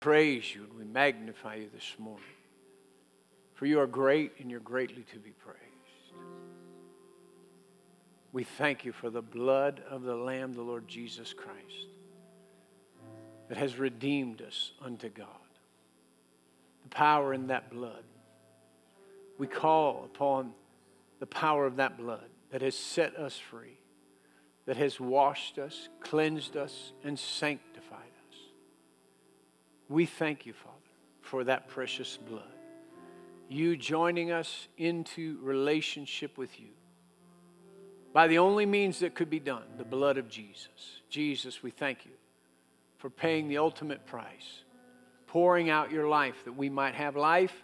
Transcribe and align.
praise 0.00 0.54
you 0.54 0.64
and 0.64 0.78
we 0.78 0.84
magnify 0.84 1.56
you 1.56 1.68
this 1.72 1.96
morning. 1.98 2.22
For 3.54 3.66
you 3.66 3.80
are 3.80 3.86
great 3.86 4.32
and 4.38 4.50
you're 4.50 4.60
greatly 4.60 5.04
to 5.12 5.18
be 5.18 5.30
praised. 5.30 5.58
We 8.32 8.44
thank 8.44 8.84
you 8.84 8.92
for 8.92 9.10
the 9.10 9.22
blood 9.22 9.82
of 9.90 10.02
the 10.02 10.14
Lamb, 10.14 10.52
the 10.52 10.62
Lord 10.62 10.86
Jesus 10.86 11.32
Christ, 11.32 11.88
that 13.48 13.58
has 13.58 13.78
redeemed 13.78 14.42
us 14.42 14.72
unto 14.80 15.08
God. 15.08 15.26
The 16.84 16.90
power 16.90 17.34
in 17.34 17.48
that 17.48 17.70
blood. 17.70 18.04
We 19.38 19.46
call 19.46 20.04
upon 20.04 20.52
the 21.18 21.26
power 21.26 21.66
of 21.66 21.76
that 21.76 21.98
blood 21.98 22.28
that 22.52 22.62
has 22.62 22.76
set 22.76 23.16
us 23.16 23.38
free, 23.38 23.78
that 24.66 24.76
has 24.76 25.00
washed 25.00 25.58
us, 25.58 25.88
cleansed 26.00 26.56
us, 26.56 26.92
and 27.02 27.18
sanctified. 27.18 27.67
We 29.88 30.06
thank 30.06 30.44
you, 30.44 30.52
Father, 30.52 30.74
for 31.22 31.44
that 31.44 31.68
precious 31.68 32.16
blood. 32.16 32.42
You 33.48 33.76
joining 33.76 34.30
us 34.30 34.68
into 34.76 35.38
relationship 35.42 36.36
with 36.36 36.60
you 36.60 36.68
by 38.12 38.26
the 38.26 38.38
only 38.38 38.66
means 38.66 38.98
that 39.00 39.14
could 39.14 39.30
be 39.30 39.40
done 39.40 39.62
the 39.78 39.84
blood 39.84 40.18
of 40.18 40.28
Jesus. 40.28 41.00
Jesus, 41.08 41.62
we 41.62 41.70
thank 41.70 42.04
you 42.04 42.12
for 42.98 43.08
paying 43.08 43.48
the 43.48 43.58
ultimate 43.58 44.04
price, 44.04 44.64
pouring 45.26 45.70
out 45.70 45.90
your 45.90 46.08
life 46.08 46.44
that 46.44 46.56
we 46.56 46.68
might 46.68 46.94
have 46.94 47.16
life, 47.16 47.54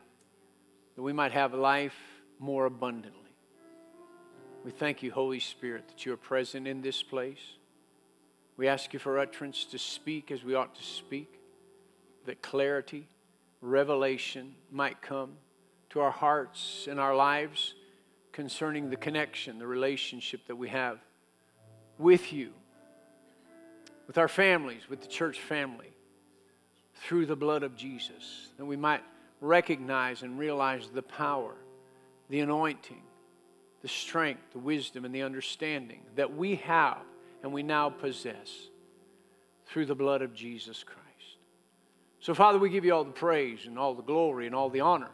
that 0.97 1.03
we 1.03 1.13
might 1.13 1.33
have 1.33 1.53
life 1.53 1.97
more 2.39 2.65
abundantly. 2.67 3.21
We 4.65 4.71
thank 4.71 5.03
you, 5.03 5.13
Holy 5.13 5.41
Spirit, 5.41 5.89
that 5.89 6.07
you 6.07 6.13
are 6.15 6.17
present 6.17 6.67
in 6.67 6.81
this 6.81 7.03
place. 7.03 7.59
We 8.57 8.69
ask 8.69 8.95
you 8.95 8.99
for 8.99 9.19
utterance 9.19 9.67
to 9.67 9.79
speak 9.79 10.31
as 10.31 10.43
we 10.43 10.55
ought 10.55 10.75
to 10.77 10.83
speak, 10.83 11.41
that 12.27 12.43
clarity, 12.43 13.07
revelation 13.61 14.55
might 14.71 15.01
come 15.01 15.33
to 15.91 16.01
our 16.01 16.11
hearts 16.11 16.87
and 16.91 16.99
our 16.99 17.15
lives 17.15 17.75
concerning 18.33 18.91
the 18.91 18.97
connection, 18.97 19.59
the 19.59 19.67
relationship 19.67 20.47
that 20.49 20.57
we 20.57 20.69
have 20.69 20.99
with 21.99 22.33
you, 22.33 22.53
with 24.07 24.19
our 24.19 24.29
families, 24.29 24.89
with 24.89 25.01
the 25.01 25.07
church 25.09 25.41
family, 25.41 25.91
through 26.95 27.27
the 27.27 27.37
blood 27.37 27.63
of 27.63 27.77
Jesus, 27.77 28.49
that 28.57 28.65
we 28.65 28.77
might 28.77 29.03
recognize 29.41 30.23
and 30.23 30.39
realize 30.39 30.89
the 30.89 31.03
power, 31.03 31.55
the 32.29 32.41
anointing, 32.41 33.03
the 33.83 33.89
strength, 33.89 34.43
the 34.53 34.59
wisdom, 34.59 35.05
and 35.05 35.15
the 35.15 35.23
understanding 35.23 36.01
that 36.17 36.35
we 36.35 36.57
have 36.57 36.99
and 37.43 37.53
we 37.53 37.63
now 37.63 37.91
possess 37.91 38.69
through 39.67 39.87
the 39.87 39.95
blood 39.95 40.23
of 40.23 40.35
Jesus 40.35 40.83
Christ. 40.83 41.04
So, 42.25 42.33
Father, 42.33 42.59
we 42.59 42.71
give 42.71 42.87
you 42.87 42.95
all 42.95 43.05
the 43.05 43.11
praise 43.11 43.67
and 43.67 43.79
all 43.79 43.93
the 43.93 44.03
glory 44.03 44.47
and 44.47 44.55
all 44.55 44.71
the 44.71 44.81
honor 44.81 45.11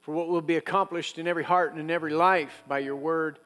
for 0.00 0.12
what 0.12 0.26
will 0.26 0.40
be 0.40 0.56
accomplished 0.56 1.18
in 1.18 1.28
every 1.28 1.44
heart 1.44 1.70
and 1.70 1.80
in 1.80 1.88
every 1.88 2.12
life 2.12 2.64
by 2.66 2.80
your 2.80 2.96
word 2.96 3.38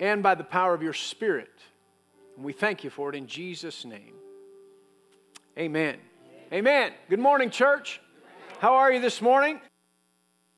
and 0.00 0.24
by 0.24 0.34
the 0.34 0.42
power 0.42 0.74
of 0.74 0.82
your 0.82 0.92
spirit. 0.92 1.52
And 2.34 2.44
we 2.44 2.52
thank 2.52 2.82
you 2.82 2.90
for 2.90 3.10
it 3.10 3.14
in 3.14 3.28
Jesus' 3.28 3.84
name. 3.84 4.14
Amen. 5.56 5.98
Amen. 6.52 6.94
Good 7.08 7.20
morning, 7.20 7.50
church. 7.50 8.00
How 8.58 8.74
are 8.74 8.92
you 8.92 9.00
this 9.00 9.22
morning? 9.22 9.60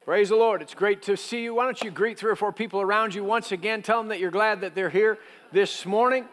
Praise 0.07 0.31
the 0.31 0.37
Lord. 0.37 0.63
It's 0.63 0.73
great 0.73 1.03
to 1.03 1.19
see 1.19 1.43
you. 1.43 1.57
Why 1.57 1.67
don't 1.67 1.83
you 1.83 1.91
greet 1.91 2.19
three 2.19 2.31
or 2.31 2.37
four 2.37 2.51
people 2.51 2.81
around 2.81 3.15
you 3.15 3.25
once 3.25 3.53
again? 3.53 3.83
Tell 3.83 3.99
them 3.99 4.09
that 4.09 4.21
you're 4.21 4.31
glad 4.31 4.63
that 4.63 4.75
they're 4.75 4.89
here 4.89 5.19
this 5.53 5.85
morning. 5.85 6.25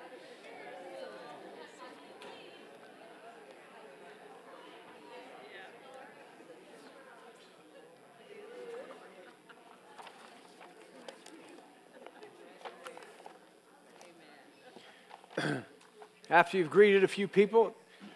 After 16.31 16.59
you've 16.59 16.69
greeted 16.69 17.03
a 17.03 17.07
few 17.07 17.27
people, 17.27 17.73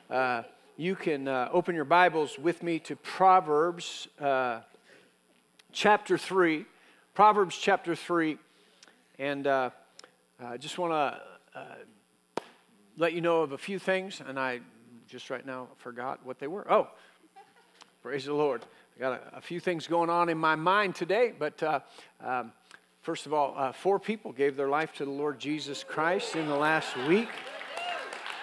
uh, 0.08 0.44
you 0.78 0.94
can 0.94 1.28
uh, 1.28 1.50
open 1.52 1.74
your 1.74 1.84
Bibles 1.84 2.38
with 2.38 2.62
me 2.62 2.78
to 2.82 2.96
Proverbs 2.96 4.08
uh, 4.22 4.60
chapter 5.72 6.16
3. 6.16 6.64
Proverbs 7.16 7.58
chapter 7.58 7.96
3. 7.96 8.38
And 9.18 9.48
uh, 9.48 9.72
I 10.40 10.58
just 10.58 10.78
want 10.78 10.92
to 10.92 11.60
uh, 11.60 12.42
let 12.98 13.14
you 13.14 13.22
know 13.22 13.42
of 13.42 13.52
a 13.52 13.58
few 13.58 13.80
things, 13.80 14.22
and 14.24 14.40
I 14.40 14.60
just 15.08 15.32
right 15.32 15.44
now 15.44 15.70
forgot 15.78 16.24
what 16.24 16.38
they 16.38 16.46
were. 16.46 16.72
Oh, 16.72 16.90
praise 18.04 18.26
the 18.26 18.36
Lord. 18.36 18.64
I 18.96 19.00
got 19.00 19.14
a, 19.14 19.38
a 19.38 19.42
few 19.42 19.60
things 19.60 19.88
going 19.88 20.12
on 20.12 20.30
in 20.30 20.38
my 20.38 20.56
mind 20.56 20.94
today, 20.94 21.34
but 21.36 21.64
uh, 21.64 21.80
um, 22.24 22.52
first 23.02 23.26
of 23.26 23.34
all, 23.34 23.74
four 23.74 23.98
people 23.98 24.32
gave 24.32 24.56
their 24.56 24.70
life 24.70 24.94
to 24.98 25.06
the 25.06 25.10
Lord 25.10 25.40
Jesus 25.40 25.84
Christ 25.84 26.36
in 26.36 26.48
the 26.48 26.56
last 26.56 26.96
week. 27.08 27.30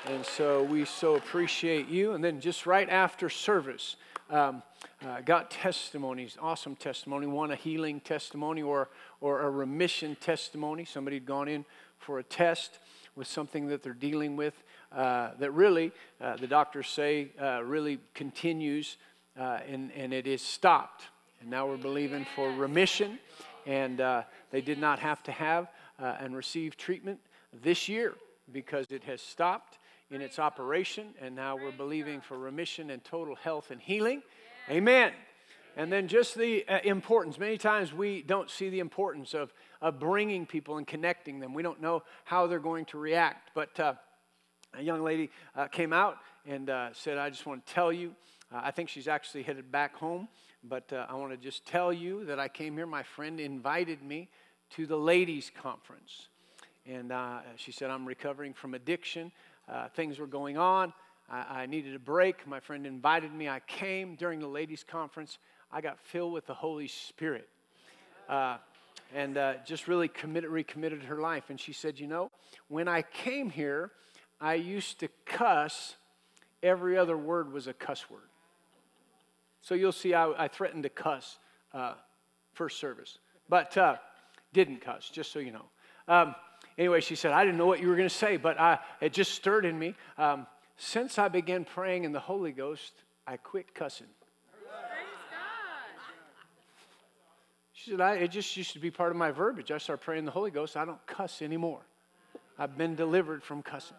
And 0.06 0.24
so 0.24 0.62
we 0.62 0.86
so 0.86 1.16
appreciate 1.16 1.88
you. 1.88 2.12
And 2.12 2.24
then 2.24 2.40
just 2.40 2.64
right 2.64 2.88
after 2.88 3.28
service, 3.28 3.96
um, 4.30 4.62
uh, 5.06 5.20
got 5.20 5.50
testimonies, 5.50 6.38
awesome 6.40 6.74
testimony. 6.74 7.26
One 7.26 7.50
a 7.50 7.56
healing 7.56 8.00
testimony 8.00 8.62
or, 8.62 8.88
or 9.20 9.42
a 9.42 9.50
remission 9.50 10.16
testimony. 10.16 10.86
Somebody 10.86 11.16
had 11.16 11.26
gone 11.26 11.48
in 11.48 11.66
for 11.98 12.18
a 12.18 12.22
test 12.22 12.78
with 13.14 13.26
something 13.26 13.66
that 13.66 13.82
they're 13.82 13.92
dealing 13.92 14.36
with 14.36 14.54
uh, 14.90 15.32
that 15.38 15.50
really, 15.50 15.92
uh, 16.20 16.36
the 16.36 16.46
doctors 16.46 16.88
say, 16.88 17.28
uh, 17.40 17.62
really 17.62 17.98
continues 18.14 18.96
uh, 19.38 19.58
and, 19.68 19.92
and 19.92 20.14
it 20.14 20.26
is 20.26 20.40
stopped. 20.40 21.04
And 21.42 21.50
now 21.50 21.66
we're 21.66 21.76
believing 21.76 22.26
for 22.34 22.50
remission. 22.50 23.18
And 23.66 24.00
uh, 24.00 24.22
they 24.50 24.62
did 24.62 24.78
not 24.78 24.98
have 24.98 25.22
to 25.24 25.32
have 25.32 25.68
and 25.98 26.34
receive 26.34 26.78
treatment 26.78 27.20
this 27.62 27.86
year 27.86 28.14
because 28.50 28.86
it 28.90 29.04
has 29.04 29.20
stopped 29.20 29.78
in 30.10 30.20
its 30.20 30.38
operation, 30.38 31.14
and 31.20 31.34
now 31.34 31.56
we're 31.56 31.70
believing 31.70 32.20
for 32.20 32.36
remission 32.36 32.90
and 32.90 33.02
total 33.04 33.36
health 33.36 33.70
and 33.70 33.80
healing. 33.80 34.22
Amen. 34.68 35.12
And 35.76 35.92
then 35.92 36.08
just 36.08 36.34
the 36.34 36.66
uh, 36.68 36.80
importance. 36.82 37.38
Many 37.38 37.56
times 37.56 37.92
we 37.92 38.22
don't 38.22 38.50
see 38.50 38.70
the 38.70 38.80
importance 38.80 39.34
of, 39.34 39.52
of 39.80 40.00
bringing 40.00 40.46
people 40.46 40.78
and 40.78 40.86
connecting 40.86 41.38
them. 41.38 41.54
We 41.54 41.62
don't 41.62 41.80
know 41.80 42.02
how 42.24 42.48
they're 42.48 42.58
going 42.58 42.86
to 42.86 42.98
react. 42.98 43.50
But 43.54 43.78
uh, 43.78 43.94
a 44.76 44.82
young 44.82 45.02
lady 45.02 45.30
uh, 45.54 45.68
came 45.68 45.92
out 45.92 46.18
and 46.44 46.68
uh, 46.68 46.92
said, 46.92 47.18
I 47.18 47.30
just 47.30 47.46
want 47.46 47.64
to 47.64 47.72
tell 47.72 47.92
you. 47.92 48.14
Uh, 48.52 48.62
I 48.64 48.72
think 48.72 48.88
she's 48.88 49.06
actually 49.06 49.44
headed 49.44 49.70
back 49.70 49.94
home. 49.94 50.28
But 50.62 50.92
I 50.92 51.14
want 51.14 51.32
to 51.32 51.38
just 51.38 51.64
tell 51.64 51.90
you 51.90 52.26
that 52.26 52.38
I 52.38 52.48
came 52.48 52.74
here. 52.74 52.84
My 52.84 53.02
friend 53.02 53.40
invited 53.40 54.02
me 54.02 54.28
to 54.70 54.86
the 54.86 54.96
ladies' 54.96 55.50
conference. 55.62 56.28
And 56.84 57.10
she 57.56 57.72
said, 57.72 57.88
I'm 57.88 58.06
recovering 58.06 58.52
from 58.52 58.74
addiction. 58.74 59.32
Uh, 59.70 59.88
things 59.88 60.18
were 60.18 60.26
going 60.26 60.58
on. 60.58 60.92
I, 61.30 61.62
I 61.62 61.66
needed 61.66 61.94
a 61.94 61.98
break. 61.98 62.46
My 62.46 62.60
friend 62.60 62.86
invited 62.86 63.32
me. 63.32 63.48
I 63.48 63.60
came 63.60 64.16
during 64.16 64.40
the 64.40 64.48
ladies' 64.48 64.84
conference. 64.84 65.38
I 65.70 65.80
got 65.80 66.00
filled 66.00 66.32
with 66.32 66.46
the 66.46 66.54
Holy 66.54 66.88
Spirit. 66.88 67.48
Uh, 68.28 68.56
and 69.14 69.36
uh, 69.36 69.54
just 69.64 69.88
really 69.88 70.08
committed, 70.08 70.50
recommitted 70.50 71.02
her 71.04 71.20
life. 71.20 71.44
And 71.50 71.58
she 71.58 71.72
said, 71.72 72.00
You 72.00 72.06
know, 72.06 72.30
when 72.68 72.88
I 72.88 73.02
came 73.02 73.50
here, 73.50 73.92
I 74.40 74.54
used 74.54 75.00
to 75.00 75.08
cuss. 75.24 75.96
Every 76.62 76.98
other 76.98 77.16
word 77.16 77.52
was 77.52 77.66
a 77.66 77.72
cuss 77.72 78.10
word. 78.10 78.28
So 79.60 79.74
you'll 79.74 79.92
see 79.92 80.14
I, 80.14 80.44
I 80.44 80.48
threatened 80.48 80.82
to 80.82 80.88
cuss 80.88 81.38
uh, 81.72 81.94
first 82.54 82.78
service, 82.78 83.18
but 83.48 83.76
uh, 83.76 83.96
didn't 84.52 84.80
cuss, 84.80 85.10
just 85.10 85.32
so 85.32 85.38
you 85.38 85.52
know. 85.52 85.64
Um, 86.08 86.34
anyway, 86.80 87.00
she 87.00 87.14
said, 87.14 87.32
I 87.32 87.44
didn't 87.44 87.58
know 87.58 87.66
what 87.66 87.80
you 87.80 87.88
were 87.88 87.94
going 87.94 88.08
to 88.08 88.14
say, 88.14 88.38
but 88.38 88.58
I, 88.58 88.78
it 89.00 89.12
just 89.12 89.32
stirred 89.32 89.66
in 89.66 89.78
me. 89.78 89.94
Um, 90.18 90.46
since 90.76 91.18
I 91.18 91.28
began 91.28 91.64
praying 91.64 92.04
in 92.04 92.12
the 92.12 92.20
Holy 92.20 92.52
Ghost, 92.52 92.94
I 93.26 93.36
quit 93.36 93.74
cussing. 93.74 94.06
She 97.74 97.90
said, 97.90 98.00
I, 98.00 98.14
it 98.16 98.30
just 98.30 98.56
used 98.56 98.72
to 98.74 98.78
be 98.78 98.90
part 98.90 99.10
of 99.10 99.16
my 99.16 99.30
verbiage. 99.30 99.70
I 99.70 99.78
started 99.78 100.02
praying 100.02 100.20
in 100.20 100.24
the 100.26 100.30
Holy 100.30 100.50
Ghost. 100.50 100.76
I 100.76 100.84
don't 100.84 101.04
cuss 101.06 101.40
anymore. 101.40 101.80
I've 102.58 102.76
been 102.76 102.94
delivered 102.94 103.42
from 103.42 103.62
cussing, 103.62 103.96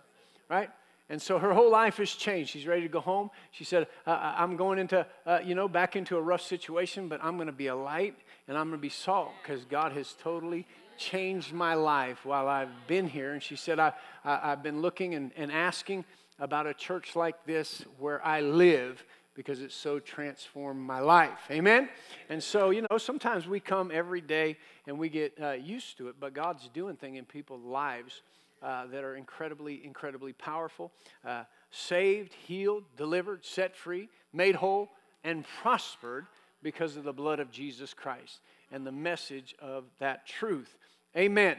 right? 0.50 0.70
And 1.10 1.20
so 1.20 1.40
her 1.40 1.54
whole 1.54 1.72
life 1.72 1.98
has 1.98 2.12
changed. 2.12 2.52
She's 2.52 2.68
ready 2.68 2.84
to 2.84 2.88
go 2.88 3.00
home. 3.00 3.32
She 3.52 3.64
said, 3.64 3.88
uh, 4.06 4.36
I'm 4.38 4.56
going 4.56 4.78
into, 4.78 5.06
uh, 5.26 5.40
you 5.44 5.56
know, 5.56 5.68
back 5.68 5.96
into 5.96 6.16
a 6.16 6.22
rough 6.22 6.42
situation, 6.42 7.08
but 7.08 7.24
I'm 7.24 7.38
going 7.38 7.48
to 7.48 7.54
be 7.54 7.68
a 7.68 7.76
light 7.76 8.16
and 8.48 8.56
I'm 8.56 8.70
going 8.70 8.80
to 8.80 8.82
be 8.82 8.90
salt 8.90 9.32
because 9.42 9.66
God 9.66 9.94
has 9.94 10.14
totally 10.22 10.68
changed 11.02 11.52
my 11.52 11.74
life 11.74 12.26
while 12.26 12.48
I've 12.48 12.88
been 12.88 13.08
here. 13.08 13.34
And 13.34 13.42
she 13.42 13.56
said, 13.56 13.80
I, 13.80 13.94
I, 14.24 14.50
have 14.50 14.64
been 14.64 14.82
looking 14.82 15.16
and, 15.16 15.32
and 15.36 15.52
asking 15.52 16.06
about 16.40 16.68
a 16.68 16.74
church 16.74 17.16
like 17.16 17.44
this 17.46 17.84
where 17.98 18.24
I 18.26 18.42
live 18.42 19.04
because 19.34 19.62
it's 19.62 19.76
so 19.76 19.98
transformed 20.00 20.80
my 20.80 21.00
life. 21.00 21.40
Amen? 21.50 21.90
And 22.30 22.42
so, 22.44 22.70
you 22.70 22.86
know, 22.90 22.98
sometimes 22.98 23.48
we 23.48 23.60
come 23.60 23.90
every 23.92 24.22
day 24.22 24.58
and 24.86 25.00
we 25.00 25.10
get 25.10 25.34
uh, 25.42 25.52
used 25.52 25.98
to 25.98 26.10
it, 26.10 26.16
but 26.20 26.34
God's 26.34 26.68
doing 26.70 26.96
things 26.96 27.18
in 27.18 27.26
people's 27.26 27.66
lives 27.66 28.22
uh, 28.62 28.86
that 28.88 29.04
are 29.04 29.16
incredibly, 29.16 29.84
incredibly 29.84 30.34
powerful. 30.34 30.92
Uh, 31.26 31.44
saved, 31.72 32.34
healed, 32.34 32.84
delivered, 32.96 33.44
set 33.44 33.76
free, 33.76 34.08
made 34.34 34.56
whole, 34.56 34.90
and 35.24 35.46
prospered 35.62 36.28
because 36.62 36.96
of 36.96 37.04
the 37.04 37.14
blood 37.14 37.40
of 37.40 37.50
Jesus 37.50 37.94
Christ 37.94 38.40
and 38.72 38.86
the 38.86 38.92
message 38.92 39.56
of 39.60 39.86
that 40.00 40.26
truth. 40.26 40.78
Amen. 41.16 41.58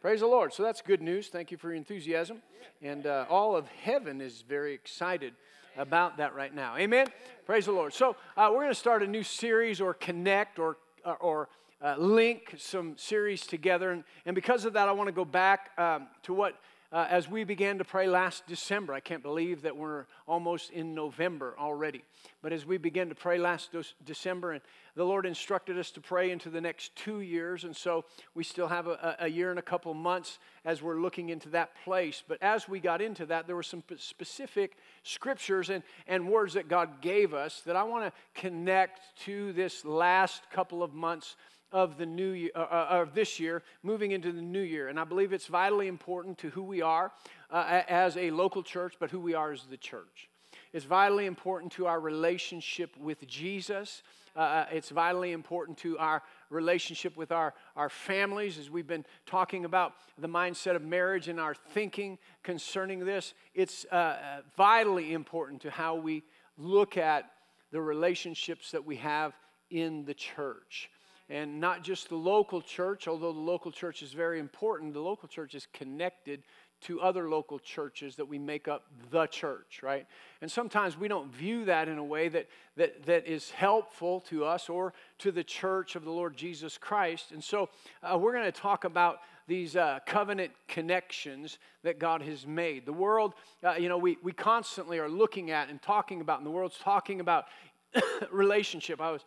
Praise 0.00 0.20
the 0.20 0.26
Lord. 0.26 0.52
So 0.52 0.62
that's 0.62 0.80
good 0.80 1.02
news. 1.02 1.28
Thank 1.28 1.50
you 1.50 1.56
for 1.56 1.68
your 1.68 1.76
enthusiasm. 1.76 2.42
And 2.82 3.06
uh, 3.06 3.26
all 3.28 3.56
of 3.56 3.66
heaven 3.68 4.20
is 4.20 4.42
very 4.42 4.74
excited 4.74 5.34
about 5.76 6.16
that 6.18 6.34
right 6.34 6.54
now. 6.54 6.76
Amen. 6.76 7.06
Praise 7.46 7.66
the 7.66 7.72
Lord. 7.72 7.92
So 7.92 8.16
uh, 8.36 8.48
we're 8.50 8.62
going 8.62 8.68
to 8.68 8.74
start 8.74 9.02
a 9.02 9.06
new 9.06 9.22
series 9.22 9.80
or 9.80 9.94
connect 9.94 10.58
or, 10.58 10.76
uh, 11.04 11.14
or 11.20 11.48
uh, 11.82 11.94
link 11.96 12.54
some 12.58 12.96
series 12.96 13.46
together. 13.46 13.90
And, 13.90 14.04
and 14.26 14.34
because 14.34 14.64
of 14.64 14.72
that, 14.74 14.88
I 14.88 14.92
want 14.92 15.08
to 15.08 15.12
go 15.12 15.24
back 15.24 15.70
um, 15.78 16.08
to 16.24 16.34
what 16.34 16.54
uh, 16.90 17.06
as 17.10 17.28
we 17.28 17.44
began 17.44 17.78
to 17.78 17.84
pray 17.84 18.06
last 18.06 18.46
December. 18.46 18.94
I 18.94 19.00
can't 19.00 19.22
believe 19.22 19.62
that 19.62 19.76
we're 19.76 20.06
almost 20.26 20.70
in 20.70 20.94
November 20.94 21.54
already. 21.58 22.02
But 22.42 22.52
as 22.52 22.64
we 22.64 22.78
began 22.78 23.08
to 23.10 23.14
pray 23.14 23.38
last 23.38 23.74
December, 24.04 24.52
and 24.52 24.62
the 24.94 25.04
Lord 25.04 25.26
instructed 25.26 25.78
us 25.78 25.90
to 25.92 26.00
pray 26.00 26.30
into 26.30 26.48
the 26.48 26.60
next 26.60 26.96
two 26.96 27.20
years, 27.20 27.64
and 27.64 27.76
so 27.76 28.04
we 28.34 28.42
still 28.42 28.68
have 28.68 28.86
a, 28.86 29.16
a 29.20 29.28
year 29.28 29.50
and 29.50 29.58
a 29.58 29.62
couple 29.62 29.92
months 29.92 30.38
as 30.64 30.82
we're 30.82 31.00
looking 31.00 31.28
into 31.28 31.50
that 31.50 31.72
place. 31.84 32.22
But 32.26 32.42
as 32.42 32.68
we 32.68 32.80
got 32.80 33.02
into 33.02 33.26
that, 33.26 33.46
there 33.46 33.56
were 33.56 33.62
some 33.62 33.82
specific 33.96 34.76
scriptures 35.02 35.68
and, 35.68 35.82
and 36.06 36.28
words 36.28 36.54
that 36.54 36.68
God 36.68 37.02
gave 37.02 37.34
us 37.34 37.60
that 37.66 37.76
I 37.76 37.82
want 37.82 38.06
to 38.06 38.40
connect 38.40 39.00
to 39.24 39.52
this 39.52 39.84
last 39.84 40.50
couple 40.50 40.82
of 40.82 40.94
months 40.94 41.36
of 41.72 41.98
the 41.98 42.06
new 42.06 42.30
year, 42.30 42.50
uh, 42.54 42.60
uh, 42.60 42.86
of 42.90 43.14
this 43.14 43.38
year, 43.38 43.62
moving 43.82 44.12
into 44.12 44.32
the 44.32 44.42
new 44.42 44.60
year. 44.60 44.88
And 44.88 44.98
I 44.98 45.04
believe 45.04 45.32
it's 45.32 45.46
vitally 45.46 45.88
important 45.88 46.38
to 46.38 46.50
who 46.50 46.62
we 46.62 46.82
are 46.82 47.12
uh, 47.50 47.82
as 47.88 48.16
a 48.16 48.30
local 48.30 48.62
church, 48.62 48.94
but 48.98 49.10
who 49.10 49.20
we 49.20 49.34
are 49.34 49.52
as 49.52 49.64
the 49.64 49.76
church. 49.76 50.28
It's 50.72 50.84
vitally 50.84 51.26
important 51.26 51.72
to 51.72 51.86
our 51.86 52.00
relationship 52.00 52.96
with 52.98 53.26
Jesus. 53.26 54.02
Uh, 54.36 54.40
uh, 54.40 54.66
it's 54.70 54.90
vitally 54.90 55.32
important 55.32 55.78
to 55.78 55.98
our 55.98 56.22
relationship 56.50 57.16
with 57.16 57.32
our, 57.32 57.54
our 57.74 57.88
families 57.88 58.58
as 58.58 58.70
we've 58.70 58.86
been 58.86 59.04
talking 59.26 59.64
about 59.64 59.94
the 60.18 60.28
mindset 60.28 60.76
of 60.76 60.82
marriage 60.82 61.28
and 61.28 61.40
our 61.40 61.54
thinking 61.54 62.18
concerning 62.42 63.04
this. 63.04 63.34
It's 63.54 63.84
uh, 63.86 64.42
vitally 64.56 65.12
important 65.12 65.62
to 65.62 65.70
how 65.70 65.96
we 65.96 66.22
look 66.56 66.96
at 66.96 67.30
the 67.72 67.80
relationships 67.80 68.70
that 68.70 68.84
we 68.84 68.96
have 68.96 69.34
in 69.70 70.04
the 70.04 70.14
church 70.14 70.90
and 71.30 71.60
not 71.60 71.82
just 71.82 72.08
the 72.08 72.16
local 72.16 72.62
church, 72.62 73.06
although 73.06 73.32
the 73.32 73.38
local 73.38 73.70
church 73.70 74.02
is 74.02 74.12
very 74.12 74.38
important, 74.40 74.94
the 74.94 75.00
local 75.00 75.28
church 75.28 75.54
is 75.54 75.66
connected 75.72 76.42
to 76.80 77.00
other 77.00 77.28
local 77.28 77.58
churches 77.58 78.16
that 78.16 78.24
we 78.24 78.38
make 78.38 78.68
up 78.68 78.84
the 79.10 79.26
church, 79.26 79.80
right? 79.82 80.06
And 80.40 80.50
sometimes 80.50 80.96
we 80.96 81.08
don't 81.08 81.32
view 81.34 81.64
that 81.64 81.88
in 81.88 81.98
a 81.98 82.04
way 82.04 82.28
that, 82.28 82.46
that, 82.76 83.04
that 83.06 83.26
is 83.26 83.50
helpful 83.50 84.20
to 84.28 84.44
us 84.44 84.68
or 84.68 84.94
to 85.18 85.32
the 85.32 85.42
church 85.42 85.96
of 85.96 86.04
the 86.04 86.10
Lord 86.10 86.36
Jesus 86.36 86.78
Christ. 86.78 87.32
And 87.32 87.42
so 87.42 87.68
uh, 88.02 88.16
we're 88.16 88.32
going 88.32 88.44
to 88.44 88.52
talk 88.52 88.84
about 88.84 89.18
these 89.48 89.76
uh, 89.76 89.98
covenant 90.06 90.52
connections 90.68 91.58
that 91.82 91.98
God 91.98 92.22
has 92.22 92.46
made. 92.46 92.86
The 92.86 92.92
world, 92.92 93.34
uh, 93.64 93.72
you 93.72 93.88
know, 93.88 93.98
we, 93.98 94.16
we 94.22 94.32
constantly 94.32 94.98
are 94.98 95.08
looking 95.08 95.50
at 95.50 95.70
and 95.70 95.82
talking 95.82 96.20
about, 96.20 96.38
and 96.38 96.46
the 96.46 96.50
world's 96.50 96.78
talking 96.78 97.20
about 97.20 97.46
relationship. 98.30 99.00
I 99.00 99.10
was 99.10 99.24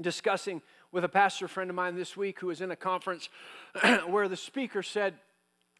discussing 0.00 0.60
with 0.94 1.04
a 1.04 1.08
pastor 1.08 1.48
friend 1.48 1.68
of 1.70 1.74
mine 1.74 1.96
this 1.96 2.16
week 2.16 2.38
who 2.38 2.46
was 2.46 2.60
in 2.60 2.70
a 2.70 2.76
conference 2.76 3.28
where 4.06 4.28
the 4.28 4.36
speaker 4.36 4.80
said 4.80 5.14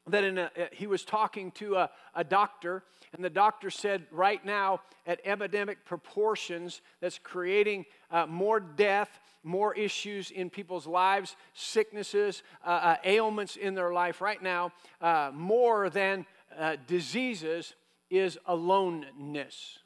that 0.08 0.24
in 0.24 0.38
a, 0.38 0.42
uh, 0.44 0.66
he 0.72 0.88
was 0.88 1.04
talking 1.04 1.52
to 1.52 1.76
a, 1.76 1.88
a 2.16 2.24
doctor, 2.24 2.82
and 3.12 3.24
the 3.24 3.30
doctor 3.30 3.70
said, 3.70 4.02
right 4.10 4.44
now, 4.44 4.80
at 5.06 5.20
epidemic 5.24 5.84
proportions, 5.84 6.82
that's 7.00 7.20
creating 7.22 7.86
uh, 8.10 8.26
more 8.26 8.58
death, 8.58 9.20
more 9.44 9.72
issues 9.76 10.32
in 10.32 10.50
people's 10.50 10.86
lives, 10.86 11.36
sicknesses, 11.54 12.42
uh, 12.66 12.70
uh, 12.70 12.96
ailments 13.04 13.54
in 13.54 13.74
their 13.74 13.92
life 13.92 14.20
right 14.20 14.42
now, 14.42 14.72
uh, 15.00 15.30
more 15.32 15.90
than 15.90 16.26
uh, 16.58 16.76
diseases, 16.88 17.74
is 18.10 18.36
aloneness. 18.46 19.78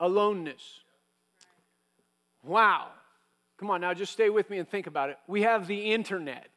Aloneness. 0.00 0.81
Wow. 2.42 2.88
Come 3.58 3.70
on 3.70 3.80
now, 3.80 3.94
just 3.94 4.12
stay 4.12 4.28
with 4.28 4.50
me 4.50 4.58
and 4.58 4.68
think 4.68 4.86
about 4.86 5.10
it. 5.10 5.18
We 5.26 5.42
have 5.42 5.66
the 5.66 5.92
internet. 5.92 6.48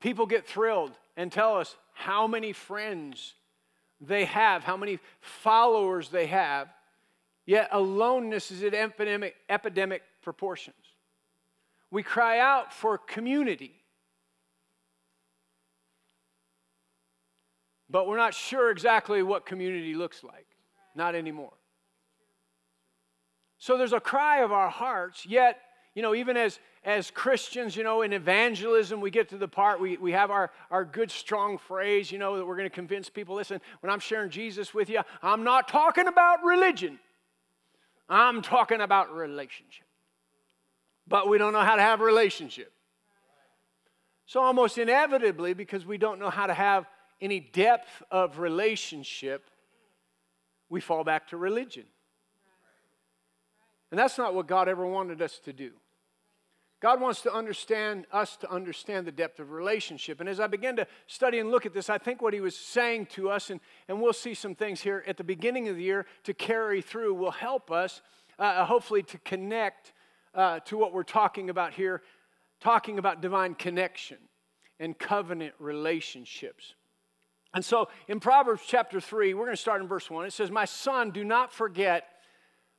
People 0.00 0.26
get 0.26 0.46
thrilled 0.46 0.92
and 1.16 1.32
tell 1.32 1.56
us 1.56 1.76
how 1.94 2.26
many 2.26 2.52
friends 2.52 3.34
they 4.00 4.24
have, 4.24 4.64
how 4.64 4.76
many 4.76 4.98
followers 5.20 6.08
they 6.08 6.26
have, 6.26 6.68
yet 7.46 7.68
aloneness 7.72 8.50
is 8.50 8.62
at 8.62 8.74
epidemic, 8.74 9.36
epidemic 9.48 10.02
proportions. 10.20 10.76
We 11.90 12.02
cry 12.02 12.38
out 12.38 12.72
for 12.72 12.98
community, 12.98 13.72
but 17.88 18.06
we're 18.06 18.16
not 18.16 18.34
sure 18.34 18.70
exactly 18.70 19.22
what 19.22 19.46
community 19.46 19.94
looks 19.94 20.24
like. 20.24 20.46
Not 20.94 21.14
anymore. 21.14 21.52
So 23.62 23.78
there's 23.78 23.92
a 23.92 24.00
cry 24.00 24.38
of 24.38 24.50
our 24.50 24.68
hearts, 24.68 25.24
yet, 25.24 25.60
you 25.94 26.02
know, 26.02 26.16
even 26.16 26.36
as, 26.36 26.58
as 26.82 27.12
Christians, 27.12 27.76
you 27.76 27.84
know, 27.84 28.02
in 28.02 28.12
evangelism, 28.12 29.00
we 29.00 29.08
get 29.08 29.28
to 29.28 29.38
the 29.38 29.46
part, 29.46 29.80
we, 29.80 29.96
we 29.98 30.10
have 30.10 30.32
our, 30.32 30.50
our 30.68 30.84
good, 30.84 31.12
strong 31.12 31.58
phrase, 31.58 32.10
you 32.10 32.18
know, 32.18 32.38
that 32.38 32.44
we're 32.44 32.56
going 32.56 32.68
to 32.68 32.74
convince 32.74 33.08
people 33.08 33.36
listen, 33.36 33.60
when 33.78 33.92
I'm 33.92 34.00
sharing 34.00 34.30
Jesus 34.30 34.74
with 34.74 34.90
you, 34.90 35.02
I'm 35.22 35.44
not 35.44 35.68
talking 35.68 36.08
about 36.08 36.42
religion, 36.42 36.98
I'm 38.08 38.42
talking 38.42 38.80
about 38.80 39.14
relationship. 39.14 39.86
But 41.06 41.28
we 41.28 41.38
don't 41.38 41.52
know 41.52 41.60
how 41.60 41.76
to 41.76 41.82
have 41.82 42.00
relationship. 42.00 42.72
So, 44.26 44.42
almost 44.42 44.76
inevitably, 44.76 45.54
because 45.54 45.86
we 45.86 45.98
don't 45.98 46.18
know 46.18 46.30
how 46.30 46.48
to 46.48 46.54
have 46.54 46.86
any 47.20 47.38
depth 47.38 48.02
of 48.10 48.40
relationship, 48.40 49.44
we 50.68 50.80
fall 50.80 51.04
back 51.04 51.28
to 51.28 51.36
religion. 51.36 51.84
And 53.92 53.98
that's 53.98 54.16
not 54.16 54.34
what 54.34 54.46
God 54.46 54.68
ever 54.68 54.86
wanted 54.86 55.20
us 55.20 55.38
to 55.40 55.52
do. 55.52 55.72
God 56.80 56.98
wants 56.98 57.20
to 57.20 57.32
understand 57.32 58.06
us 58.10 58.36
to 58.38 58.50
understand 58.50 59.06
the 59.06 59.12
depth 59.12 59.38
of 59.38 59.52
relationship. 59.52 60.18
And 60.18 60.28
as 60.28 60.40
I 60.40 60.46
began 60.46 60.76
to 60.76 60.86
study 61.06 61.38
and 61.38 61.50
look 61.50 61.66
at 61.66 61.74
this, 61.74 61.90
I 61.90 61.98
think 61.98 62.22
what 62.22 62.32
he 62.32 62.40
was 62.40 62.56
saying 62.56 63.06
to 63.06 63.28
us, 63.28 63.50
and, 63.50 63.60
and 63.88 64.00
we'll 64.00 64.14
see 64.14 64.32
some 64.32 64.54
things 64.54 64.80
here 64.80 65.04
at 65.06 65.18
the 65.18 65.22
beginning 65.22 65.68
of 65.68 65.76
the 65.76 65.82
year 65.82 66.06
to 66.24 66.32
carry 66.32 66.80
through, 66.80 67.14
will 67.14 67.30
help 67.30 67.70
us, 67.70 68.00
uh, 68.38 68.42
uh 68.42 68.64
hopefully, 68.64 69.02
to 69.02 69.18
connect 69.18 69.92
uh, 70.34 70.58
to 70.60 70.78
what 70.78 70.94
we're 70.94 71.02
talking 71.02 71.50
about 71.50 71.74
here, 71.74 72.02
talking 72.60 72.98
about 72.98 73.20
divine 73.20 73.54
connection 73.54 74.16
and 74.80 74.98
covenant 74.98 75.52
relationships. 75.58 76.74
And 77.54 77.62
so 77.62 77.90
in 78.08 78.20
Proverbs 78.20 78.62
chapter 78.66 79.00
3, 79.00 79.34
we're 79.34 79.44
going 79.44 79.54
to 79.54 79.60
start 79.60 79.82
in 79.82 79.86
verse 79.86 80.10
1. 80.10 80.24
It 80.24 80.32
says, 80.32 80.50
My 80.50 80.64
son, 80.64 81.10
do 81.10 81.24
not 81.24 81.52
forget 81.52 82.08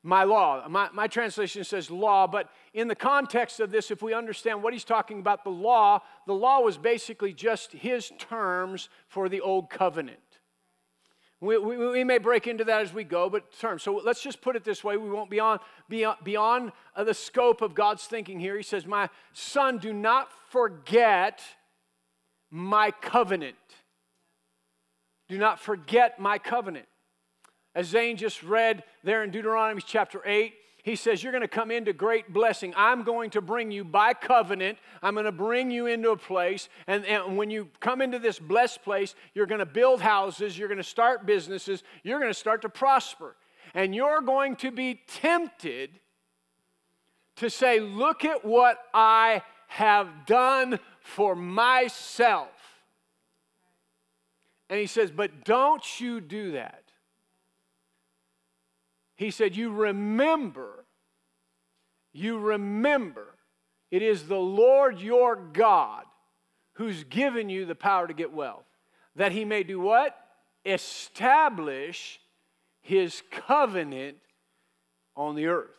my 0.04 0.26
law. 0.26 0.68
My, 0.68 0.90
my 0.94 1.08
translation 1.08 1.64
says 1.64 1.90
law, 1.90 2.28
but 2.28 2.50
in 2.74 2.90
the 2.90 2.96
context 2.96 3.62
of 3.62 3.72
this, 3.72 3.90
if 3.90 4.02
we 4.02 4.14
understand 4.14 4.62
what 4.62 4.74
he's 4.74 4.84
talking 4.84 5.20
about, 5.20 5.46
the 5.46 5.50
law, 5.50 6.02
the 6.28 6.34
law 6.34 6.60
was 6.60 6.78
basically 6.78 7.34
just 7.34 7.72
his 7.72 8.12
terms 8.20 8.90
for 9.08 9.30
the 9.30 9.40
old 9.40 9.70
covenant. 9.70 10.20
We, 11.40 11.58
we, 11.58 11.78
we, 11.78 12.04
may 12.06 12.20
break 12.20 12.48
into 12.48 12.64
that 12.66 12.82
as 12.82 12.94
we 12.94 13.04
go, 13.04 13.30
but 13.30 13.52
terms. 13.60 13.84
So 13.84 14.00
let's 14.04 14.22
just 14.22 14.42
put 14.42 14.56
it 14.56 14.64
this 14.64 14.82
way. 14.82 14.96
We 14.96 15.10
won't 15.10 15.30
be 15.30 15.42
on, 15.42 15.60
beyond, 15.90 16.20
beyond 16.24 16.72
uh, 16.96 17.04
the 17.04 17.14
scope 17.14 17.62
of 17.62 17.76
God's 17.76 18.06
thinking 18.06 18.40
here. 18.40 18.56
He 18.56 18.64
says, 18.64 18.86
My 18.86 19.10
son, 19.34 19.78
do 19.78 19.92
not 19.92 20.30
forget 20.50 21.42
my 22.50 22.92
covenant. 22.92 23.58
Do 25.28 25.38
not 25.38 25.60
forget 25.60 26.18
my 26.18 26.38
covenant. 26.38 26.86
As 27.76 27.88
Zane 27.88 28.18
just 28.18 28.44
read 28.44 28.84
there 29.04 29.24
in 29.24 29.32
Deuteronomy 29.32 29.82
chapter 29.86 30.22
8, 30.26 30.54
he 30.84 30.98
says, 30.98 31.24
You're 31.24 31.32
going 31.32 31.42
to 31.42 31.48
come 31.48 31.72
into 31.72 31.94
great 31.94 32.32
blessing. 32.34 32.74
I'm 32.76 33.04
going 33.04 33.30
to 33.32 33.42
bring 33.42 33.72
you 33.72 33.86
by 33.86 34.14
covenant. 34.14 34.78
I'm 35.02 35.14
going 35.14 35.26
to 35.26 35.32
bring 35.32 35.72
you 35.72 35.88
into 35.88 36.12
a 36.12 36.18
place. 36.18 36.68
And, 36.88 37.06
and 37.06 37.38
when 37.38 37.50
you 37.50 37.70
come 37.80 38.02
into 38.02 38.20
this 38.20 38.38
blessed 38.38 38.84
place, 38.84 39.16
you're 39.34 39.46
going 39.46 39.60
to 39.60 39.66
build 39.66 40.02
houses, 40.02 40.58
you're 40.58 40.68
going 40.68 40.78
to 40.78 40.84
start 40.84 41.26
businesses, 41.26 41.84
you're 42.04 42.20
going 42.20 42.32
to 42.32 42.38
start 42.38 42.62
to 42.64 42.70
prosper. 42.70 43.36
And 43.74 43.96
you're 43.96 44.22
going 44.22 44.58
to 44.58 44.72
be 44.72 45.02
tempted 45.08 45.90
to 47.38 47.50
say, 47.50 47.80
Look 47.80 48.26
at 48.26 48.44
what 48.44 48.78
I 48.94 49.42
have 49.68 50.26
done 50.28 50.80
for 51.00 51.34
myself. 51.34 52.50
And 54.70 54.80
he 54.80 54.86
says, 54.86 55.12
But 55.12 55.46
don't 55.46 56.02
you 56.02 56.20
do 56.20 56.52
that. 56.52 56.83
He 59.24 59.32
said, 59.32 59.56
You 59.56 59.72
remember, 59.72 60.84
you 62.12 62.38
remember, 62.38 63.28
it 63.90 64.02
is 64.02 64.28
the 64.28 64.36
Lord 64.36 65.00
your 65.00 65.38
God 65.38 66.04
who's 66.74 67.06
given 67.06 67.48
you 67.48 67.66
the 67.66 67.74
power 67.74 68.06
to 68.06 68.14
get 68.14 68.34
wealth. 68.34 68.66
that 69.16 69.32
he 69.32 69.46
may 69.46 69.64
do 69.64 69.80
what? 69.80 70.18
Establish 70.66 72.20
his 72.82 73.22
covenant 73.32 74.18
on 75.16 75.36
the 75.36 75.46
earth. 75.46 75.70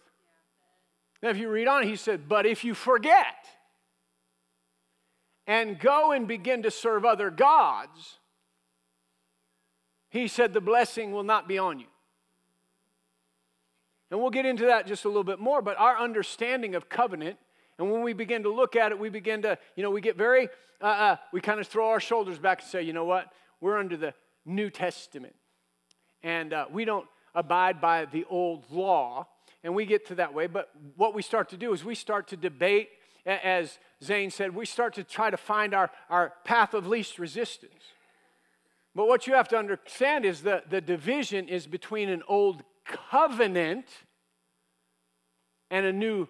Now, 1.22 1.28
if 1.28 1.36
you 1.36 1.50
read 1.50 1.68
on, 1.68 1.82
he 1.82 1.96
said, 1.96 2.28
But 2.28 2.46
if 2.46 2.64
you 2.64 2.72
forget 2.72 3.44
and 5.46 5.78
go 5.78 6.12
and 6.12 6.26
begin 6.26 6.62
to 6.62 6.70
serve 6.70 7.04
other 7.04 7.30
gods, 7.30 8.18
he 10.08 10.28
said, 10.28 10.54
the 10.54 10.60
blessing 10.62 11.12
will 11.12 11.24
not 11.24 11.46
be 11.46 11.58
on 11.58 11.80
you. 11.80 11.86
And 14.11 14.20
we'll 14.20 14.30
get 14.30 14.46
into 14.46 14.66
that 14.66 14.87
just 14.87 15.04
a 15.04 15.08
little 15.08 15.25
bit 15.25 15.38
more, 15.38 15.62
but 15.62 15.78
our 15.78 15.99
understanding 15.99 16.75
of 16.75 16.88
covenant, 16.88 17.38
and 17.78 17.90
when 17.90 18.02
we 18.02 18.12
begin 18.12 18.42
to 18.44 18.52
look 18.52 18.76
at 18.76 18.92
it, 18.92 18.99
we 18.99 19.08
begin 19.08 19.42
to, 19.42 19.58
you 19.76 19.82
know, 19.82 19.90
we 19.90 20.00
get 20.00 20.16
very, 20.16 20.49
uh, 20.80 20.84
uh, 20.84 21.16
we 21.32 21.40
kind 21.40 21.58
of 21.58 21.66
throw 21.66 21.88
our 21.88 22.00
shoulders 22.00 22.38
back 22.38 22.61
and 22.61 22.68
say, 22.68 22.82
you 22.82 22.92
know 22.92 23.04
what? 23.04 23.32
We're 23.61 23.78
under 23.78 23.96
the 23.96 24.14
New 24.44 24.70
Testament. 24.70 25.34
And 26.23 26.52
uh, 26.52 26.66
we 26.70 26.84
don't 26.84 27.06
abide 27.34 27.80
by 27.80 28.04
the 28.04 28.25
old 28.30 28.70
law. 28.70 29.26
And 29.64 29.75
we 29.75 29.87
get 29.87 30.06
to 30.08 30.14
that 30.16 30.34
way. 30.34 30.46
But 30.46 30.70
what 30.96 31.14
we 31.14 31.23
start 31.23 31.49
to 31.50 31.56
do 31.56 31.73
is 31.73 31.84
we 31.84 31.94
start 31.94 32.28
to 32.28 32.37
debate, 32.37 32.90
as 33.26 33.78
Zane 34.02 34.30
said, 34.30 34.54
we 34.54 34.66
start 34.66 34.94
to 34.94 35.04
try 35.04 35.30
to 35.30 35.37
find 35.38 35.75
our, 35.75 35.90
our 36.11 36.34
path 36.44 36.75
of 36.75 36.87
least 36.87 37.18
resistance. 37.18 37.82
But 38.94 39.08
what 39.08 39.26
you 39.26 39.34
have 39.34 39.49
to 39.49 39.58
understand 39.58 40.25
is 40.25 40.42
that 40.42 40.70
the 40.70 40.80
division 40.80 41.49
is 41.49 41.66
between 41.66 42.08
an 42.11 42.23
old 42.28 42.62
covenant 42.84 43.86
and 45.70 45.86
a 45.86 45.92
new 45.92 46.28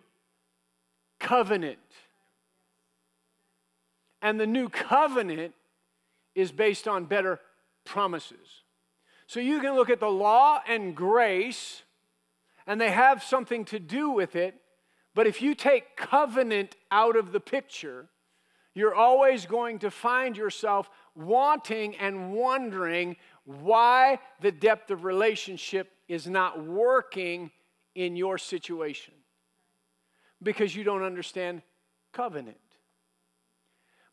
covenant. 1.18 1.78
And 4.23 4.40
the 4.40 4.46
new 4.46 4.68
covenant 4.68 5.54
is 6.34 6.50
based 6.50 6.88
on 6.88 7.04
better 7.04 7.40
promises. 7.84 8.62
So 9.26 9.40
you 9.40 9.61
can 9.61 9.75
look 9.75 9.90
at 9.90 10.00
the 10.00 10.11
law 10.11 10.61
and 10.66 10.94
grace, 10.94 11.82
and 12.66 12.80
they 12.80 12.90
have 12.90 13.23
something 13.23 13.64
to 13.66 13.78
do 13.78 14.11
with 14.11 14.37
it. 14.37 14.54
But 15.14 15.26
if 15.26 15.40
you 15.40 15.54
take 15.54 15.96
covenant 15.96 16.76
out 16.90 17.16
of 17.16 17.32
the 17.32 17.40
picture, 17.40 18.08
you're 18.75 18.94
always 18.94 19.46
going 19.46 19.78
to 19.80 19.90
find 19.90 20.37
yourself 20.37 20.90
wanting 21.14 21.96
and 21.96 22.32
wondering 22.32 23.16
why 23.44 24.18
the 24.40 24.52
depth 24.52 24.90
of 24.90 25.04
relationship 25.04 25.90
is 26.08 26.26
not 26.26 26.64
working 26.64 27.50
in 27.94 28.16
your 28.16 28.38
situation 28.38 29.14
because 30.42 30.74
you 30.74 30.84
don't 30.84 31.02
understand 31.02 31.62
covenant. 32.12 32.56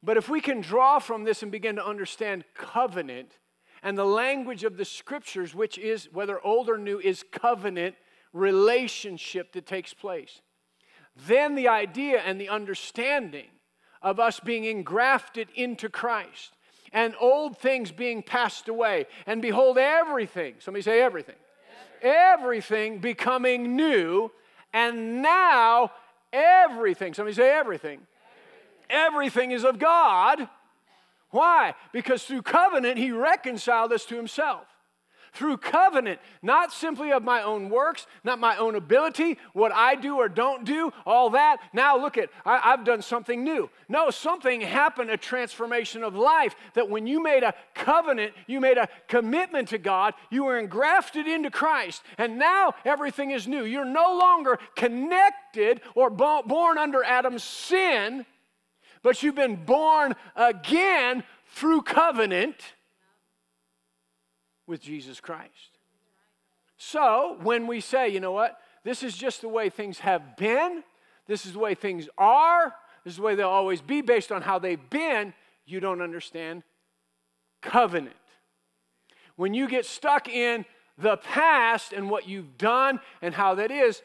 But 0.04 0.18
if 0.18 0.30
we 0.30 0.42
can 0.42 0.62
draw 0.62 1.00
from 1.00 1.24
this 1.24 1.44
and 1.44 1.52
begin 1.52 1.76
to 1.76 1.86
understand 1.86 2.44
covenant 2.56 3.38
and 3.84 3.98
the 3.98 4.06
language 4.06 4.64
of 4.64 4.78
the 4.78 4.86
scriptures, 4.86 5.54
which 5.56 5.78
is, 5.78 6.10
whether 6.12 6.44
old 6.44 6.70
or 6.70 6.78
new, 6.78 7.00
is 7.00 7.24
covenant 7.32 7.96
relationship 8.34 9.54
that 9.54 9.66
takes 9.66 9.94
place, 9.94 10.42
then 11.28 11.56
the 11.56 11.68
idea 11.68 12.20
and 12.20 12.40
the 12.40 12.50
understanding 12.50 13.50
of 14.02 14.20
us 14.20 14.40
being 14.40 14.66
engrafted 14.66 15.50
into 15.56 15.90
Christ 15.90 16.54
and 16.94 17.16
old 17.20 17.58
things 17.58 17.92
being 17.92 18.22
passed 18.22 18.68
away. 18.68 19.08
And 19.26 19.42
behold, 19.42 19.78
everything, 19.78 20.56
somebody 20.60 20.82
say 20.82 21.02
everything, 21.02 21.36
everything 22.02 23.00
becoming 23.00 23.76
new. 23.76 24.32
And 24.74 25.22
now 25.22 25.92
everything, 26.32 27.14
somebody 27.14 27.36
say 27.36 27.52
everything, 27.52 28.02
everything 28.90 29.52
is 29.52 29.64
of 29.64 29.80
God. 29.80 30.48
Why? 31.30 31.76
Because 31.94 32.24
through 32.24 32.42
covenant, 32.42 32.98
He 32.98 33.12
reconciled 33.12 33.94
us 33.94 34.06
to 34.06 34.16
Himself 34.16 34.66
through 35.34 35.58
covenant, 35.58 36.20
not 36.42 36.74
simply 36.74 37.12
of 37.12 37.24
my 37.24 37.42
own 37.42 37.70
works, 37.70 38.06
not 38.24 38.40
my 38.40 38.58
own 38.58 38.76
ability, 38.76 39.38
what 39.54 39.72
I 39.72 39.96
do 39.96 40.18
or 40.18 40.28
don't 40.28 40.66
do, 40.66 40.92
all 41.06 41.30
that. 41.32 41.58
Now 41.74 41.98
look 41.98 42.18
at, 42.18 42.30
I, 42.46 42.58
have 42.58 42.84
done 42.84 43.02
something 43.02 43.44
new. 43.44 43.70
No, 43.88 44.10
something 44.10 44.60
happened, 44.60 45.10
a 45.10 45.18
transformation 45.18 46.04
of 46.04 46.16
life, 46.16 46.56
that 46.74 46.90
when 46.90 47.08
you 47.08 47.24
made 47.24 47.44
a 47.44 47.54
covenant, 47.74 48.34
you 48.46 48.60
made 48.60 48.78
a 48.78 48.90
commitment 49.08 49.70
to 49.70 49.78
God, 49.78 50.14
you 50.30 50.44
were 50.44 50.60
engrafted 50.60 51.28
into 51.28 51.50
Christ, 51.50 52.04
and 52.18 52.38
now 52.38 52.74
everything 52.84 53.32
is 53.32 53.48
new. 53.48 53.64
You're 53.64 53.86
no 53.86 54.18
longer 54.18 54.60
connected 54.76 55.82
or 55.96 56.10
born 56.10 56.78
under 56.78 57.04
Adam's 57.04 57.44
sin, 57.44 58.26
but 59.02 59.24
you've 59.24 59.36
been 59.36 59.64
born 59.64 60.14
again 60.36 61.24
through 61.54 61.84
covenant 61.84 62.56
with 64.72 64.82
Jesus 64.82 65.20
Christ. 65.20 65.78
So 66.78 67.38
when 67.44 67.68
we 67.68 67.80
say, 67.80 68.10
you 68.10 68.20
know 68.20 68.32
what, 68.32 68.58
this 68.84 69.04
is 69.04 69.16
just 69.16 69.42
the 69.42 69.50
way 69.50 69.70
things 69.70 70.00
have 70.00 70.36
been, 70.36 70.84
this 71.28 71.46
is 71.46 71.54
the 71.54 71.60
way 71.60 71.76
things 71.76 72.10
are, 72.18 72.74
this 73.04 73.14
is 73.14 73.18
the 73.18 73.24
way 73.24 73.36
they'll 73.36 73.50
always 73.50 73.82
be 73.82 74.02
based 74.02 74.32
on 74.32 74.42
how 74.42 74.58
they've 74.58 74.90
been, 74.90 75.34
you 75.68 75.80
don't 75.80 76.02
understand 76.02 76.64
covenant. 77.62 78.16
When 79.36 79.54
you 79.54 79.68
get 79.68 79.86
stuck 79.86 80.28
in 80.28 80.66
the 80.98 81.18
past 81.18 81.94
and 81.94 82.10
what 82.10 82.28
you've 82.28 82.58
done 82.58 83.00
and 83.22 83.36
how 83.36 83.56
that 83.56 83.70
is, 83.70 84.02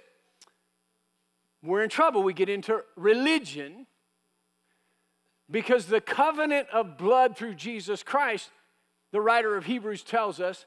we're 1.62 1.82
in 1.82 1.90
trouble. 1.90 2.22
We 2.22 2.34
get 2.34 2.48
into 2.48 2.82
religion 2.96 3.86
because 5.50 5.86
the 5.86 6.00
covenant 6.00 6.68
of 6.72 6.98
blood 6.98 7.36
through 7.36 7.54
Jesus 7.54 8.02
Christ 8.02 8.50
the 9.16 9.22
writer 9.22 9.56
of 9.56 9.64
Hebrews 9.64 10.02
tells 10.02 10.40
us, 10.40 10.66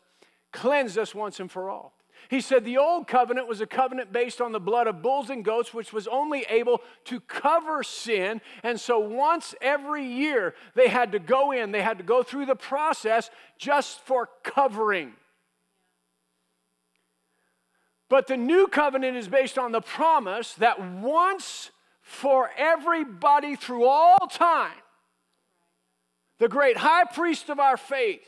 cleanse 0.52 0.98
us 0.98 1.14
once 1.14 1.40
and 1.40 1.52
for 1.52 1.70
all. 1.70 1.94
He 2.30 2.42
said 2.42 2.66
the 2.66 2.80
old 2.80 3.08
covenant 3.08 3.48
was 3.48 3.62
a 3.62 3.68
covenant 3.68 4.12
based 4.12 4.42
on 4.42 4.54
the 4.54 4.60
blood 4.60 4.88
of 4.88 5.04
bulls 5.04 5.30
and 5.30 5.46
goats, 5.46 5.72
which 5.72 5.94
was 5.94 6.08
only 6.08 6.48
able 6.50 6.82
to 7.06 7.20
cover 7.20 7.84
sin. 7.84 8.42
And 8.64 8.80
so 8.80 8.98
once 8.98 9.54
every 9.62 10.04
year, 10.04 10.56
they 10.74 10.88
had 10.88 11.12
to 11.12 11.20
go 11.20 11.52
in, 11.52 11.72
they 11.72 11.84
had 11.84 12.00
to 12.00 12.04
go 12.04 12.24
through 12.24 12.48
the 12.48 12.56
process 12.56 13.30
just 13.60 14.00
for 14.00 14.30
covering. 14.44 15.12
But 18.10 18.26
the 18.26 18.38
new 18.38 18.66
covenant 18.66 19.16
is 19.16 19.28
based 19.28 19.60
on 19.60 19.72
the 19.72 19.82
promise 19.82 20.56
that 20.56 20.82
once 20.82 21.70
for 22.02 22.50
everybody 22.58 23.56
through 23.56 23.86
all 23.86 24.18
time, 24.28 24.74
the 26.40 26.48
great 26.48 26.78
high 26.78 27.04
priest 27.04 27.50
of 27.50 27.60
our 27.60 27.78
faith, 27.78 28.26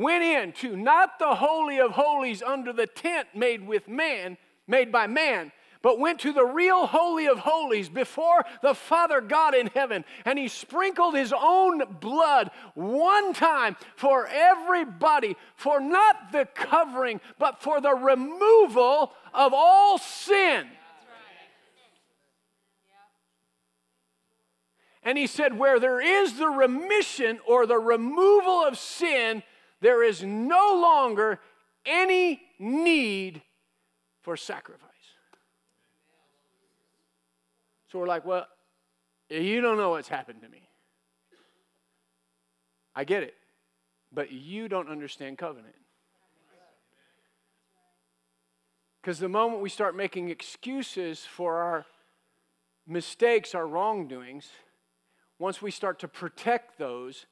went 0.00 0.24
into 0.24 0.76
not 0.76 1.18
the 1.18 1.34
holy 1.34 1.78
of 1.78 1.92
holies 1.92 2.42
under 2.42 2.72
the 2.72 2.86
tent 2.86 3.28
made 3.34 3.66
with 3.66 3.86
man, 3.86 4.38
made 4.66 4.90
by 4.90 5.06
man, 5.06 5.52
but 5.82 5.98
went 5.98 6.18
to 6.20 6.32
the 6.32 6.44
real 6.44 6.86
holy 6.86 7.26
of 7.26 7.38
holies 7.38 7.88
before 7.88 8.44
the 8.62 8.74
Father 8.74 9.20
God 9.20 9.54
in 9.54 9.66
heaven, 9.68 10.04
and 10.24 10.38
he 10.38 10.48
sprinkled 10.48 11.14
his 11.14 11.32
own 11.38 11.82
blood 12.00 12.50
one 12.74 13.32
time 13.34 13.76
for 13.96 14.26
everybody, 14.26 15.36
for 15.54 15.80
not 15.80 16.32
the 16.32 16.46
covering, 16.54 17.20
but 17.38 17.62
for 17.62 17.80
the 17.80 17.94
removal 17.94 19.12
of 19.34 19.52
all 19.54 19.98
sin. 19.98 20.66
And 25.02 25.16
he 25.16 25.26
said, 25.26 25.58
Where 25.58 25.80
there 25.80 26.00
is 26.00 26.34
the 26.34 26.48
remission 26.48 27.40
or 27.46 27.66
the 27.66 27.78
removal 27.78 28.64
of 28.66 28.78
sin, 28.78 29.42
there 29.80 30.02
is 30.02 30.22
no 30.22 30.78
longer 30.80 31.40
any 31.86 32.42
need 32.58 33.42
for 34.22 34.36
sacrifice. 34.36 34.90
So 37.90 37.98
we're 37.98 38.06
like, 38.06 38.24
well, 38.24 38.46
you 39.28 39.60
don't 39.60 39.76
know 39.76 39.90
what's 39.90 40.08
happened 40.08 40.42
to 40.42 40.48
me. 40.48 40.68
I 42.94 43.04
get 43.04 43.22
it. 43.22 43.34
But 44.12 44.32
you 44.32 44.68
don't 44.68 44.88
understand 44.88 45.38
covenant. 45.38 45.74
Because 49.00 49.18
the 49.18 49.28
moment 49.28 49.62
we 49.62 49.70
start 49.70 49.96
making 49.96 50.28
excuses 50.28 51.20
for 51.24 51.62
our 51.62 51.86
mistakes, 52.86 53.54
our 53.54 53.66
wrongdoings, 53.66 54.48
once 55.38 55.62
we 55.62 55.70
start 55.70 55.98
to 56.00 56.08
protect 56.08 56.78
those, 56.78 57.26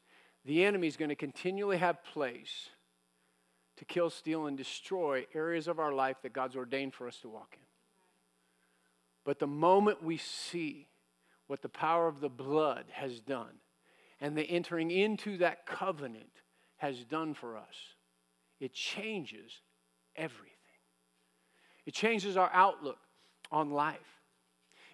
the 0.48 0.64
enemy 0.64 0.86
is 0.86 0.96
going 0.96 1.10
to 1.10 1.14
continually 1.14 1.76
have 1.76 2.02
place 2.02 2.70
to 3.76 3.84
kill, 3.84 4.08
steal, 4.08 4.46
and 4.46 4.56
destroy 4.56 5.26
areas 5.34 5.68
of 5.68 5.78
our 5.78 5.92
life 5.92 6.16
that 6.22 6.32
God's 6.32 6.56
ordained 6.56 6.94
for 6.94 7.06
us 7.06 7.18
to 7.18 7.28
walk 7.28 7.50
in. 7.52 7.66
But 9.26 9.40
the 9.40 9.46
moment 9.46 10.02
we 10.02 10.16
see 10.16 10.88
what 11.48 11.60
the 11.60 11.68
power 11.68 12.08
of 12.08 12.20
the 12.20 12.30
blood 12.30 12.86
has 12.92 13.20
done 13.20 13.60
and 14.22 14.38
the 14.38 14.42
entering 14.42 14.90
into 14.90 15.36
that 15.36 15.66
covenant 15.66 16.40
has 16.78 17.04
done 17.04 17.34
for 17.34 17.58
us, 17.58 17.94
it 18.58 18.72
changes 18.72 19.60
everything. 20.16 20.54
It 21.84 21.92
changes 21.92 22.38
our 22.38 22.50
outlook 22.54 23.00
on 23.52 23.70
life. 23.70 24.22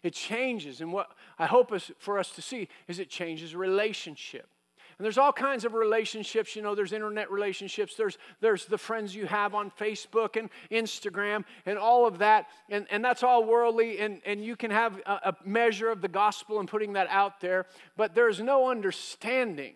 It 0.02 0.14
changes, 0.14 0.80
and 0.80 0.92
what 0.92 1.10
I 1.38 1.46
hope 1.46 1.72
is 1.72 1.92
for 2.00 2.18
us 2.18 2.32
to 2.32 2.42
see 2.42 2.68
is 2.88 2.98
it 2.98 3.08
changes 3.08 3.54
relationship. 3.54 4.48
And 4.98 5.04
there's 5.04 5.18
all 5.18 5.32
kinds 5.32 5.64
of 5.64 5.74
relationships. 5.74 6.54
You 6.54 6.62
know, 6.62 6.74
there's 6.74 6.92
internet 6.92 7.30
relationships, 7.30 7.94
there's, 7.96 8.18
there's 8.40 8.66
the 8.66 8.78
friends 8.78 9.14
you 9.14 9.26
have 9.26 9.54
on 9.54 9.70
Facebook 9.70 10.36
and 10.36 10.50
Instagram 10.70 11.44
and 11.66 11.78
all 11.78 12.06
of 12.06 12.18
that. 12.18 12.46
And, 12.70 12.86
and 12.90 13.04
that's 13.04 13.22
all 13.22 13.44
worldly, 13.44 13.98
and, 13.98 14.20
and 14.24 14.44
you 14.44 14.56
can 14.56 14.70
have 14.70 15.00
a, 15.06 15.12
a 15.12 15.36
measure 15.44 15.90
of 15.90 16.00
the 16.00 16.08
gospel 16.08 16.60
and 16.60 16.68
putting 16.68 16.92
that 16.94 17.08
out 17.08 17.40
there. 17.40 17.66
But 17.96 18.14
there's 18.14 18.40
no 18.40 18.70
understanding 18.70 19.74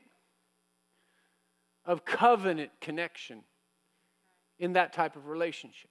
of 1.84 2.04
covenant 2.04 2.70
connection 2.80 3.42
in 4.58 4.74
that 4.74 4.92
type 4.92 5.16
of 5.16 5.26
relationship. 5.26 5.90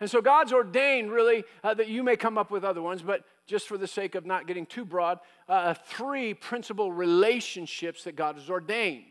And 0.00 0.10
so 0.10 0.20
God's 0.20 0.52
ordained, 0.52 1.10
really, 1.10 1.44
uh, 1.62 1.74
that 1.74 1.88
you 1.88 2.02
may 2.02 2.16
come 2.16 2.36
up 2.36 2.50
with 2.50 2.64
other 2.64 2.82
ones, 2.82 3.02
but 3.02 3.24
just 3.46 3.68
for 3.68 3.76
the 3.76 3.86
sake 3.86 4.14
of 4.14 4.24
not 4.24 4.46
getting 4.46 4.66
too 4.66 4.84
broad, 4.84 5.18
uh, 5.48 5.74
three 5.74 6.34
principal 6.34 6.92
relationships 6.92 8.04
that 8.04 8.16
God 8.16 8.36
has 8.36 8.48
ordained. 8.48 9.04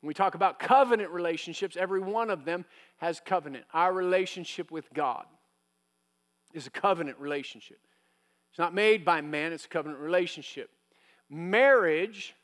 When 0.00 0.08
we 0.08 0.14
talk 0.14 0.34
about 0.34 0.58
covenant 0.58 1.10
relationships, 1.10 1.76
every 1.76 2.00
one 2.00 2.30
of 2.30 2.44
them 2.44 2.64
has 2.98 3.20
covenant. 3.20 3.64
Our 3.74 3.92
relationship 3.92 4.70
with 4.70 4.92
God 4.94 5.26
is 6.54 6.66
a 6.66 6.70
covenant 6.70 7.18
relationship. 7.18 7.78
It's 8.50 8.58
not 8.58 8.74
made 8.74 9.04
by 9.04 9.20
man, 9.20 9.52
it's 9.52 9.66
a 9.66 9.68
covenant 9.68 10.00
relationship. 10.00 10.70
Marriage, 11.28 12.34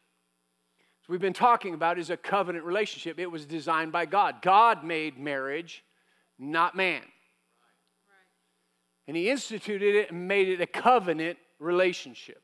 as 1.02 1.08
we've 1.08 1.20
been 1.20 1.32
talking 1.32 1.74
about, 1.74 1.98
is 1.98 2.10
a 2.10 2.16
covenant 2.16 2.64
relationship. 2.64 3.18
It 3.18 3.30
was 3.30 3.46
designed 3.46 3.92
by 3.92 4.06
God. 4.06 4.42
God 4.42 4.84
made 4.84 5.18
marriage, 5.18 5.84
not 6.38 6.74
man. 6.74 7.02
And 9.06 9.16
he 9.16 9.30
instituted 9.30 9.94
it 9.94 10.10
and 10.10 10.28
made 10.28 10.48
it 10.48 10.60
a 10.60 10.66
covenant 10.66 11.38
relationship, 11.58 12.42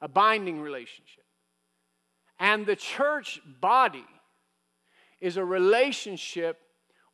a 0.00 0.08
binding 0.08 0.60
relationship. 0.60 1.24
And 2.38 2.66
the 2.66 2.76
church 2.76 3.40
body 3.60 4.04
is 5.20 5.36
a 5.36 5.44
relationship 5.44 6.58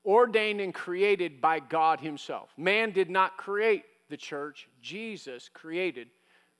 ordained 0.05 0.61
and 0.61 0.75
created 0.75 1.41
by 1.41 1.61
God 1.61 2.01
Himself. 2.01 2.51
Man 2.57 2.93
did 2.93 3.09
not 3.09 3.37
create 3.37 3.85
the 4.11 4.17
church, 4.17 4.69
Jesus 4.83 5.49
created 5.53 6.09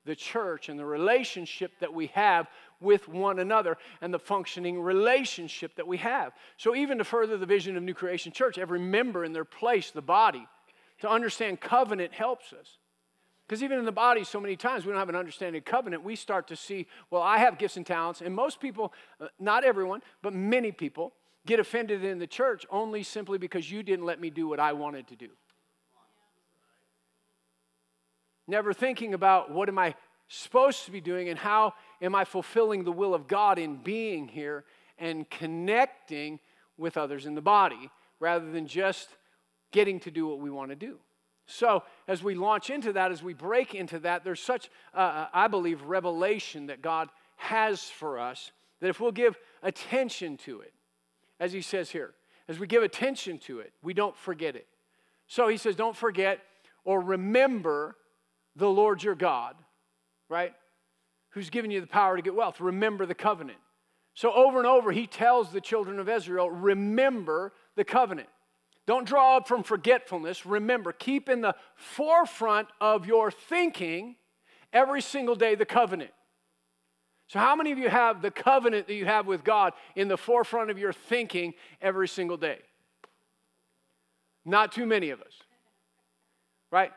the 0.05 0.15
church 0.15 0.69
and 0.69 0.77
the 0.77 0.85
relationship 0.85 1.71
that 1.79 1.93
we 1.93 2.07
have 2.07 2.47
with 2.81 3.07
one 3.07 3.39
another 3.39 3.77
and 4.01 4.13
the 4.13 4.19
functioning 4.19 4.81
relationship 4.81 5.75
that 5.75 5.87
we 5.87 5.97
have. 5.97 6.33
So, 6.57 6.75
even 6.75 6.97
to 6.97 7.03
further 7.03 7.37
the 7.37 7.45
vision 7.45 7.77
of 7.77 7.83
New 7.83 7.93
Creation 7.93 8.31
Church, 8.31 8.57
every 8.57 8.79
member 8.79 9.23
in 9.23 9.33
their 9.33 9.45
place, 9.45 9.91
the 9.91 10.01
body, 10.01 10.45
to 11.03 11.09
understand 11.09 11.59
covenant 11.59 12.13
helps 12.13 12.53
us. 12.53 12.77
Because 13.45 13.61
even 13.61 13.77
in 13.77 13.83
the 13.83 13.91
body, 13.91 14.23
so 14.23 14.39
many 14.39 14.55
times 14.55 14.85
we 14.85 14.93
don't 14.93 14.99
have 14.99 15.09
an 15.09 15.17
understanding 15.17 15.59
of 15.59 15.65
covenant. 15.65 16.01
We 16.01 16.15
start 16.15 16.47
to 16.47 16.55
see, 16.55 16.87
well, 17.11 17.21
I 17.21 17.39
have 17.39 17.57
gifts 17.57 17.75
and 17.75 17.85
talents. 17.85 18.21
And 18.21 18.33
most 18.33 18.61
people, 18.61 18.93
uh, 19.19 19.27
not 19.37 19.65
everyone, 19.65 20.01
but 20.21 20.31
many 20.33 20.71
people, 20.71 21.11
get 21.45 21.59
offended 21.59 22.05
in 22.05 22.19
the 22.19 22.25
church 22.25 22.65
only 22.69 23.03
simply 23.03 23.37
because 23.37 23.69
you 23.69 23.83
didn't 23.83 24.05
let 24.05 24.21
me 24.21 24.29
do 24.29 24.47
what 24.47 24.61
I 24.61 24.71
wanted 24.71 25.09
to 25.09 25.17
do. 25.17 25.27
Never 28.47 28.71
thinking 28.71 29.13
about 29.13 29.51
what 29.51 29.67
am 29.67 29.77
I 29.77 29.95
supposed 30.29 30.85
to 30.85 30.91
be 30.91 31.01
doing 31.01 31.27
and 31.27 31.37
how 31.37 31.73
am 32.01 32.15
I 32.15 32.23
fulfilling 32.23 32.85
the 32.85 32.93
will 32.93 33.13
of 33.13 33.27
God 33.27 33.59
in 33.59 33.75
being 33.75 34.29
here 34.29 34.63
and 34.97 35.29
connecting 35.29 36.39
with 36.77 36.95
others 36.95 37.25
in 37.25 37.35
the 37.35 37.41
body 37.41 37.89
rather 38.21 38.49
than 38.49 38.67
just 38.67 39.09
getting 39.73 39.99
to 40.01 40.11
do 40.11 40.25
what 40.25 40.39
we 40.39 40.49
want 40.49 40.69
to 40.69 40.75
do. 40.77 40.97
So, 41.45 41.83
as 42.07 42.23
we 42.23 42.35
launch 42.35 42.69
into 42.69 42.93
that, 42.93 43.11
as 43.11 43.21
we 43.21 43.33
break 43.33 43.75
into 43.75 43.99
that, 43.99 44.23
there's 44.23 44.39
such, 44.39 44.69
uh, 44.93 45.25
I 45.33 45.49
believe, 45.49 45.81
revelation 45.81 46.67
that 46.67 46.81
God 46.81 47.09
has 47.35 47.83
for 47.83 48.17
us 48.17 48.53
that 48.79 48.87
if 48.87 49.01
we'll 49.01 49.11
give 49.11 49.37
attention 49.61 50.37
to 50.37 50.61
it, 50.61 50.73
as 51.39 51.51
he 51.51 51.61
says 51.61 51.89
here, 51.89 52.13
as 52.47 52.59
we 52.59 52.67
give 52.67 52.83
attention 52.83 53.37
to 53.39 53.59
it, 53.59 53.73
we 53.81 53.93
don't 53.93 54.15
forget 54.15 54.55
it. 54.55 54.67
So 55.27 55.47
he 55.47 55.57
says, 55.57 55.75
don't 55.75 55.95
forget 55.95 56.39
or 56.85 56.99
remember 56.99 57.95
the 58.55 58.69
Lord 58.69 59.01
your 59.01 59.15
God, 59.15 59.55
right? 60.29 60.53
Who's 61.29 61.49
given 61.49 61.71
you 61.71 61.81
the 61.81 61.87
power 61.87 62.15
to 62.15 62.21
get 62.21 62.35
wealth. 62.35 62.59
Remember 62.59 63.05
the 63.05 63.15
covenant. 63.15 63.57
So 64.13 64.31
over 64.31 64.59
and 64.59 64.67
over, 64.67 64.91
he 64.91 65.07
tells 65.07 65.51
the 65.51 65.61
children 65.61 65.99
of 65.99 66.07
Israel, 66.07 66.51
remember 66.51 67.53
the 67.75 67.83
covenant. 67.83 68.29
Don't 68.85 69.07
draw 69.07 69.37
up 69.37 69.47
from 69.47 69.63
forgetfulness. 69.63 70.45
Remember, 70.45 70.91
keep 70.91 71.29
in 71.29 71.41
the 71.41 71.55
forefront 71.75 72.67
of 72.81 73.05
your 73.07 73.31
thinking 73.31 74.15
every 74.73 75.01
single 75.01 75.35
day 75.35 75.55
the 75.55 75.65
covenant. 75.65 76.11
So, 77.27 77.39
how 77.39 77.55
many 77.55 77.71
of 77.71 77.77
you 77.77 77.89
have 77.89 78.21
the 78.21 78.31
covenant 78.31 78.87
that 78.87 78.95
you 78.95 79.05
have 79.05 79.25
with 79.25 79.43
God 79.43 79.73
in 79.95 80.07
the 80.07 80.17
forefront 80.17 80.69
of 80.69 80.77
your 80.77 80.91
thinking 80.91 81.53
every 81.81 82.07
single 82.07 82.37
day? 82.37 82.59
Not 84.45 84.73
too 84.73 84.85
many 84.85 85.09
of 85.11 85.21
us, 85.21 85.33
right? 86.69 86.91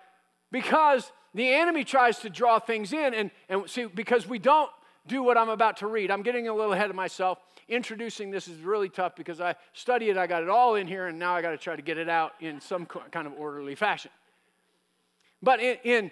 Because 0.51 1.13
the 1.33 1.49
enemy 1.49 1.85
tries 1.85 2.19
to 2.21 2.31
draw 2.31 2.59
things 2.59 2.93
in, 2.93 3.15
and, 3.15 3.31
and 3.49 3.71
see, 3.71 3.85
because 3.85 4.27
we 4.27 4.39
don't 4.39 4.71
do 5.07 5.23
what 5.23 5.37
I'm 5.37 5.49
about 5.49 5.79
to 5.79 5.87
read, 5.87 6.11
I'm 6.11 6.23
getting 6.23 6.49
a 6.49 6.55
little 6.55 6.73
ahead 6.73 6.91
of 6.91 6.97
myself 6.97 7.39
introducing 7.69 8.31
this 8.31 8.49
is 8.49 8.61
really 8.61 8.89
tough 8.89 9.17
because 9.17 9.41
I 9.41 9.55
study 9.73 10.09
it, 10.09 10.17
I 10.17 10.27
got 10.27 10.43
it 10.43 10.49
all 10.49 10.77
in 10.77 10.87
here, 10.87 11.07
and 11.07 11.19
now 11.19 11.35
I 11.35 11.43
got 11.43 11.51
to 11.51 11.59
try 11.59 11.77
to 11.77 11.83
get 11.83 11.99
it 11.99 12.09
out 12.09 12.33
in 12.41 12.61
some 12.61 12.87
kind 12.87 13.27
of 13.27 13.33
orderly 13.37 13.75
fashion. 13.75 14.11
But 15.43 15.61
in, 15.61 15.77
in, 15.85 16.11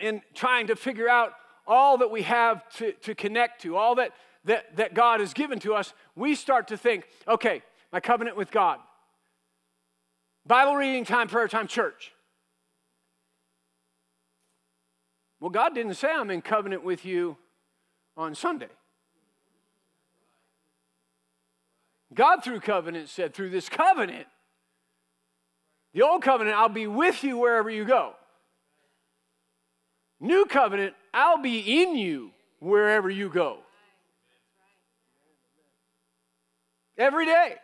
in 0.00 0.22
trying 0.34 0.68
to 0.68 0.76
figure 0.76 1.08
out 1.08 1.32
all 1.66 1.98
that 1.98 2.10
we 2.10 2.22
have 2.22 2.68
to, 2.76 2.92
to 2.92 3.14
connect 3.14 3.62
to, 3.62 3.76
all 3.76 3.96
that, 3.96 4.12
that, 4.44 4.76
that 4.76 4.94
God 4.94 5.20
has 5.20 5.32
given 5.32 5.58
to 5.60 5.74
us, 5.74 5.92
we 6.16 6.34
start 6.34 6.68
to 6.68 6.76
think, 6.76 7.04
okay, 7.26 7.62
my 7.92 8.00
covenant 8.00 8.36
with 8.36 8.50
God, 8.50 8.78
Bible 10.46 10.76
reading 10.76 11.04
time, 11.04 11.28
prayer 11.28 11.48
time, 11.48 11.66
church. 11.66 12.12
Well, 15.40 15.50
God 15.50 15.74
didn't 15.74 15.94
say 15.94 16.10
I'm 16.10 16.30
in 16.30 16.40
covenant 16.40 16.82
with 16.82 17.04
you 17.04 17.36
on 18.18 18.34
Sunday. 18.34 18.68
God, 22.12 22.42
through 22.42 22.60
covenant, 22.60 23.08
said, 23.08 23.32
through 23.32 23.50
this 23.50 23.68
covenant, 23.68 24.26
the 25.94 26.02
old 26.02 26.22
covenant, 26.22 26.56
I'll 26.56 26.68
be 26.68 26.88
with 26.88 27.22
you 27.22 27.38
wherever 27.38 27.70
you 27.70 27.84
go. 27.84 28.14
New 30.20 30.46
covenant, 30.46 30.94
I'll 31.14 31.40
be 31.40 31.82
in 31.82 31.96
you 31.96 32.32
wherever 32.58 33.08
you 33.08 33.28
go. 33.28 33.58
Every 36.96 37.26
day. 37.26 37.54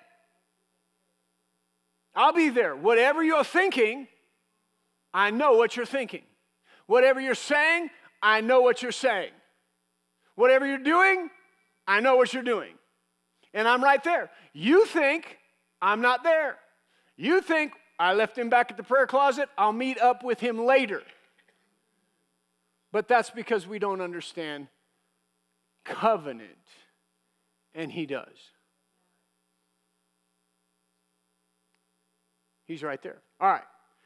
I'll 2.14 2.32
be 2.32 2.50
there. 2.50 2.76
Whatever 2.76 3.24
you're 3.24 3.42
thinking, 3.42 4.06
I 5.12 5.32
know 5.32 5.54
what 5.54 5.76
you're 5.76 5.84
thinking. 5.84 6.22
Whatever 6.86 7.20
you're 7.20 7.34
saying, 7.34 7.90
I 8.22 8.40
know 8.40 8.60
what 8.60 8.82
you're 8.82 8.92
saying. 8.92 9.32
Whatever 10.34 10.66
you're 10.66 10.78
doing, 10.78 11.30
I 11.86 12.00
know 12.00 12.16
what 12.16 12.32
you're 12.32 12.42
doing 12.42 12.74
and 13.54 13.68
I'm 13.68 13.82
right 13.82 14.02
there. 14.04 14.30
You 14.52 14.84
think 14.84 15.38
I'm 15.80 16.02
not 16.02 16.24
there. 16.24 16.56
You 17.16 17.40
think 17.40 17.72
I 17.98 18.12
left 18.12 18.36
him 18.36 18.50
back 18.50 18.72
at 18.72 18.76
the 18.76 18.82
prayer 18.82 19.06
closet, 19.06 19.48
I'll 19.56 19.72
meet 19.72 19.98
up 20.00 20.24
with 20.24 20.40
him 20.40 20.58
later. 20.66 21.02
But 22.92 23.08
that's 23.08 23.30
because 23.30 23.66
we 23.66 23.78
don't 23.78 24.00
understand 24.00 24.68
covenant, 25.84 26.50
and 27.74 27.90
he 27.90 28.06
does. 28.06 28.36
He's 32.66 32.82
right 32.82 33.00
there. 33.02 33.18
All 33.40 33.48
right. 33.48 33.62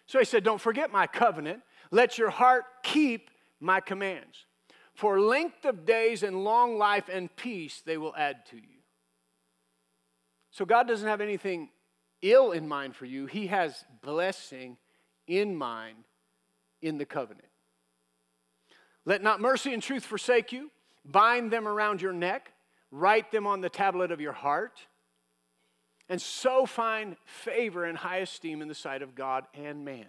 So 0.06 0.18
he 0.18 0.24
said, 0.24 0.42
Don't 0.42 0.60
forget 0.60 0.90
my 0.90 1.06
covenant. 1.06 1.60
Let 1.90 2.18
your 2.18 2.30
heart 2.30 2.64
keep 2.82 3.30
my 3.60 3.80
commands. 3.80 4.44
For 4.98 5.20
length 5.20 5.64
of 5.64 5.84
days 5.84 6.24
and 6.24 6.42
long 6.42 6.76
life 6.76 7.08
and 7.08 7.34
peace 7.36 7.82
they 7.86 7.96
will 7.96 8.16
add 8.16 8.44
to 8.46 8.56
you. 8.56 8.80
So 10.50 10.64
God 10.64 10.88
doesn't 10.88 11.06
have 11.06 11.20
anything 11.20 11.68
ill 12.20 12.50
in 12.50 12.66
mind 12.66 12.96
for 12.96 13.04
you, 13.04 13.26
He 13.26 13.46
has 13.46 13.84
blessing 14.02 14.76
in 15.28 15.54
mind 15.54 15.98
in 16.82 16.98
the 16.98 17.04
covenant. 17.04 17.46
Let 19.04 19.22
not 19.22 19.40
mercy 19.40 19.72
and 19.72 19.80
truth 19.80 20.04
forsake 20.04 20.50
you. 20.50 20.68
Bind 21.04 21.52
them 21.52 21.68
around 21.68 22.02
your 22.02 22.12
neck, 22.12 22.50
write 22.90 23.30
them 23.30 23.46
on 23.46 23.60
the 23.60 23.70
tablet 23.70 24.10
of 24.10 24.20
your 24.20 24.32
heart, 24.32 24.80
and 26.08 26.20
so 26.20 26.66
find 26.66 27.14
favor 27.24 27.84
and 27.84 27.96
high 27.96 28.18
esteem 28.18 28.62
in 28.62 28.66
the 28.66 28.74
sight 28.74 29.02
of 29.02 29.14
God 29.14 29.44
and 29.54 29.84
man. 29.84 30.08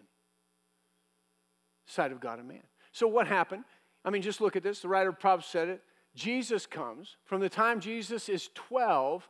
Sight 1.85 2.11
of 2.11 2.19
God 2.19 2.39
and 2.39 2.47
man. 2.47 2.63
So, 2.91 3.07
what 3.07 3.27
happened? 3.27 3.65
I 4.09 4.11
mean, 4.11 4.23
just 4.23 4.41
look 4.41 4.55
at 4.55 4.63
this. 4.63 4.79
The 4.79 4.87
writer 4.87 5.09
of 5.09 5.19
Proverbs 5.19 5.45
said 5.45 5.69
it. 5.69 5.83
Jesus 6.15 6.65
comes. 6.65 7.17
From 7.25 7.41
the 7.41 7.47
time 7.47 7.79
Jesus 7.79 8.27
is 8.27 8.49
12 8.55 9.29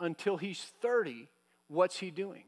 until 0.00 0.38
he's 0.38 0.72
30, 0.80 1.28
what's 1.68 1.98
he 1.98 2.10
doing? 2.10 2.44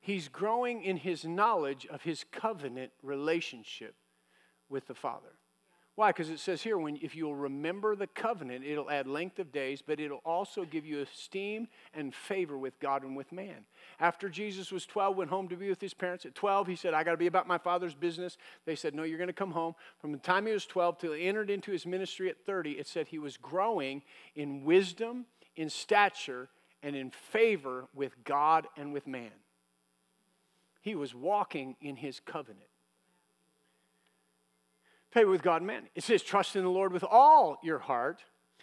He's 0.00 0.28
growing 0.28 0.82
in 0.82 0.96
his 0.96 1.26
knowledge 1.26 1.86
of 1.90 2.00
his 2.00 2.24
covenant 2.32 2.92
relationship 3.02 3.96
with 4.70 4.86
the 4.86 4.94
Father. 4.94 5.34
Why? 6.00 6.08
Because 6.08 6.30
it 6.30 6.40
says 6.40 6.62
here, 6.62 6.78
when 6.78 6.96
if 7.02 7.14
you'll 7.14 7.34
remember 7.34 7.94
the 7.94 8.06
covenant, 8.06 8.64
it'll 8.64 8.90
add 8.90 9.06
length 9.06 9.38
of 9.38 9.52
days, 9.52 9.82
but 9.86 10.00
it'll 10.00 10.22
also 10.24 10.64
give 10.64 10.86
you 10.86 11.00
esteem 11.00 11.68
and 11.92 12.14
favor 12.14 12.56
with 12.56 12.80
God 12.80 13.02
and 13.02 13.14
with 13.14 13.30
man. 13.32 13.66
After 14.00 14.30
Jesus 14.30 14.72
was 14.72 14.86
12, 14.86 15.14
went 15.14 15.28
home 15.28 15.46
to 15.48 15.56
be 15.56 15.68
with 15.68 15.78
his 15.78 15.92
parents. 15.92 16.24
At 16.24 16.34
12, 16.34 16.68
he 16.68 16.74
said, 16.76 16.94
I 16.94 17.04
got 17.04 17.10
to 17.10 17.16
be 17.18 17.26
about 17.26 17.46
my 17.46 17.58
father's 17.58 17.92
business. 17.92 18.38
They 18.64 18.76
said, 18.76 18.94
No, 18.94 19.02
you're 19.02 19.18
going 19.18 19.26
to 19.26 19.34
come 19.34 19.50
home. 19.50 19.74
From 19.98 20.12
the 20.12 20.16
time 20.16 20.46
he 20.46 20.54
was 20.54 20.64
12 20.64 20.96
till 20.96 21.12
he 21.12 21.28
entered 21.28 21.50
into 21.50 21.70
his 21.70 21.84
ministry 21.84 22.30
at 22.30 22.46
30, 22.46 22.78
it 22.78 22.86
said 22.86 23.08
he 23.08 23.18
was 23.18 23.36
growing 23.36 24.00
in 24.34 24.64
wisdom, 24.64 25.26
in 25.54 25.68
stature, 25.68 26.48
and 26.82 26.96
in 26.96 27.10
favor 27.10 27.88
with 27.94 28.24
God 28.24 28.68
and 28.74 28.94
with 28.94 29.06
man. 29.06 29.32
He 30.80 30.94
was 30.94 31.14
walking 31.14 31.76
in 31.82 31.96
his 31.96 32.20
covenant 32.20 32.69
favor 35.10 35.30
with 35.30 35.42
God 35.42 35.56
and 35.56 35.66
man. 35.66 35.88
It 35.94 36.04
says, 36.04 36.22
trust 36.22 36.56
in 36.56 36.64
the 36.64 36.70
Lord 36.70 36.92
with 36.92 37.04
all 37.04 37.58
your 37.62 37.78
heart. 37.78 38.22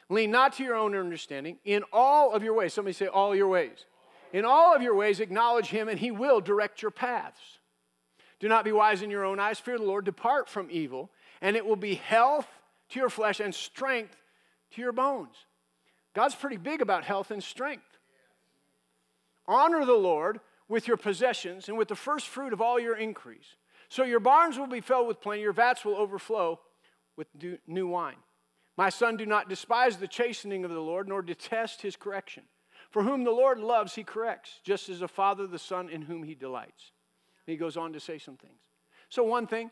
Lean 0.09 0.31
not 0.31 0.53
to 0.53 0.63
your 0.63 0.75
own 0.75 0.95
understanding. 0.95 1.57
In 1.65 1.83
all 1.91 2.33
of 2.33 2.43
your 2.43 2.53
ways, 2.53 2.73
somebody 2.73 2.93
say, 2.93 3.07
all 3.07 3.35
your 3.35 3.47
ways. 3.47 3.85
In 4.33 4.45
all 4.45 4.75
of 4.75 4.81
your 4.81 4.95
ways, 4.95 5.19
acknowledge 5.19 5.67
him, 5.67 5.87
and 5.87 5.99
he 5.99 6.11
will 6.11 6.41
direct 6.41 6.81
your 6.81 6.91
paths. 6.91 7.59
Do 8.39 8.47
not 8.47 8.63
be 8.63 8.71
wise 8.71 9.01
in 9.01 9.09
your 9.09 9.25
own 9.25 9.39
eyes. 9.39 9.59
Fear 9.59 9.79
the 9.79 9.85
Lord. 9.85 10.05
Depart 10.05 10.47
from 10.47 10.67
evil, 10.69 11.09
and 11.41 11.55
it 11.55 11.65
will 11.65 11.75
be 11.75 11.95
health 11.95 12.47
to 12.89 12.99
your 12.99 13.09
flesh 13.09 13.39
and 13.39 13.53
strength 13.53 14.15
to 14.71 14.81
your 14.81 14.91
bones. 14.91 15.35
God's 16.13 16.35
pretty 16.35 16.57
big 16.57 16.81
about 16.81 17.03
health 17.03 17.31
and 17.31 17.43
strength. 17.43 17.83
Honor 19.47 19.85
the 19.85 19.93
Lord 19.93 20.39
with 20.67 20.87
your 20.87 20.97
possessions 20.97 21.69
and 21.69 21.77
with 21.77 21.87
the 21.87 21.95
first 21.95 22.27
fruit 22.27 22.53
of 22.53 22.61
all 22.61 22.79
your 22.79 22.95
increase. 22.95 23.55
So 23.89 24.03
your 24.03 24.19
barns 24.19 24.57
will 24.57 24.67
be 24.67 24.81
filled 24.81 25.07
with 25.07 25.21
plenty, 25.21 25.41
your 25.41 25.53
vats 25.53 25.85
will 25.85 25.95
overflow 25.95 26.59
with 27.15 27.27
new 27.67 27.87
wine. 27.87 28.17
My 28.77 28.89
son, 28.89 29.17
do 29.17 29.25
not 29.25 29.49
despise 29.49 29.97
the 29.97 30.07
chastening 30.07 30.63
of 30.63 30.71
the 30.71 30.79
Lord, 30.79 31.07
nor 31.07 31.21
detest 31.21 31.81
his 31.81 31.95
correction. 31.95 32.43
For 32.91 33.03
whom 33.03 33.23
the 33.23 33.31
Lord 33.31 33.59
loves, 33.59 33.95
he 33.95 34.03
corrects, 34.03 34.59
just 34.63 34.87
as 34.87 35.01
a 35.01 35.07
father 35.07 35.47
the 35.47 35.59
son 35.59 35.89
in 35.89 36.03
whom 36.03 36.23
he 36.23 36.35
delights. 36.35 36.91
And 37.45 37.51
he 37.51 37.57
goes 37.57 37.75
on 37.75 37.93
to 37.93 37.99
say 37.99 38.19
some 38.19 38.37
things. 38.37 38.59
So, 39.09 39.23
one 39.23 39.47
thing, 39.47 39.71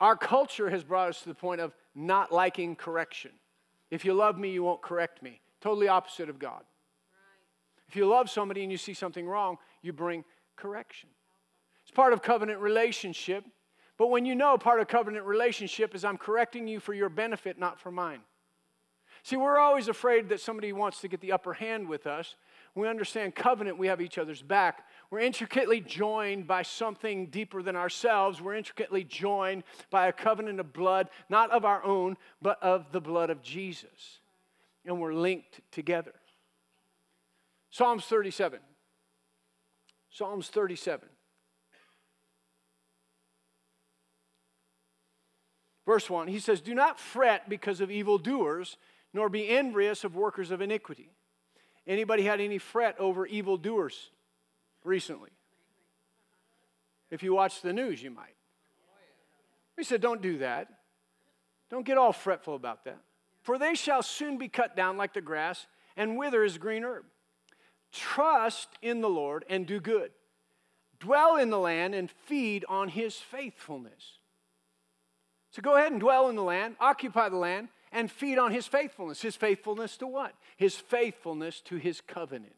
our 0.00 0.16
culture 0.16 0.68
has 0.68 0.84
brought 0.84 1.08
us 1.08 1.22
to 1.22 1.28
the 1.28 1.34
point 1.34 1.60
of 1.60 1.74
not 1.94 2.32
liking 2.32 2.76
correction. 2.76 3.30
If 3.90 4.04
you 4.04 4.14
love 4.14 4.38
me, 4.38 4.50
you 4.50 4.62
won't 4.62 4.82
correct 4.82 5.22
me. 5.22 5.40
Totally 5.60 5.88
opposite 5.88 6.28
of 6.28 6.38
God. 6.38 6.60
Right. 6.60 7.86
If 7.88 7.96
you 7.96 8.06
love 8.06 8.28
somebody 8.28 8.62
and 8.62 8.72
you 8.72 8.78
see 8.78 8.94
something 8.94 9.26
wrong, 9.26 9.58
you 9.80 9.92
bring 9.92 10.24
correction. 10.56 11.08
It's 11.92 11.96
part 11.96 12.14
of 12.14 12.22
covenant 12.22 12.58
relationship. 12.60 13.44
But 13.98 14.06
when 14.06 14.24
you 14.24 14.34
know 14.34 14.56
part 14.56 14.80
of 14.80 14.88
covenant 14.88 15.26
relationship 15.26 15.94
is 15.94 16.06
I'm 16.06 16.16
correcting 16.16 16.66
you 16.66 16.80
for 16.80 16.94
your 16.94 17.10
benefit, 17.10 17.58
not 17.58 17.78
for 17.78 17.90
mine. 17.90 18.20
See, 19.22 19.36
we're 19.36 19.58
always 19.58 19.88
afraid 19.88 20.30
that 20.30 20.40
somebody 20.40 20.72
wants 20.72 21.02
to 21.02 21.08
get 21.08 21.20
the 21.20 21.32
upper 21.32 21.52
hand 21.52 21.86
with 21.86 22.06
us. 22.06 22.36
We 22.74 22.88
understand 22.88 23.34
covenant, 23.34 23.76
we 23.76 23.88
have 23.88 24.00
each 24.00 24.16
other's 24.16 24.40
back. 24.40 24.86
We're 25.10 25.18
intricately 25.18 25.82
joined 25.82 26.46
by 26.46 26.62
something 26.62 27.26
deeper 27.26 27.62
than 27.62 27.76
ourselves. 27.76 28.40
We're 28.40 28.54
intricately 28.54 29.04
joined 29.04 29.62
by 29.90 30.06
a 30.06 30.14
covenant 30.14 30.60
of 30.60 30.72
blood, 30.72 31.10
not 31.28 31.50
of 31.50 31.66
our 31.66 31.84
own, 31.84 32.16
but 32.40 32.60
of 32.62 32.90
the 32.92 33.02
blood 33.02 33.28
of 33.28 33.42
Jesus. 33.42 34.20
And 34.86 34.98
we're 34.98 35.12
linked 35.12 35.60
together. 35.70 36.14
Psalms 37.68 38.06
37. 38.06 38.60
Psalms 40.08 40.48
37. 40.48 41.10
Verse 45.84 46.08
1, 46.08 46.28
he 46.28 46.38
says, 46.38 46.60
Do 46.60 46.74
not 46.74 46.98
fret 46.98 47.48
because 47.48 47.80
of 47.80 47.90
evildoers, 47.90 48.76
nor 49.12 49.28
be 49.28 49.48
envious 49.48 50.04
of 50.04 50.14
workers 50.14 50.50
of 50.50 50.60
iniquity. 50.60 51.10
Anybody 51.86 52.22
had 52.22 52.40
any 52.40 52.58
fret 52.58 52.98
over 53.00 53.26
evildoers 53.26 54.10
recently? 54.84 55.30
If 57.10 57.22
you 57.22 57.34
watch 57.34 57.60
the 57.60 57.72
news, 57.72 58.02
you 58.02 58.10
might. 58.10 58.36
He 59.76 59.84
said, 59.84 60.00
Don't 60.00 60.22
do 60.22 60.38
that. 60.38 60.68
Don't 61.70 61.84
get 61.84 61.98
all 61.98 62.12
fretful 62.12 62.54
about 62.54 62.84
that. 62.84 63.00
For 63.42 63.58
they 63.58 63.74
shall 63.74 64.02
soon 64.02 64.38
be 64.38 64.48
cut 64.48 64.76
down 64.76 64.96
like 64.96 65.14
the 65.14 65.20
grass 65.20 65.66
and 65.96 66.16
wither 66.16 66.44
as 66.44 66.58
green 66.58 66.84
herb. 66.84 67.04
Trust 67.90 68.68
in 68.80 69.00
the 69.00 69.08
Lord 69.08 69.44
and 69.48 69.66
do 69.66 69.80
good. 69.80 70.12
Dwell 71.00 71.36
in 71.36 71.50
the 71.50 71.58
land 71.58 71.94
and 71.94 72.10
feed 72.10 72.64
on 72.68 72.88
his 72.88 73.16
faithfulness. 73.16 74.18
So 75.52 75.60
go 75.60 75.76
ahead 75.76 75.92
and 75.92 76.00
dwell 76.00 76.28
in 76.28 76.36
the 76.36 76.42
land, 76.42 76.76
occupy 76.80 77.28
the 77.28 77.36
land, 77.36 77.68
and 77.92 78.10
feed 78.10 78.38
on 78.38 78.52
his 78.52 78.66
faithfulness. 78.66 79.20
His 79.20 79.36
faithfulness 79.36 79.98
to 79.98 80.06
what? 80.06 80.34
His 80.56 80.76
faithfulness 80.76 81.60
to 81.66 81.76
his 81.76 82.00
covenant. 82.00 82.54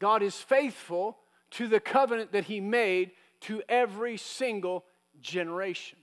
God 0.00 0.22
is 0.22 0.36
faithful 0.36 1.18
to 1.52 1.66
the 1.66 1.80
covenant 1.80 2.32
that 2.32 2.44
he 2.44 2.60
made 2.60 3.10
to 3.40 3.62
every 3.68 4.16
single 4.16 4.84
generation. 5.20 5.98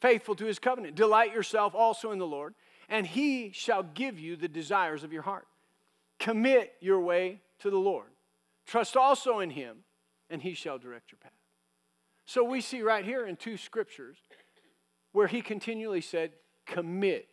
Faithful 0.00 0.34
to 0.36 0.46
his 0.46 0.58
covenant. 0.58 0.94
Delight 0.94 1.34
yourself 1.34 1.74
also 1.74 2.10
in 2.10 2.18
the 2.18 2.26
Lord, 2.26 2.54
and 2.88 3.06
he 3.06 3.50
shall 3.50 3.82
give 3.82 4.18
you 4.18 4.36
the 4.36 4.48
desires 4.48 5.04
of 5.04 5.12
your 5.12 5.22
heart. 5.22 5.46
Commit 6.18 6.72
your 6.80 7.00
way 7.00 7.40
to 7.60 7.70
the 7.70 7.76
Lord. 7.76 8.08
Trust 8.66 8.96
also 8.96 9.40
in 9.40 9.50
him, 9.50 9.78
and 10.30 10.40
he 10.40 10.54
shall 10.54 10.78
direct 10.78 11.12
your 11.12 11.18
path. 11.18 11.32
So 12.28 12.44
we 12.44 12.60
see 12.60 12.82
right 12.82 13.06
here 13.06 13.26
in 13.26 13.36
two 13.36 13.56
scriptures 13.56 14.18
where 15.12 15.26
he 15.26 15.40
continually 15.40 16.02
said, 16.02 16.32
commit. 16.66 17.30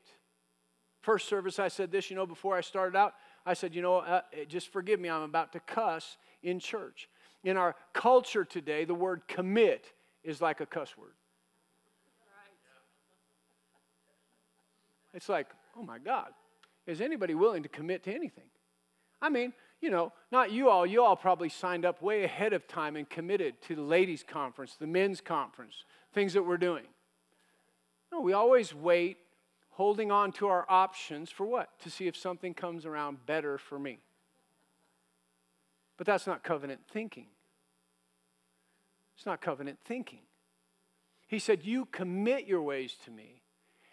First 1.01 1.27
service, 1.27 1.59
I 1.59 1.67
said 1.67 1.91
this, 1.91 2.09
you 2.09 2.15
know, 2.15 2.25
before 2.25 2.55
I 2.55 2.61
started 2.61 2.97
out, 2.97 3.13
I 3.45 3.55
said, 3.55 3.75
you 3.75 3.81
know, 3.81 3.97
uh, 3.97 4.21
just 4.47 4.71
forgive 4.71 5.01
me, 5.01 5.09
I'm 5.09 5.23
about 5.23 5.51
to 5.51 5.59
cuss 5.59 6.15
in 6.43 6.61
church. 6.61 7.09
In 7.43 7.57
our 7.57 7.75
culture 7.91 8.45
today, 8.45 8.85
the 8.85 8.95
word 8.95 9.27
commit 9.27 9.91
is 10.23 10.39
like 10.39 10.61
a 10.61 10.65
cuss 10.65 10.97
word. 10.97 11.11
It's 15.13 15.27
like, 15.27 15.47
oh 15.77 15.83
my 15.83 15.99
God, 15.99 16.29
is 16.87 17.01
anybody 17.01 17.35
willing 17.35 17.63
to 17.63 17.69
commit 17.69 18.03
to 18.03 18.15
anything? 18.15 18.47
I 19.21 19.27
mean, 19.27 19.51
you 19.81 19.89
know, 19.89 20.13
not 20.31 20.51
you 20.51 20.69
all, 20.69 20.85
you 20.85 21.03
all 21.03 21.15
probably 21.15 21.49
signed 21.49 21.85
up 21.85 22.01
way 22.01 22.23
ahead 22.23 22.53
of 22.53 22.67
time 22.67 22.95
and 22.95 23.09
committed 23.09 23.61
to 23.63 23.75
the 23.75 23.81
ladies' 23.81 24.23
conference, 24.27 24.75
the 24.79 24.87
men's 24.87 25.21
conference, 25.21 25.85
things 26.13 26.33
that 26.33 26.43
we're 26.43 26.57
doing. 26.57 26.85
No, 28.11 28.21
we 28.21 28.33
always 28.33 28.73
wait, 28.73 29.17
holding 29.71 30.11
on 30.11 30.31
to 30.33 30.47
our 30.47 30.65
options 30.69 31.29
for 31.29 31.45
what? 31.45 31.69
To 31.81 31.89
see 31.89 32.07
if 32.07 32.15
something 32.15 32.53
comes 32.53 32.85
around 32.85 33.25
better 33.25 33.57
for 33.57 33.77
me. 33.77 33.99
But 35.97 36.07
that's 36.07 36.27
not 36.27 36.43
covenant 36.43 36.81
thinking. 36.89 37.27
It's 39.15 39.25
not 39.25 39.41
covenant 39.41 39.79
thinking. 39.85 40.21
He 41.27 41.39
said, 41.39 41.63
You 41.63 41.85
commit 41.85 42.47
your 42.47 42.61
ways 42.61 42.95
to 43.05 43.11
me, 43.11 43.41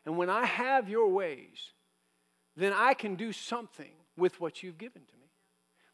and 0.05 0.16
when 0.16 0.29
I 0.31 0.45
have 0.45 0.88
your 0.88 1.09
ways, 1.09 1.73
then 2.57 2.73
I 2.73 2.95
can 2.95 3.14
do 3.14 3.33
something 3.33 3.92
with 4.16 4.40
what 4.40 4.62
you've 4.62 4.79
given 4.79 5.03
to 5.03 5.16
me. 5.16 5.22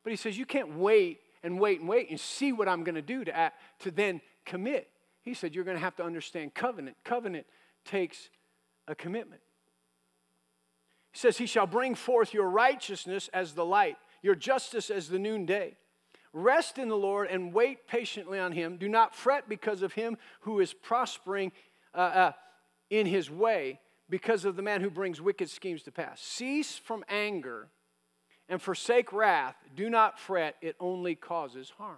But 0.08 0.12
he 0.12 0.16
says, 0.16 0.38
You 0.38 0.46
can't 0.46 0.74
wait 0.76 1.20
and 1.42 1.60
wait 1.60 1.80
and 1.80 1.86
wait 1.86 2.08
and 2.08 2.18
see 2.18 2.50
what 2.50 2.66
I'm 2.66 2.82
going 2.82 2.94
to 2.94 3.02
do 3.02 3.26
to, 3.26 3.36
act, 3.36 3.60
to 3.80 3.90
then 3.90 4.22
commit. 4.46 4.88
He 5.20 5.34
said, 5.34 5.54
You're 5.54 5.64
going 5.64 5.76
to 5.76 5.82
have 5.82 5.96
to 5.96 6.02
understand 6.02 6.54
covenant. 6.54 6.96
Covenant 7.04 7.44
takes 7.84 8.30
a 8.86 8.94
commitment. 8.94 9.42
He 11.12 11.18
says, 11.18 11.36
He 11.36 11.44
shall 11.44 11.66
bring 11.66 11.94
forth 11.94 12.32
your 12.32 12.48
righteousness 12.48 13.28
as 13.34 13.52
the 13.52 13.66
light, 13.66 13.98
your 14.22 14.34
justice 14.34 14.88
as 14.88 15.10
the 15.10 15.18
noonday. 15.18 15.76
Rest 16.32 16.78
in 16.78 16.88
the 16.88 16.96
Lord 16.96 17.28
and 17.28 17.52
wait 17.52 17.86
patiently 17.86 18.38
on 18.38 18.52
Him. 18.52 18.78
Do 18.78 18.88
not 18.88 19.14
fret 19.14 19.46
because 19.46 19.82
of 19.82 19.92
him 19.92 20.16
who 20.40 20.60
is 20.60 20.72
prospering 20.72 21.52
uh, 21.92 21.98
uh, 21.98 22.32
in 22.88 23.04
his 23.04 23.30
way, 23.30 23.78
because 24.08 24.46
of 24.46 24.56
the 24.56 24.62
man 24.62 24.80
who 24.80 24.88
brings 24.88 25.20
wicked 25.20 25.50
schemes 25.50 25.82
to 25.82 25.92
pass. 25.92 26.18
Cease 26.22 26.78
from 26.78 27.04
anger 27.10 27.68
and 28.48 28.60
forsake 28.60 29.12
wrath. 29.12 29.56
Do 29.76 29.90
not 29.90 30.18
fret, 30.18 30.56
it 30.60 30.76
only 30.80 31.14
causes 31.14 31.72
harm. 31.76 31.96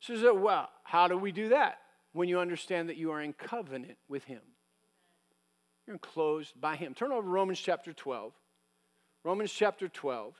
So, 0.00 0.34
well, 0.34 0.68
how 0.82 1.08
do 1.08 1.16
we 1.16 1.32
do 1.32 1.48
that? 1.48 1.78
When 2.12 2.28
you 2.28 2.38
understand 2.38 2.88
that 2.90 2.96
you 2.96 3.10
are 3.10 3.20
in 3.20 3.32
covenant 3.32 3.96
with 4.08 4.24
Him. 4.24 4.42
You're 5.86 5.94
enclosed 5.94 6.60
by 6.60 6.76
Him. 6.76 6.94
Turn 6.94 7.10
over 7.10 7.22
to 7.22 7.28
Romans 7.28 7.58
chapter 7.58 7.92
12. 7.92 8.32
Romans 9.24 9.50
chapter 9.50 9.88
12. 9.88 10.34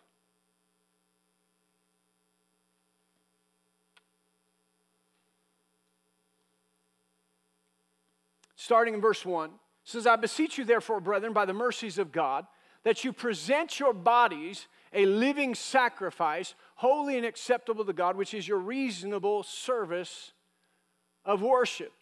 Starting 8.57 8.95
in 8.95 9.01
verse 9.01 9.25
1 9.27 9.51
says, 9.85 10.07
I 10.07 10.17
beseech 10.17 10.57
you, 10.57 10.65
therefore, 10.65 11.01
brethren, 11.01 11.33
by 11.33 11.45
the 11.45 11.53
mercies 11.53 11.99
of 11.99 12.13
God 12.13 12.47
that 12.85 13.05
you 13.05 13.13
present 13.13 13.81
your 13.81 13.93
bodies 13.93 14.69
a 14.95 15.07
living 15.07 15.55
sacrifice, 15.55 16.55
holy 16.77 17.17
and 17.17 17.27
acceptable 17.27 17.85
to 17.85 17.93
God, 17.93 18.17
which 18.17 18.33
is 18.33 18.47
your 18.47 18.59
reasonable 18.59 19.43
service 19.43 20.33
of 21.25 21.43
worship. 21.43 21.93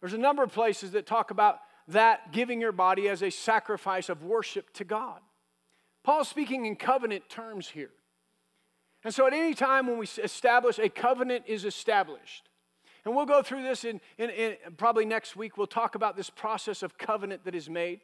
There's 0.00 0.12
a 0.12 0.18
number 0.18 0.42
of 0.42 0.52
places 0.52 0.92
that 0.92 1.06
talk 1.06 1.30
about 1.30 1.60
that 1.88 2.32
giving 2.32 2.60
your 2.60 2.72
body 2.72 3.08
as 3.08 3.22
a 3.22 3.30
sacrifice 3.30 4.10
of 4.10 4.22
worship 4.22 4.72
to 4.74 4.84
God. 4.84 5.20
Paul's 6.04 6.28
speaking 6.28 6.66
in 6.66 6.76
covenant 6.76 7.28
terms 7.28 7.68
here. 7.68 7.90
And 9.04 9.14
so, 9.14 9.26
at 9.26 9.32
any 9.32 9.54
time 9.54 9.86
when 9.86 9.96
we 9.96 10.06
establish 10.22 10.78
a 10.78 10.88
covenant 10.88 11.44
is 11.46 11.64
established, 11.64 12.48
and 13.04 13.14
we'll 13.14 13.26
go 13.26 13.42
through 13.42 13.62
this 13.62 13.84
in, 13.84 14.00
in, 14.18 14.30
in, 14.30 14.56
probably 14.76 15.06
next 15.06 15.36
week, 15.36 15.56
we'll 15.56 15.66
talk 15.66 15.94
about 15.94 16.16
this 16.16 16.28
process 16.28 16.82
of 16.82 16.98
covenant 16.98 17.44
that 17.44 17.54
is 17.54 17.70
made 17.70 18.00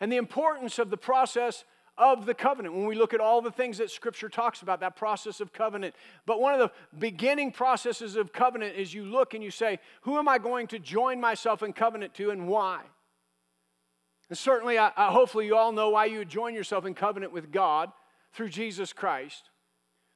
and 0.00 0.10
the 0.10 0.16
importance 0.16 0.78
of 0.78 0.90
the 0.90 0.96
process 0.96 1.64
of 1.98 2.24
the 2.24 2.34
covenant 2.34 2.74
when 2.74 2.86
we 2.86 2.94
look 2.94 3.12
at 3.12 3.20
all 3.20 3.42
the 3.42 3.50
things 3.50 3.78
that 3.78 3.90
Scripture 3.90 4.30
talks 4.30 4.62
about, 4.62 4.80
that 4.80 4.96
process 4.96 5.40
of 5.40 5.52
covenant. 5.52 5.94
But 6.24 6.40
one 6.40 6.54
of 6.54 6.60
the 6.60 6.72
beginning 6.98 7.52
processes 7.52 8.16
of 8.16 8.32
covenant 8.32 8.76
is 8.76 8.94
you 8.94 9.04
look 9.04 9.34
and 9.34 9.44
you 9.44 9.50
say, 9.50 9.78
Who 10.02 10.16
am 10.16 10.26
I 10.26 10.38
going 10.38 10.66
to 10.68 10.78
join 10.78 11.20
myself 11.20 11.62
in 11.62 11.74
covenant 11.74 12.14
to 12.14 12.30
and 12.30 12.48
why? 12.48 12.80
And 14.30 14.38
certainly, 14.38 14.78
I, 14.78 14.92
I, 14.96 15.10
hopefully, 15.10 15.44
you 15.44 15.56
all 15.56 15.72
know 15.72 15.90
why 15.90 16.06
you 16.06 16.18
would 16.18 16.28
join 16.28 16.54
yourself 16.54 16.86
in 16.86 16.94
covenant 16.94 17.32
with 17.32 17.52
God 17.52 17.90
through 18.32 18.48
Jesus 18.48 18.92
Christ. 18.92 19.50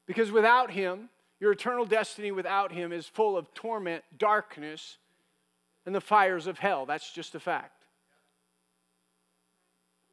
Because 0.06 0.30
without 0.30 0.70
Him, 0.70 1.10
your 1.40 1.52
eternal 1.52 1.84
destiny 1.84 2.30
without 2.30 2.72
Him 2.72 2.92
is 2.92 3.06
full 3.06 3.36
of 3.36 3.52
torment, 3.52 4.04
darkness, 4.16 4.98
and 5.84 5.94
the 5.94 6.00
fires 6.00 6.46
of 6.46 6.58
hell. 6.58 6.86
That's 6.86 7.12
just 7.12 7.34
a 7.34 7.40
fact. 7.40 7.73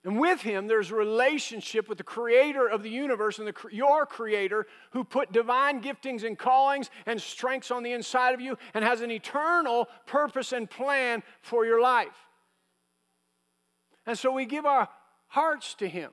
And 0.03 0.19
with 0.19 0.41
him, 0.41 0.65
there's 0.65 0.89
a 0.89 0.95
relationship 0.95 1.87
with 1.87 1.99
the 1.99 2.03
creator 2.03 2.67
of 2.67 2.81
the 2.81 2.89
universe 2.89 3.37
and 3.37 3.47
the, 3.47 3.53
your 3.71 4.07
creator 4.07 4.65
who 4.91 5.03
put 5.03 5.31
divine 5.31 5.81
giftings 5.81 6.23
and 6.23 6.37
callings 6.37 6.89
and 7.05 7.21
strengths 7.21 7.69
on 7.69 7.83
the 7.83 7.91
inside 7.91 8.33
of 8.33 8.41
you 8.41 8.57
and 8.73 8.83
has 8.83 9.01
an 9.01 9.11
eternal 9.11 9.87
purpose 10.07 10.53
and 10.53 10.69
plan 10.69 11.21
for 11.41 11.65
your 11.65 11.79
life. 11.79 12.07
And 14.07 14.17
so 14.17 14.31
we 14.31 14.45
give 14.45 14.65
our 14.65 14.89
hearts 15.27 15.75
to 15.75 15.87
him. 15.87 16.11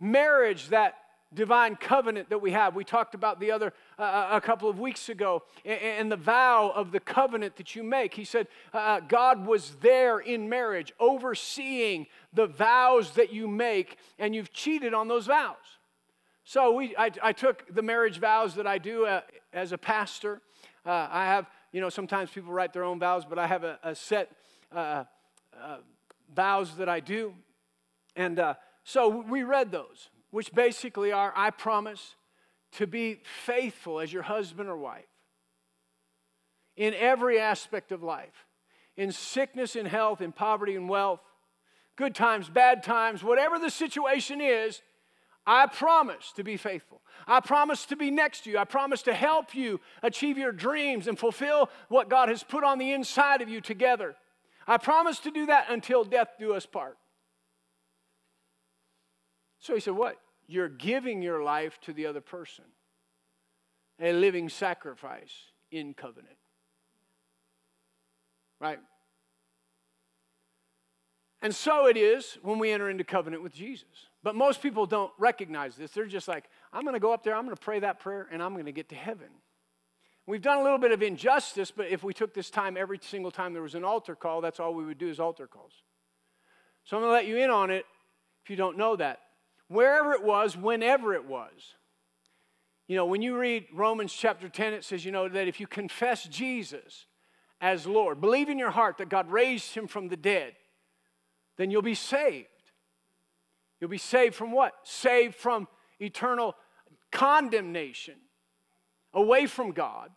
Marriage, 0.00 0.68
that 0.68 0.94
divine 1.34 1.76
covenant 1.76 2.30
that 2.30 2.40
we 2.40 2.52
have. 2.52 2.74
We 2.74 2.84
talked 2.84 3.14
about 3.14 3.38
the 3.38 3.50
other 3.50 3.72
uh, 3.98 4.02
uh 4.02 4.28
a 4.32 4.40
couple 4.40 4.68
of 4.68 4.78
weeks 4.78 5.08
ago 5.08 5.42
and 5.64 6.10
the 6.10 6.16
vow 6.16 6.72
of 6.74 6.90
the 6.92 7.00
covenant 7.00 7.56
that 7.56 7.76
you 7.76 7.82
make. 7.82 8.14
He 8.14 8.24
said 8.24 8.48
uh, 8.72 8.78
uh, 8.78 9.00
God 9.00 9.46
was 9.46 9.72
there 9.82 10.18
in 10.18 10.48
marriage, 10.48 10.92
overseeing 10.98 12.06
the 12.32 12.46
vows 12.46 13.12
that 13.12 13.32
you 13.32 13.46
make, 13.46 13.98
and 14.18 14.34
you've 14.34 14.52
cheated 14.52 14.94
on 14.94 15.08
those 15.08 15.26
vows. 15.26 15.56
So 16.44 16.72
we, 16.72 16.96
I, 16.96 17.10
I 17.22 17.32
took 17.32 17.74
the 17.74 17.82
marriage 17.82 18.18
vows 18.18 18.54
that 18.54 18.66
I 18.66 18.78
do 18.78 19.04
uh, 19.04 19.20
as 19.52 19.72
a 19.72 19.78
pastor. 19.78 20.40
Uh, 20.86 21.08
I 21.10 21.26
have, 21.26 21.46
you 21.72 21.82
know, 21.82 21.90
sometimes 21.90 22.30
people 22.30 22.52
write 22.52 22.72
their 22.72 22.84
own 22.84 22.98
vows, 22.98 23.26
but 23.26 23.38
I 23.38 23.46
have 23.46 23.64
a, 23.64 23.78
a 23.82 23.94
set 23.94 24.32
vows 26.34 26.76
that 26.76 26.88
I 26.88 27.00
do. 27.00 27.34
And 28.16 28.40
so 28.84 29.08
we 29.28 29.42
read 29.42 29.70
those 29.70 30.08
which 30.30 30.52
basically 30.52 31.12
are 31.12 31.32
I 31.34 31.50
promise 31.50 32.16
to 32.72 32.86
be 32.86 33.20
faithful 33.44 34.00
as 34.00 34.12
your 34.12 34.22
husband 34.22 34.68
or 34.68 34.76
wife 34.76 35.06
in 36.76 36.94
every 36.94 37.40
aspect 37.40 37.92
of 37.92 38.02
life 38.02 38.46
in 38.98 39.12
sickness, 39.12 39.76
and 39.76 39.86
health, 39.86 40.20
in 40.20 40.32
poverty, 40.32 40.74
and 40.74 40.88
wealth, 40.88 41.20
good 41.94 42.16
times, 42.16 42.50
bad 42.50 42.82
times, 42.82 43.22
whatever 43.22 43.58
the 43.58 43.70
situation 43.70 44.40
is. 44.40 44.82
I 45.46 45.66
promise 45.66 46.32
to 46.34 46.44
be 46.44 46.58
faithful. 46.58 47.00
I 47.26 47.40
promise 47.40 47.86
to 47.86 47.96
be 47.96 48.10
next 48.10 48.44
to 48.44 48.50
you. 48.50 48.58
I 48.58 48.64
promise 48.64 49.00
to 49.02 49.14
help 49.14 49.54
you 49.54 49.80
achieve 50.02 50.36
your 50.36 50.52
dreams 50.52 51.06
and 51.06 51.18
fulfill 51.18 51.70
what 51.88 52.10
God 52.10 52.28
has 52.28 52.42
put 52.42 52.64
on 52.64 52.78
the 52.78 52.92
inside 52.92 53.40
of 53.40 53.48
you 53.48 53.60
together. 53.60 54.16
I 54.66 54.76
promise 54.76 55.20
to 55.20 55.30
do 55.30 55.46
that 55.46 55.70
until 55.70 56.04
death 56.04 56.32
do 56.38 56.52
us 56.52 56.66
part. 56.66 56.98
So 59.58 59.74
he 59.74 59.80
said, 59.80 59.94
What? 59.94 60.16
You're 60.46 60.68
giving 60.68 61.20
your 61.20 61.42
life 61.42 61.78
to 61.82 61.92
the 61.92 62.06
other 62.06 62.22
person, 62.22 62.64
a 64.00 64.12
living 64.12 64.48
sacrifice 64.48 65.32
in 65.70 65.92
covenant. 65.92 66.36
Right? 68.58 68.78
And 71.42 71.54
so 71.54 71.86
it 71.86 71.96
is 71.96 72.38
when 72.42 72.58
we 72.58 72.72
enter 72.72 72.90
into 72.90 73.04
covenant 73.04 73.42
with 73.42 73.52
Jesus. 73.52 74.08
But 74.22 74.34
most 74.34 74.60
people 74.60 74.86
don't 74.86 75.12
recognize 75.18 75.76
this. 75.76 75.92
They're 75.92 76.06
just 76.06 76.26
like, 76.26 76.44
I'm 76.72 76.82
going 76.82 76.94
to 76.94 77.00
go 77.00 77.12
up 77.12 77.22
there, 77.22 77.36
I'm 77.36 77.44
going 77.44 77.54
to 77.54 77.62
pray 77.62 77.78
that 77.80 78.00
prayer, 78.00 78.26
and 78.32 78.42
I'm 78.42 78.54
going 78.54 78.66
to 78.66 78.72
get 78.72 78.88
to 78.88 78.96
heaven. 78.96 79.28
We've 80.26 80.42
done 80.42 80.58
a 80.58 80.62
little 80.62 80.78
bit 80.78 80.92
of 80.92 81.02
injustice, 81.02 81.70
but 81.70 81.88
if 81.88 82.02
we 82.02 82.12
took 82.12 82.34
this 82.34 82.50
time 82.50 82.76
every 82.76 82.98
single 83.00 83.30
time 83.30 83.52
there 83.52 83.62
was 83.62 83.74
an 83.74 83.84
altar 83.84 84.16
call, 84.16 84.40
that's 84.40 84.58
all 84.58 84.74
we 84.74 84.84
would 84.84 84.98
do 84.98 85.08
is 85.08 85.20
altar 85.20 85.46
calls. 85.46 85.72
So 86.84 86.96
I'm 86.96 87.02
going 87.02 87.10
to 87.10 87.14
let 87.14 87.26
you 87.26 87.36
in 87.36 87.50
on 87.50 87.70
it 87.70 87.84
if 88.42 88.50
you 88.50 88.56
don't 88.56 88.76
know 88.76 88.96
that 88.96 89.20
wherever 89.68 90.12
it 90.12 90.22
was, 90.22 90.56
whenever 90.56 91.14
it 91.14 91.26
was. 91.26 91.74
You 92.86 92.96
know, 92.96 93.06
when 93.06 93.20
you 93.20 93.38
read 93.38 93.66
Romans 93.72 94.12
chapter 94.12 94.48
10, 94.48 94.72
it 94.72 94.84
says, 94.84 95.04
you 95.04 95.12
know, 95.12 95.28
that 95.28 95.46
if 95.46 95.60
you 95.60 95.66
confess 95.66 96.24
Jesus 96.24 97.06
as 97.60 97.86
Lord, 97.86 98.20
believe 98.20 98.48
in 98.48 98.58
your 98.58 98.70
heart 98.70 98.96
that 98.98 99.10
God 99.10 99.30
raised 99.30 99.74
him 99.74 99.86
from 99.86 100.08
the 100.08 100.16
dead, 100.16 100.54
then 101.58 101.70
you'll 101.70 101.82
be 101.82 101.94
saved. 101.94 102.46
You'll 103.80 103.90
be 103.90 103.98
saved 103.98 104.34
from 104.34 104.52
what? 104.52 104.72
Saved 104.84 105.34
from 105.34 105.68
eternal 106.00 106.54
condemnation, 107.12 108.14
away 109.12 109.46
from 109.46 109.72
God, 109.72 110.10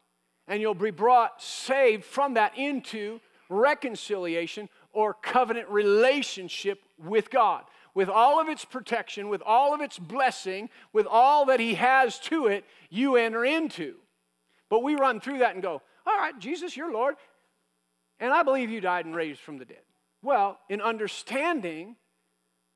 and 0.47 0.61
you'll 0.61 0.73
be 0.73 0.91
brought 0.91 1.41
saved 1.41 2.05
from 2.05 2.35
that 2.35 2.57
into 2.57 3.19
reconciliation 3.49 4.69
or 4.93 5.13
covenant 5.13 5.67
relationship 5.69 6.81
with 6.97 7.29
God 7.29 7.63
with 7.93 8.09
all 8.09 8.39
of 8.39 8.47
its 8.47 8.65
protection, 8.65 9.29
with 9.29 9.41
all 9.41 9.73
of 9.73 9.81
its 9.81 9.99
blessing, 9.99 10.69
with 10.93 11.05
all 11.05 11.45
that 11.45 11.59
He 11.59 11.75
has 11.75 12.19
to 12.19 12.47
it, 12.47 12.65
you 12.89 13.15
enter 13.15 13.43
into. 13.43 13.95
But 14.69 14.83
we 14.83 14.95
run 14.95 15.19
through 15.19 15.39
that 15.39 15.53
and 15.53 15.61
go, 15.61 15.81
All 16.05 16.17
right, 16.17 16.37
Jesus, 16.39 16.77
you're 16.77 16.91
Lord, 16.91 17.15
and 18.19 18.31
I 18.31 18.43
believe 18.43 18.69
you 18.69 18.81
died 18.81 19.05
and 19.05 19.15
raised 19.15 19.41
from 19.41 19.57
the 19.57 19.65
dead. 19.65 19.81
Well, 20.21 20.59
in 20.69 20.81
understanding 20.81 21.95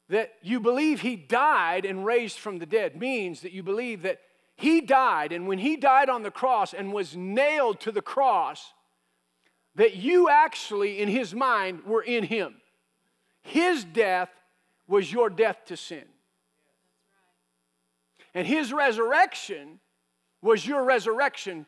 that 0.10 0.34
you 0.41 0.60
believe 0.60 1.01
He 1.01 1.15
died 1.15 1.86
and 1.86 2.06
raised 2.06 2.38
from 2.38 2.60
the 2.60 2.65
dead 2.65 2.95
means 2.95 3.41
that 3.41 3.51
you 3.51 3.63
believe 3.63 4.01
that 4.01 4.19
He 4.56 4.82
died, 4.82 5.32
and 5.32 5.47
when 5.47 5.60
He 5.60 5.78
died 5.78 6.10
on 6.10 6.23
the 6.23 6.32
cross 6.32 6.73
and 6.73 6.91
was 6.91 7.15
nailed 7.15 7.80
to 7.82 7.91
the 7.91 8.01
cross, 8.01 8.73
that 9.75 9.95
you 9.95 10.30
actually, 10.30 10.99
in 10.99 11.10
His 11.10 11.34
mind, 11.34 11.84
were 11.86 12.01
in 12.01 12.23
Him. 12.23 12.56
His 13.41 13.84
death 13.84 14.30
was 14.88 15.12
your 15.12 15.30
death 15.30 15.65
to 15.65 15.78
sin. 15.78 16.04
And 18.34 18.45
his 18.45 18.74
resurrection 18.74 19.80
was 20.41 20.65
your 20.65 20.84
resurrection 20.84 21.65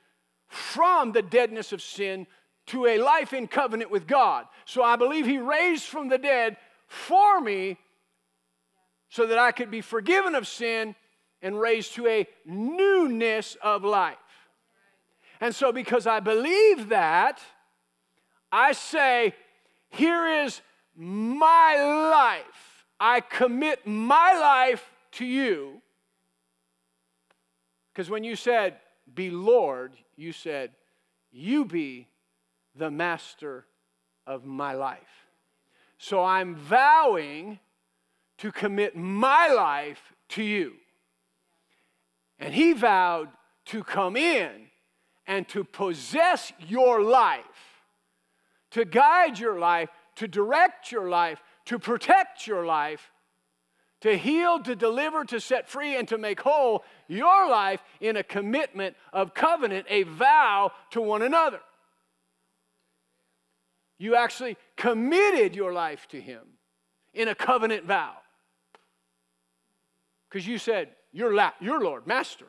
from 0.47 1.12
the 1.12 1.21
deadness 1.21 1.71
of 1.71 1.82
sin 1.82 2.27
to 2.67 2.86
a 2.86 2.99
life 2.99 3.34
in 3.34 3.47
covenant 3.47 3.89
with 3.89 4.08
God. 4.08 4.45
So 4.65 4.84
I 4.84 4.97
believe 4.97 5.25
he 5.25 5.39
raised 5.39 5.86
from 5.86 6.10
the 6.10 6.17
dead 6.17 6.58
for 6.88 7.39
me 7.39 7.77
so 9.10 9.25
that 9.25 9.38
I 9.38 9.51
could 9.51 9.71
be 9.71 9.82
forgiven 9.82 10.36
of 10.36 10.47
sin 10.47 10.95
and 11.41 11.60
raised 11.60 11.95
to 11.95 12.08
a 12.08 12.27
newness 12.45 13.56
of 13.63 13.84
life. 13.84 14.17
And 15.39 15.53
so, 15.53 15.71
because 15.71 16.08
I 16.08 16.19
believe 16.19 16.89
that, 16.89 17.39
I 18.51 18.71
say, 18.71 19.36
Here 19.89 20.43
is 20.43 20.62
my 20.95 21.75
life. 22.12 22.76
I 22.99 23.21
commit 23.21 23.86
my 23.86 24.33
life 24.39 24.89
to 25.13 25.25
you. 25.25 25.81
Because 27.93 28.10
when 28.10 28.23
you 28.23 28.36
said, 28.36 28.77
be 29.13 29.29
Lord, 29.29 29.93
you 30.15 30.31
said, 30.31 30.71
you 31.31 31.65
be 31.65 32.07
the 32.75 32.91
master 32.91 33.65
of 34.25 34.45
my 34.45 34.73
life. 34.73 35.27
So 35.97 36.23
I'm 36.23 36.55
vowing 36.55 37.60
to 38.38 38.51
commit 38.51 38.95
my 38.95 39.47
life 39.47 40.13
to 40.29 40.43
you. 40.43 40.73
And 42.39 42.53
he 42.53 42.73
vowed 42.73 43.29
to 43.65 43.83
come 43.83 44.15
in 44.15 44.51
and 45.25 45.47
to 45.49 45.63
possess 45.63 46.53
your 46.60 47.01
life, 47.01 47.41
to 48.71 48.86
guide 48.86 49.39
your 49.39 49.60
life, 49.60 49.89
to 50.15 50.27
direct 50.27 50.91
your 50.91 51.10
life, 51.10 51.41
to 51.67 51.77
protect 51.77 52.47
your 52.47 52.65
life, 52.65 53.12
to 54.01 54.17
heal, 54.17 54.60
to 54.60 54.75
deliver, 54.75 55.25
to 55.25 55.39
set 55.39 55.67
free, 55.67 55.97
and 55.97 56.08
to 56.08 56.17
make 56.17 56.39
whole 56.39 56.84
your 57.08 57.49
life 57.49 57.82
in 57.99 58.15
a 58.15 58.23
commitment 58.23 58.95
of 59.12 59.34
covenant, 59.34 59.86
a 59.89 60.03
vow 60.03 60.71
to 60.91 61.01
one 61.01 61.21
another. 61.21 61.60
You 63.97 64.15
actually 64.15 64.56
committed 64.77 65.56
your 65.56 65.73
life 65.73 66.08
to 66.10 66.21
Him 66.21 66.41
in 67.13 67.27
a 67.27 67.36
covenant 67.36 67.86
vow. 67.86 68.13
Because 70.30 70.47
you 70.47 70.58
said, 70.58 70.89
you're, 71.12 71.34
la- 71.34 71.53
you're 71.60 71.82
Lord, 71.82 72.08
Master. 72.08 72.45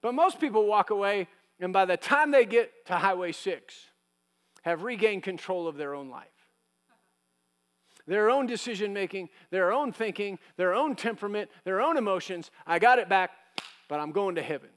But 0.00 0.14
most 0.14 0.40
people 0.40 0.66
walk 0.66 0.90
away, 0.90 1.28
and 1.60 1.72
by 1.72 1.84
the 1.84 1.96
time 1.96 2.30
they 2.30 2.46
get 2.46 2.86
to 2.86 2.94
Highway 2.94 3.32
6, 3.32 3.74
have 4.62 4.84
regained 4.84 5.22
control 5.22 5.66
of 5.68 5.76
their 5.76 5.94
own 5.94 6.08
life. 6.08 6.28
Their 8.06 8.28
own 8.28 8.46
decision 8.46 8.92
making, 8.92 9.30
their 9.50 9.72
own 9.72 9.92
thinking, 9.92 10.38
their 10.56 10.74
own 10.74 10.94
temperament, 10.94 11.50
their 11.64 11.80
own 11.80 11.96
emotions. 11.96 12.50
I 12.66 12.78
got 12.78 12.98
it 12.98 13.08
back, 13.08 13.30
but 13.88 13.98
I'm 13.98 14.12
going 14.12 14.34
to 14.34 14.42
heaven. 14.42 14.68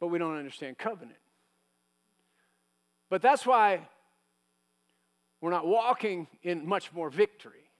But 0.00 0.08
we 0.08 0.18
don't 0.18 0.36
understand 0.36 0.78
covenant. 0.78 1.18
But 3.08 3.22
that's 3.22 3.46
why 3.46 3.88
we're 5.40 5.50
not 5.50 5.66
walking 5.66 6.26
in 6.42 6.66
much 6.66 6.92
more 6.92 7.08
victory. 7.08 7.70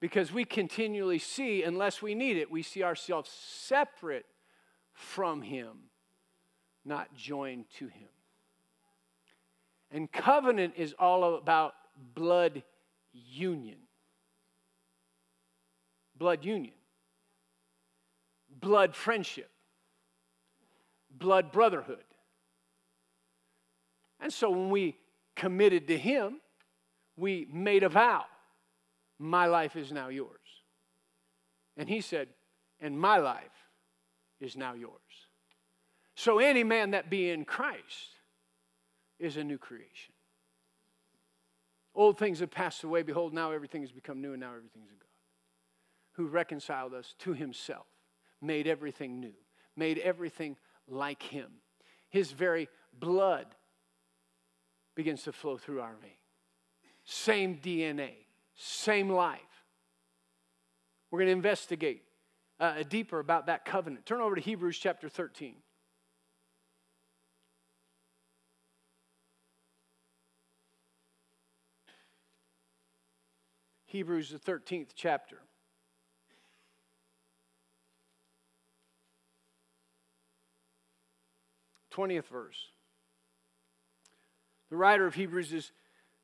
Because 0.00 0.32
we 0.32 0.44
continually 0.44 1.18
see, 1.18 1.62
unless 1.62 2.02
we 2.02 2.14
need 2.14 2.36
it, 2.36 2.50
we 2.50 2.62
see 2.62 2.82
ourselves 2.82 3.30
separate 3.30 4.26
from 4.92 5.42
Him, 5.42 5.90
not 6.84 7.14
joined 7.16 7.64
to 7.78 7.88
Him. 7.88 8.08
And 9.94 10.10
covenant 10.10 10.74
is 10.76 10.92
all 10.98 11.36
about 11.36 11.74
blood 12.16 12.64
union. 13.12 13.78
Blood 16.16 16.44
union. 16.44 16.74
Blood 18.60 18.96
friendship. 18.96 19.48
Blood 21.16 21.52
brotherhood. 21.52 22.02
And 24.18 24.32
so 24.32 24.50
when 24.50 24.70
we 24.70 24.96
committed 25.36 25.86
to 25.86 25.96
Him, 25.96 26.40
we 27.16 27.46
made 27.52 27.84
a 27.84 27.88
vow 27.88 28.24
My 29.20 29.46
life 29.46 29.76
is 29.76 29.92
now 29.92 30.08
yours. 30.08 30.40
And 31.76 31.88
He 31.88 32.00
said, 32.00 32.30
And 32.80 32.98
my 32.98 33.18
life 33.18 33.68
is 34.40 34.56
now 34.56 34.74
yours. 34.74 34.90
So 36.16 36.40
any 36.40 36.64
man 36.64 36.90
that 36.90 37.10
be 37.10 37.30
in 37.30 37.44
Christ 37.44 38.13
is 39.18 39.36
a 39.36 39.44
new 39.44 39.58
creation. 39.58 40.12
Old 41.94 42.18
things 42.18 42.40
have 42.40 42.50
passed 42.50 42.82
away. 42.82 43.02
Behold, 43.02 43.32
now 43.32 43.52
everything 43.52 43.82
has 43.82 43.92
become 43.92 44.20
new, 44.20 44.32
and 44.32 44.40
now 44.40 44.50
everything 44.50 44.82
is 44.82 44.90
a 44.90 44.94
God 44.94 45.04
who 46.14 46.26
reconciled 46.26 46.94
us 46.94 47.14
to 47.20 47.32
Himself, 47.32 47.86
made 48.40 48.66
everything 48.66 49.20
new, 49.20 49.34
made 49.76 49.98
everything 49.98 50.56
like 50.88 51.22
Him. 51.22 51.50
His 52.08 52.32
very 52.32 52.68
blood 52.98 53.46
begins 54.94 55.24
to 55.24 55.32
flow 55.32 55.56
through 55.56 55.80
our 55.80 55.96
veins. 56.00 56.14
Same 57.04 57.56
DNA, 57.56 58.12
same 58.54 59.10
life. 59.10 59.40
We're 61.10 61.20
going 61.20 61.28
to 61.28 61.32
investigate 61.32 62.02
uh, 62.58 62.82
deeper 62.88 63.18
about 63.18 63.46
that 63.46 63.64
covenant. 63.64 64.06
Turn 64.06 64.20
over 64.20 64.34
to 64.34 64.40
Hebrews 64.40 64.78
chapter 64.78 65.08
13. 65.08 65.56
Hebrews, 73.94 74.30
the 74.30 74.40
13th 74.40 74.88
chapter. 74.96 75.38
Twentieth 81.92 82.26
verse. 82.26 82.56
The 84.70 84.76
writer 84.76 85.06
of 85.06 85.14
Hebrews 85.14 85.52
is 85.52 85.70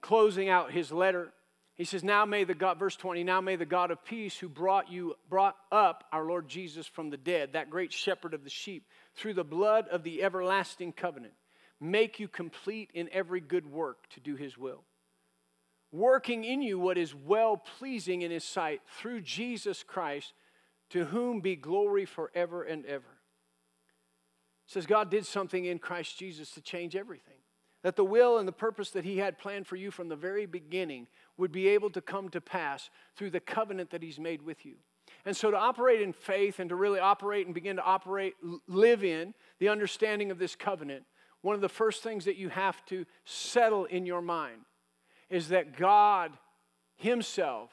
closing 0.00 0.48
out 0.48 0.72
his 0.72 0.90
letter. 0.90 1.32
He 1.76 1.84
says, 1.84 2.02
Now 2.02 2.24
may 2.24 2.42
the 2.42 2.54
God, 2.54 2.76
verse 2.76 2.96
20, 2.96 3.22
now 3.22 3.40
may 3.40 3.54
the 3.54 3.64
God 3.64 3.92
of 3.92 4.04
peace 4.04 4.36
who 4.36 4.48
brought 4.48 4.90
you, 4.90 5.14
brought 5.28 5.54
up 5.70 6.02
our 6.10 6.24
Lord 6.24 6.48
Jesus 6.48 6.88
from 6.88 7.10
the 7.10 7.16
dead, 7.16 7.52
that 7.52 7.70
great 7.70 7.92
shepherd 7.92 8.34
of 8.34 8.42
the 8.42 8.50
sheep, 8.50 8.88
through 9.14 9.34
the 9.34 9.44
blood 9.44 9.86
of 9.92 10.02
the 10.02 10.24
everlasting 10.24 10.92
covenant, 10.92 11.34
make 11.80 12.18
you 12.18 12.26
complete 12.26 12.90
in 12.94 13.08
every 13.12 13.40
good 13.40 13.70
work 13.70 14.08
to 14.14 14.18
do 14.18 14.34
his 14.34 14.58
will. 14.58 14.82
Working 15.92 16.44
in 16.44 16.62
you 16.62 16.78
what 16.78 16.98
is 16.98 17.14
well 17.14 17.56
pleasing 17.56 18.22
in 18.22 18.30
his 18.30 18.44
sight 18.44 18.80
through 18.98 19.22
Jesus 19.22 19.82
Christ, 19.82 20.34
to 20.90 21.06
whom 21.06 21.40
be 21.40 21.56
glory 21.56 22.04
forever 22.04 22.62
and 22.62 22.86
ever. 22.86 23.18
It 24.66 24.72
says 24.72 24.86
God 24.86 25.10
did 25.10 25.26
something 25.26 25.64
in 25.64 25.78
Christ 25.78 26.18
Jesus 26.18 26.52
to 26.52 26.60
change 26.60 26.94
everything 26.94 27.40
that 27.82 27.96
the 27.96 28.04
will 28.04 28.38
and 28.38 28.46
the 28.46 28.52
purpose 28.52 28.90
that 28.90 29.04
He 29.04 29.18
had 29.18 29.38
planned 29.38 29.66
for 29.66 29.76
you 29.76 29.90
from 29.90 30.08
the 30.08 30.16
very 30.16 30.46
beginning 30.46 31.06
would 31.36 31.52
be 31.52 31.68
able 31.68 31.90
to 31.90 32.00
come 32.00 32.28
to 32.30 32.40
pass 32.40 32.90
through 33.16 33.30
the 33.30 33.40
covenant 33.40 33.90
that 33.90 34.02
He's 34.02 34.18
made 34.18 34.42
with 34.42 34.66
you. 34.66 34.74
And 35.24 35.36
so, 35.36 35.50
to 35.50 35.56
operate 35.56 36.00
in 36.00 36.12
faith 36.12 36.60
and 36.60 36.68
to 36.68 36.76
really 36.76 37.00
operate 37.00 37.46
and 37.46 37.54
begin 37.54 37.76
to 37.76 37.82
operate, 37.82 38.34
live 38.68 39.02
in 39.02 39.34
the 39.58 39.68
understanding 39.68 40.30
of 40.30 40.38
this 40.38 40.54
covenant, 40.54 41.04
one 41.42 41.54
of 41.54 41.60
the 41.60 41.68
first 41.68 42.02
things 42.02 42.26
that 42.26 42.36
you 42.36 42.48
have 42.50 42.84
to 42.86 43.06
settle 43.24 43.86
in 43.86 44.06
your 44.06 44.22
mind 44.22 44.60
is 45.30 45.48
that 45.48 45.76
God 45.76 46.32
Himself 46.96 47.70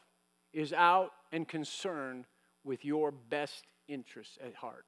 is 0.54 0.72
out 0.72 1.12
and 1.32 1.48
concerned 1.48 2.26
with 2.63 2.86
your 2.86 3.12
best 3.12 3.65
interests 3.88 4.38
at 4.43 4.56
heart. 4.56 4.86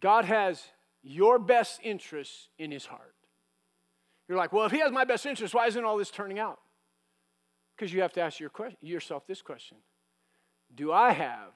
God 0.00 0.24
has 0.24 0.62
your 1.02 1.38
best 1.38 1.80
interests 1.82 2.48
in 2.58 2.70
his 2.70 2.86
heart. 2.86 3.14
You're 4.28 4.38
like, 4.38 4.52
well, 4.52 4.66
if 4.66 4.72
he 4.72 4.80
has 4.80 4.90
my 4.90 5.04
best 5.04 5.26
interests, 5.26 5.54
why 5.54 5.66
isn't 5.66 5.84
all 5.84 5.96
this 5.96 6.10
turning 6.10 6.38
out? 6.38 6.58
Because 7.76 7.92
you 7.92 8.02
have 8.02 8.12
to 8.14 8.20
ask 8.20 8.40
your 8.40 8.50
que- 8.50 8.76
yourself 8.80 9.26
this 9.26 9.42
question 9.42 9.78
Do 10.74 10.92
I 10.92 11.12
have 11.12 11.52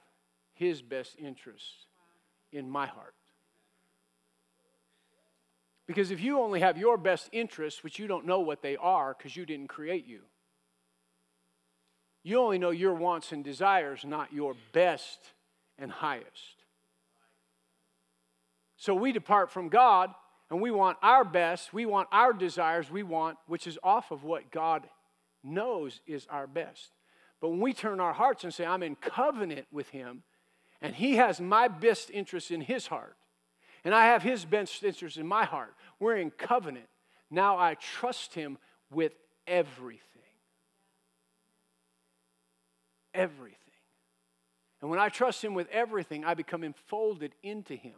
his 0.53 0.81
best 0.81 1.15
interests 1.19 1.87
in 2.51 2.69
my 2.69 2.85
heart? 2.85 3.15
Because 5.87 6.11
if 6.11 6.19
you 6.19 6.39
only 6.39 6.59
have 6.59 6.77
your 6.77 6.97
best 6.97 7.29
interests, 7.31 7.83
which 7.83 7.97
you 7.97 8.07
don't 8.07 8.25
know 8.25 8.41
what 8.41 8.61
they 8.61 8.75
are 8.75 9.15
because 9.17 9.35
you 9.35 9.45
didn't 9.45 9.67
create 9.67 10.05
you, 10.05 10.21
you 12.23 12.39
only 12.39 12.57
know 12.57 12.71
your 12.71 12.93
wants 12.93 13.31
and 13.31 13.43
desires, 13.43 14.03
not 14.03 14.33
your 14.33 14.53
best 14.73 15.19
and 15.79 15.89
highest. 15.89 16.65
So 18.75 18.93
we 18.93 19.13
depart 19.13 19.49
from 19.49 19.69
God 19.69 20.13
and 20.49 20.61
we 20.61 20.71
want 20.71 20.97
our 21.01 21.23
best, 21.23 21.73
we 21.73 21.85
want 21.85 22.09
our 22.11 22.33
desires, 22.33 22.91
we 22.91 23.03
want, 23.03 23.37
which 23.47 23.65
is 23.65 23.79
off 23.81 24.11
of 24.11 24.23
what 24.25 24.51
God 24.51 24.87
knows 25.43 26.01
is 26.05 26.27
our 26.29 26.47
best. 26.47 26.91
But 27.39 27.49
when 27.49 27.59
we 27.59 27.73
turn 27.73 27.99
our 27.99 28.13
hearts 28.13 28.43
and 28.43 28.53
say, 28.53 28.65
I'm 28.65 28.83
in 28.83 28.95
covenant 28.95 29.67
with 29.71 29.89
Him, 29.89 30.23
and 30.81 30.95
He 30.95 31.15
has 31.15 31.39
my 31.39 31.67
best 31.67 32.09
interest 32.09 32.51
in 32.51 32.61
His 32.61 32.87
heart, 32.87 33.15
and 33.83 33.93
I 33.93 34.07
have 34.07 34.23
His 34.23 34.45
best 34.45 34.83
interest 34.83 35.17
in 35.17 35.27
my 35.27 35.45
heart, 35.45 35.73
we're 35.99 36.17
in 36.17 36.31
covenant. 36.31 36.87
Now 37.29 37.57
I 37.57 37.75
trust 37.75 38.33
Him 38.33 38.57
with 38.91 39.13
everything. 39.45 40.01
Everything. 43.13 43.57
And 44.81 44.89
when 44.89 44.99
I 44.99 45.09
trust 45.09 45.43
Him 45.43 45.53
with 45.53 45.67
everything, 45.69 46.23
I 46.23 46.33
become 46.33 46.63
enfolded 46.63 47.33
into 47.43 47.75
Him. 47.75 47.95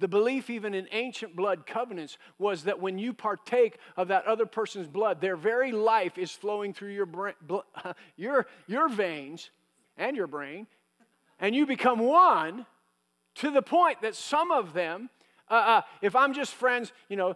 The 0.00 0.08
belief, 0.08 0.48
even 0.48 0.74
in 0.74 0.86
ancient 0.92 1.34
blood 1.34 1.66
covenants, 1.66 2.18
was 2.38 2.64
that 2.64 2.80
when 2.80 2.98
you 2.98 3.12
partake 3.12 3.78
of 3.96 4.08
that 4.08 4.26
other 4.26 4.46
person's 4.46 4.86
blood, 4.86 5.20
their 5.20 5.36
very 5.36 5.72
life 5.72 6.18
is 6.18 6.30
flowing 6.30 6.72
through 6.72 6.92
your, 6.92 7.06
brain, 7.06 7.34
your, 8.16 8.46
your 8.68 8.88
veins 8.88 9.50
and 9.96 10.16
your 10.16 10.28
brain, 10.28 10.68
and 11.40 11.54
you 11.54 11.66
become 11.66 11.98
one 11.98 12.64
to 13.38 13.50
the 13.50 13.62
point 13.62 14.02
that 14.02 14.14
some 14.14 14.50
of 14.50 14.72
them, 14.72 15.10
uh, 15.50 15.54
uh, 15.54 15.82
if 16.02 16.14
I'm 16.14 16.34
just 16.34 16.54
friends, 16.54 16.92
you 17.08 17.16
know, 17.16 17.34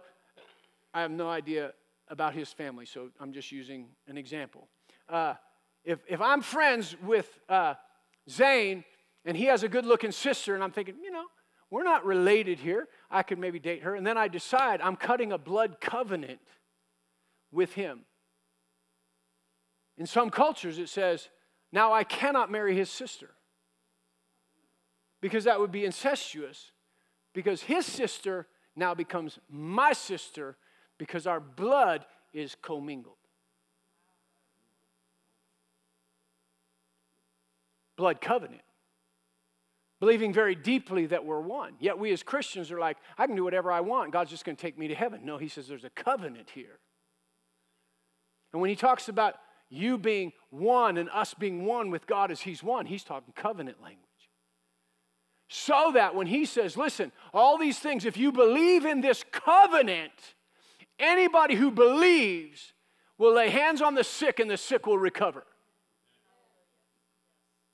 I 0.93 1.01
have 1.01 1.11
no 1.11 1.29
idea 1.29 1.73
about 2.09 2.33
his 2.33 2.51
family, 2.51 2.85
so 2.85 3.09
I'm 3.19 3.33
just 3.33 3.51
using 3.51 3.87
an 4.07 4.17
example. 4.17 4.67
Uh, 5.09 5.35
if, 5.83 5.99
if 6.07 6.21
I'm 6.21 6.41
friends 6.41 6.95
with 7.03 7.27
uh, 7.49 7.73
Zane 8.29 8.83
and 9.25 9.35
he 9.35 9.45
has 9.45 9.63
a 9.63 9.69
good 9.69 9.85
looking 9.85 10.11
sister, 10.11 10.53
and 10.53 10.63
I'm 10.63 10.71
thinking, 10.71 10.95
you 11.03 11.11
know, 11.11 11.25
we're 11.69 11.83
not 11.83 12.05
related 12.05 12.59
here. 12.59 12.87
I 13.09 13.23
could 13.23 13.39
maybe 13.39 13.57
date 13.57 13.83
her. 13.83 13.95
And 13.95 14.05
then 14.05 14.17
I 14.17 14.27
decide 14.27 14.81
I'm 14.81 14.95
cutting 14.95 15.31
a 15.31 15.37
blood 15.37 15.81
covenant 15.81 16.39
with 17.51 17.73
him. 17.73 18.01
In 19.97 20.05
some 20.05 20.29
cultures, 20.29 20.77
it 20.77 20.89
says, 20.89 21.29
now 21.71 21.93
I 21.93 22.03
cannot 22.03 22.51
marry 22.51 22.75
his 22.75 22.91
sister 22.91 23.31
because 25.23 25.45
that 25.45 25.57
would 25.57 25.71
be 25.71 25.85
incestuous, 25.85 26.73
because 27.33 27.61
his 27.61 27.85
sister 27.85 28.45
now 28.75 28.93
becomes 28.93 29.39
my 29.49 29.93
sister 29.93 30.57
because 30.97 31.25
our 31.25 31.39
blood 31.39 32.05
is 32.33 32.57
commingled. 32.61 33.15
Blood 37.95 38.19
covenant 38.19 38.63
believing 40.01 40.33
very 40.33 40.55
deeply 40.55 41.05
that 41.05 41.23
we're 41.23 41.39
one. 41.39 41.75
Yet 41.79 41.97
we 41.97 42.11
as 42.11 42.21
Christians 42.21 42.69
are 42.73 42.79
like, 42.79 42.97
I 43.17 43.25
can 43.25 43.37
do 43.37 43.45
whatever 43.45 43.71
I 43.71 43.79
want. 43.79 44.11
God's 44.11 44.31
just 44.31 44.43
going 44.43 44.57
to 44.57 44.61
take 44.61 44.77
me 44.77 44.89
to 44.89 44.95
heaven. 44.95 45.21
No, 45.23 45.37
he 45.37 45.47
says 45.47 45.69
there's 45.69 45.85
a 45.85 45.89
covenant 45.89 46.49
here. 46.53 46.79
And 48.51 48.59
when 48.61 48.69
he 48.69 48.75
talks 48.75 49.07
about 49.07 49.35
you 49.69 49.97
being 49.97 50.33
one 50.49 50.97
and 50.97 51.09
us 51.13 51.33
being 51.33 51.63
one 51.63 51.91
with 51.91 52.05
God 52.07 52.31
as 52.31 52.41
he's 52.41 52.61
one, 52.61 52.87
he's 52.87 53.05
talking 53.05 53.31
covenant 53.33 53.81
language. 53.81 54.12
So 55.55 55.91
that 55.93 56.15
when 56.15 56.25
he 56.25 56.45
says, 56.45 56.75
listen, 56.77 57.11
all 57.31 57.59
these 57.59 57.77
things, 57.77 58.05
if 58.05 58.17
you 58.17 58.31
believe 58.31 58.85
in 58.85 59.01
this 59.01 59.23
covenant, 59.31 60.11
anybody 60.97 61.53
who 61.53 61.69
believes 61.69 62.73
will 63.19 63.35
lay 63.35 63.51
hands 63.51 63.79
on 63.79 63.93
the 63.93 64.03
sick 64.03 64.39
and 64.39 64.49
the 64.49 64.57
sick 64.57 64.87
will 64.87 64.97
recover. 64.97 65.43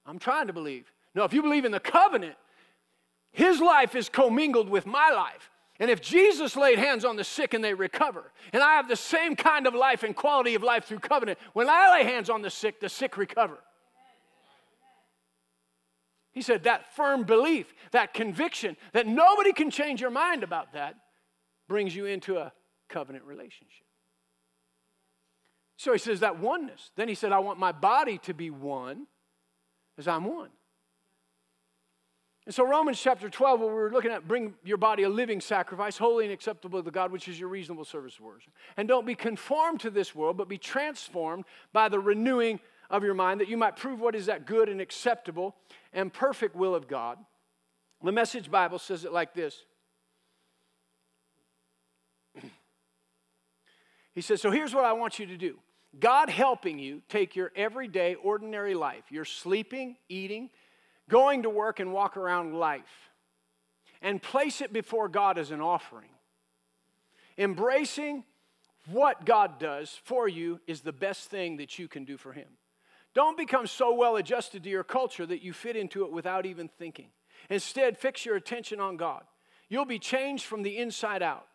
I'm 0.06 0.20
trying 0.20 0.48
to 0.48 0.54
believe. 0.54 0.92
No, 1.16 1.24
if 1.24 1.32
you 1.32 1.42
believe 1.42 1.64
in 1.64 1.72
the 1.72 1.80
covenant, 1.80 2.36
his 3.32 3.62
life 3.62 3.96
is 3.96 4.10
commingled 4.10 4.68
with 4.68 4.86
my 4.86 5.12
life. 5.12 5.50
And 5.80 5.90
if 5.90 6.02
Jesus 6.02 6.58
laid 6.58 6.80
hands 6.80 7.06
on 7.06 7.16
the 7.16 7.24
sick 7.24 7.54
and 7.54 7.64
they 7.64 7.74
recover, 7.74 8.34
and 8.52 8.62
I 8.62 8.76
have 8.76 8.90
the 8.90 8.98
same 8.98 9.38
kind 9.38 9.66
of 9.66 9.74
life 9.74 10.04
and 10.04 10.14
quality 10.14 10.54
of 10.54 10.64
life 10.64 10.84
through 10.84 11.00
covenant, 11.00 11.40
when 11.54 11.70
I 11.70 11.94
lay 11.94 12.04
hands 12.04 12.30
on 12.30 12.42
the 12.42 12.50
sick, 12.50 12.82
the 12.82 12.90
sick 12.90 13.16
recover. 13.16 13.60
He 16.32 16.42
said 16.42 16.64
that 16.64 16.94
firm 16.96 17.24
belief, 17.24 17.74
that 17.92 18.14
conviction 18.14 18.78
that 18.94 19.08
nobody 19.08 19.52
can 19.52 19.72
change 19.72 20.02
your 20.02 20.12
mind 20.12 20.44
about 20.44 20.74
that 20.74 20.96
brings 21.68 21.96
you 21.96 22.06
into 22.06 22.38
a 22.38 22.52
covenant 22.88 23.26
relationship. 23.26 23.86
So 25.78 25.94
he 25.94 25.98
says 25.98 26.20
that 26.20 26.40
oneness. 26.40 26.92
Then 26.96 27.08
he 27.08 27.16
said, 27.16 27.32
I 27.32 27.40
want 27.40 27.58
my 27.58 27.72
body 27.72 28.18
to 28.20 28.34
be 28.34 28.50
one 28.50 29.08
as 29.98 30.08
I'm 30.08 30.26
one. 30.26 30.50
And 32.46 32.56
so, 32.56 32.68
Romans 32.68 33.00
chapter 33.00 33.30
12, 33.30 33.60
what 33.60 33.70
we 33.70 33.76
were 33.76 33.92
looking 33.92 34.10
at, 34.12 34.28
bring 34.28 34.56
your 34.64 34.78
body 34.78 35.04
a 35.04 35.10
living 35.10 35.40
sacrifice, 35.40 35.98
holy 35.98 36.26
and 36.26 36.34
acceptable 36.34 36.82
to 36.82 36.90
God, 36.90 37.12
which 37.12 37.28
is 37.28 37.40
your 37.40 37.48
reasonable 37.48 37.86
service 37.86 38.16
of 38.16 38.22
worship. 38.22 38.54
And 38.76 38.88
don't 38.88 39.06
be 39.06 39.14
conformed 39.14 39.82
to 39.82 39.92
this 39.92 40.16
world, 40.16 40.36
but 40.36 40.50
be 40.50 40.58
transformed 40.58 41.46
by 41.74 41.90
the 41.90 42.00
renewing 42.00 42.60
of 42.90 43.04
your 43.04 43.14
mind, 43.14 43.40
that 43.40 43.50
you 43.50 43.58
might 43.58 43.76
prove 43.76 44.00
what 44.00 44.16
is 44.16 44.26
that 44.26 44.48
good 44.48 44.68
and 44.68 44.82
acceptable 44.82 45.56
and 45.94 46.12
perfect 46.14 46.56
will 46.56 46.76
of 46.76 46.88
God. 46.88 47.18
The 48.04 48.12
Message 48.12 48.50
Bible 48.50 48.80
says 48.80 49.06
it 49.06 49.12
like 49.12 49.34
this 49.34 49.64
He 54.14 54.22
says, 54.22 54.42
So 54.42 54.52
here's 54.52 54.74
what 54.74 54.86
I 54.86 54.94
want 54.94 55.20
you 55.20 55.26
to 55.28 55.38
do 55.38 55.58
God 56.00 56.30
helping 56.30 56.80
you 56.80 57.02
take 57.10 57.36
your 57.36 57.52
everyday, 57.56 58.16
ordinary 58.16 58.76
life, 58.76 59.04
your 59.10 59.26
sleeping, 59.26 59.98
eating, 60.08 60.50
going 61.10 61.44
to 61.44 61.50
work 61.50 61.80
and 61.80 61.92
walk 61.92 62.18
around 62.18 62.54
life 62.54 63.10
and 64.02 64.22
place 64.22 64.62
it 64.62 64.72
before 64.72 65.10
God 65.10 65.38
as 65.38 65.52
an 65.52 65.62
offering. 65.62 66.10
Embracing 67.38 68.24
what 68.92 69.26
God 69.26 69.60
does 69.60 70.00
for 70.04 70.28
you 70.28 70.60
is 70.68 70.82
the 70.82 70.92
best 70.92 71.30
thing 71.30 71.58
that 71.58 71.80
you 71.80 71.88
can 71.88 72.06
do 72.06 72.18
for 72.18 72.34
Him. 72.34 72.48
Don't 73.16 73.38
become 73.38 73.68
so 73.68 73.94
well 73.94 74.16
adjusted 74.18 74.64
to 74.64 74.70
your 74.70 74.84
culture 74.84 75.26
that 75.26 75.42
you 75.42 75.54
fit 75.54 75.76
into 75.76 76.04
it 76.06 76.12
without 76.12 76.46
even 76.46 76.68
thinking. 76.68 77.10
Instead, 77.50 77.98
fix 77.98 78.26
your 78.26 78.36
attention 78.36 78.80
on 78.80 78.98
God. 78.98 79.24
You'll 79.68 79.86
be 79.86 80.00
changed 80.00 80.46
from 80.46 80.64
the 80.64 80.78
inside 80.78 81.22
out. 81.22 81.48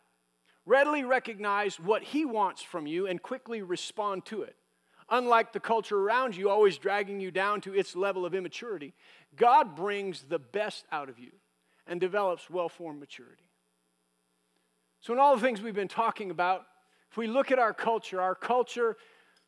Readily 0.67 1.05
recognize 1.05 1.79
what 1.79 2.03
He 2.03 2.25
wants 2.25 2.63
from 2.63 2.87
you 2.87 3.07
and 3.07 3.23
quickly 3.23 3.63
respond 3.63 4.25
to 4.27 4.43
it. 4.43 4.57
Unlike 5.11 5.53
the 5.53 5.61
culture 5.61 5.99
around 5.99 6.35
you, 6.35 6.49
always 6.49 6.79
dragging 6.79 7.21
you 7.21 7.31
down 7.31 7.61
to 7.63 7.75
its 7.75 7.95
level 7.95 8.25
of 8.25 8.35
immaturity, 8.35 8.95
God 9.37 9.77
brings 9.77 10.23
the 10.23 10.39
best 10.39 10.87
out 10.91 11.11
of 11.11 11.19
you 11.19 11.33
and 11.87 12.01
develops 12.01 12.49
well 12.49 12.71
formed 12.71 13.01
maturity. 13.01 13.51
So, 15.01 15.13
in 15.13 15.19
all 15.19 15.37
the 15.37 15.43
things 15.43 15.61
we've 15.61 15.75
been 15.75 15.89
talking 15.89 16.31
about, 16.31 16.65
if 17.11 17.19
we 17.19 17.27
look 17.27 17.53
at 17.53 17.59
our 17.59 17.75
culture, 17.75 18.21
our 18.23 18.35
culture, 18.35 18.97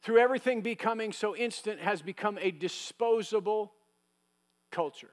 through 0.03 0.19
everything 0.19 0.61
becoming 0.61 1.13
so 1.13 1.35
instant, 1.37 1.81
has 1.81 2.03
become 2.03 2.39
a 2.41 2.51
disposable 2.51 3.73
culture. 4.71 5.11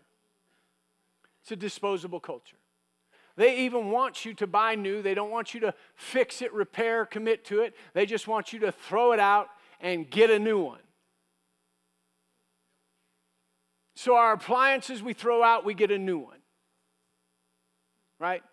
It's 1.41 1.51
a 1.51 1.55
disposable 1.55 2.19
culture. 2.19 2.57
They 3.35 3.57
even 3.59 3.89
want 3.89 4.25
you 4.25 4.33
to 4.35 4.47
buy 4.47 4.75
new. 4.75 5.01
They 5.01 5.15
don't 5.15 5.31
want 5.31 5.53
you 5.53 5.59
to 5.61 5.73
fix 5.95 6.41
it, 6.41 6.53
repair, 6.53 7.05
commit 7.05 7.45
to 7.45 7.61
it. 7.61 7.75
They 7.93 8.05
just 8.05 8.27
want 8.27 8.53
you 8.53 8.59
to 8.59 8.71
throw 8.71 9.11
it 9.13 9.19
out 9.19 9.47
and 9.81 10.09
get 10.09 10.29
a 10.29 10.37
new 10.37 10.59
one. 10.59 10.79
So 13.95 14.15
our 14.15 14.33
appliances 14.33 15.01
we 15.01 15.13
throw 15.13 15.43
out, 15.43 15.65
we 15.65 15.73
get 15.73 15.91
a 15.91 15.97
new 15.97 16.17
one. 16.17 16.39
Right? 18.19 18.43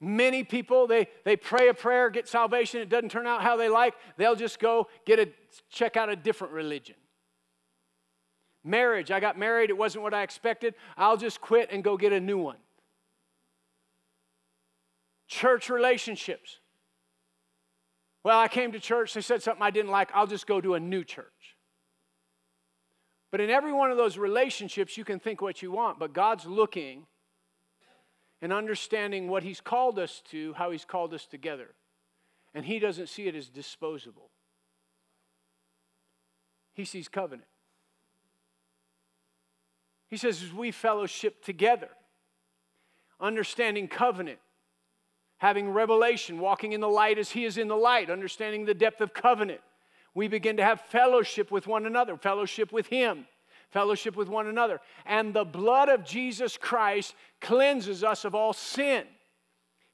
Many 0.00 0.44
people, 0.44 0.86
they, 0.86 1.08
they 1.24 1.36
pray 1.36 1.68
a 1.68 1.74
prayer, 1.74 2.08
get 2.08 2.28
salvation, 2.28 2.80
it 2.80 2.88
doesn't 2.88 3.10
turn 3.10 3.26
out 3.26 3.42
how 3.42 3.56
they 3.56 3.68
like, 3.68 3.94
they'll 4.16 4.36
just 4.36 4.60
go 4.60 4.86
get 5.04 5.18
a 5.18 5.28
check 5.70 5.96
out 5.96 6.08
a 6.08 6.14
different 6.14 6.52
religion. 6.52 6.94
Marriage, 8.62 9.10
I 9.10 9.18
got 9.18 9.38
married, 9.38 9.70
it 9.70 9.76
wasn't 9.76 10.04
what 10.04 10.14
I 10.14 10.22
expected. 10.22 10.74
I'll 10.96 11.16
just 11.16 11.40
quit 11.40 11.70
and 11.72 11.82
go 11.82 11.96
get 11.96 12.12
a 12.12 12.20
new 12.20 12.38
one. 12.38 12.58
Church 15.26 15.68
relationships. 15.68 16.58
Well, 18.22 18.38
I 18.38 18.46
came 18.48 18.72
to 18.72 18.80
church, 18.80 19.14
they 19.14 19.20
said 19.20 19.42
something 19.42 19.62
I 19.62 19.70
didn't 19.70 19.90
like, 19.90 20.10
I'll 20.14 20.26
just 20.26 20.46
go 20.46 20.60
to 20.60 20.74
a 20.74 20.80
new 20.80 21.02
church. 21.02 21.56
But 23.30 23.40
in 23.40 23.50
every 23.50 23.72
one 23.72 23.90
of 23.90 23.96
those 23.96 24.16
relationships, 24.16 24.96
you 24.96 25.04
can 25.04 25.18
think 25.18 25.42
what 25.42 25.60
you 25.60 25.72
want, 25.72 25.98
but 25.98 26.12
God's 26.12 26.46
looking 26.46 27.06
and 28.40 28.52
understanding 28.52 29.28
what 29.28 29.42
He's 29.42 29.60
called 29.60 29.98
us 29.98 30.22
to, 30.30 30.52
how 30.54 30.70
He's 30.70 30.84
called 30.84 31.12
us 31.14 31.26
together. 31.26 31.68
And 32.54 32.64
He 32.64 32.78
doesn't 32.78 33.08
see 33.08 33.26
it 33.26 33.34
as 33.34 33.48
disposable, 33.48 34.30
He 36.74 36.84
sees 36.84 37.08
covenant. 37.08 37.48
He 40.08 40.16
says, 40.16 40.42
as 40.42 40.54
we 40.54 40.70
fellowship 40.70 41.44
together, 41.44 41.90
understanding 43.20 43.88
covenant, 43.88 44.38
having 45.36 45.70
revelation, 45.70 46.38
walking 46.38 46.72
in 46.72 46.80
the 46.80 46.88
light 46.88 47.18
as 47.18 47.30
He 47.30 47.44
is 47.44 47.58
in 47.58 47.68
the 47.68 47.76
light, 47.76 48.08
understanding 48.08 48.64
the 48.64 48.72
depth 48.72 49.02
of 49.02 49.12
covenant, 49.12 49.60
we 50.14 50.26
begin 50.26 50.56
to 50.56 50.64
have 50.64 50.80
fellowship 50.80 51.50
with 51.50 51.66
one 51.66 51.84
another, 51.84 52.16
fellowship 52.16 52.72
with 52.72 52.86
Him, 52.86 53.26
fellowship 53.70 54.16
with 54.16 54.28
one 54.28 54.46
another. 54.46 54.80
And 55.06 55.34
the 55.34 55.44
blood 55.44 55.88
of 55.88 56.04
Jesus 56.04 56.56
Christ 56.56 57.14
cleanses 57.40 58.02
us 58.02 58.24
of 58.24 58.34
all 58.34 58.52
sin. 58.52 59.04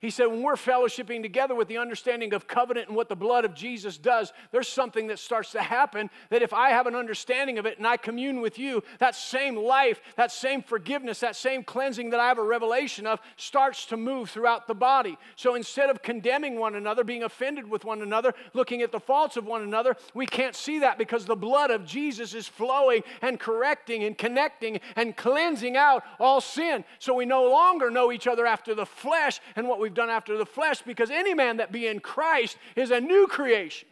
He 0.05 0.11
said, 0.11 0.27
when 0.27 0.43
we're 0.43 0.57
fellowshipping 0.57 1.23
together 1.23 1.55
with 1.55 1.67
the 1.67 1.79
understanding 1.79 2.35
of 2.35 2.47
covenant 2.47 2.89
and 2.89 2.97
what 2.97 3.09
the 3.09 3.17
blood 3.17 3.47
of 3.47 3.55
Jesus 3.55 3.97
does, 3.97 4.35
there's 4.53 4.69
something 4.69 5.07
that 5.07 5.19
starts 5.19 5.53
to 5.53 5.63
happen 5.63 6.11
that 6.29 6.43
if 6.43 6.53
I 6.53 6.69
have 6.69 6.87
an 6.87 6.95
understanding 6.95 7.57
of 7.57 7.65
it 7.65 7.79
and 7.79 7.87
I 7.87 7.97
commune 7.97 8.43
with 8.43 8.59
you, 8.59 8.83
that 8.99 9.15
same 9.15 9.57
life, 9.57 10.03
that 10.17 10.31
same 10.31 10.63
forgiveness, 10.63 11.21
that 11.21 11.37
same 11.37 11.65
cleansing 11.65 12.11
that 12.11 12.21
I 12.21 12.29
have 12.29 12.37
a 12.37 12.45
revelation 12.45 13.07
of 13.07 13.19
starts 13.39 13.87
to 13.87 13.97
move 13.97 14.29
throughout 14.29 14.69
the 14.69 14.75
body. 14.75 15.17
So 15.37 15.55
instead 15.55 15.89
of 15.89 16.03
condemning 16.03 16.59
one 16.59 16.75
another, 16.75 17.03
being 17.03 17.23
offended 17.23 17.67
with 17.67 17.87
one 17.87 18.03
another, 18.03 18.35
looking 18.53 18.83
at 18.83 18.93
the 18.93 19.01
faults 19.01 19.39
of 19.39 19.47
one 19.47 19.63
another, 19.63 19.97
we 20.13 20.27
can't 20.27 20.55
see 20.55 20.81
that 20.81 20.99
because 20.99 21.25
the 21.25 21.35
blood 21.35 21.71
of 21.71 21.87
Jesus 21.87 22.35
is 22.35 22.47
flowing 22.47 23.05
and 23.23 23.41
correcting 23.41 24.05
and 24.05 24.19
connecting 24.19 24.81
and 24.97 25.17
cleansing 25.17 25.79
out 25.79 26.05
all 26.21 26.43
sin. 26.43 26.85
So 26.99 27.15
we 27.15 27.25
no 27.25 27.49
longer 27.49 27.91
know 27.91 28.13
each 28.13 28.27
other 28.27 28.45
after 28.45 28.75
the 28.75 28.85
flesh 28.85 29.41
and 29.57 29.67
what 29.67 29.81
we've 29.81 29.94
done 29.95 30.11
after 30.11 30.37
the 30.37 30.47
flesh, 30.47 30.83
because 30.83 31.11
any 31.11 31.35
man 31.35 31.57
that 31.57 31.73
be 31.73 31.87
in 31.87 32.01
Christ 32.01 32.57
is 32.77 32.91
a 32.91 33.01
new 33.01 33.27
creation. 33.27 33.89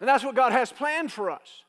And 0.00 0.08
that's 0.08 0.24
what 0.24 0.34
God 0.34 0.50
has 0.50 0.72
planned 0.72 1.12
for 1.12 1.30
us. 1.30 1.62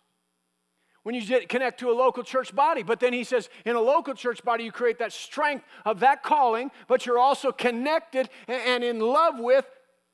When 1.03 1.13
you 1.13 1.45
connect 1.47 1.81
to 1.81 1.91
a 1.91 1.93
local 1.93 2.23
church 2.23 2.55
body, 2.55 2.81
but 2.81 2.99
then 2.99 3.13
he 3.13 3.23
says, 3.23 3.47
in 3.65 3.75
a 3.75 3.81
local 3.81 4.15
church 4.15 4.43
body, 4.43 4.63
you 4.63 4.71
create 4.71 4.99
that 4.99 5.13
strength 5.13 5.65
of 5.85 5.99
that 5.99 6.23
calling, 6.23 6.71
but 6.87 7.05
you're 7.05 7.19
also 7.19 7.51
connected 7.51 8.29
and 8.47 8.83
in 8.83 8.99
love 8.99 9.37
with 9.37 9.65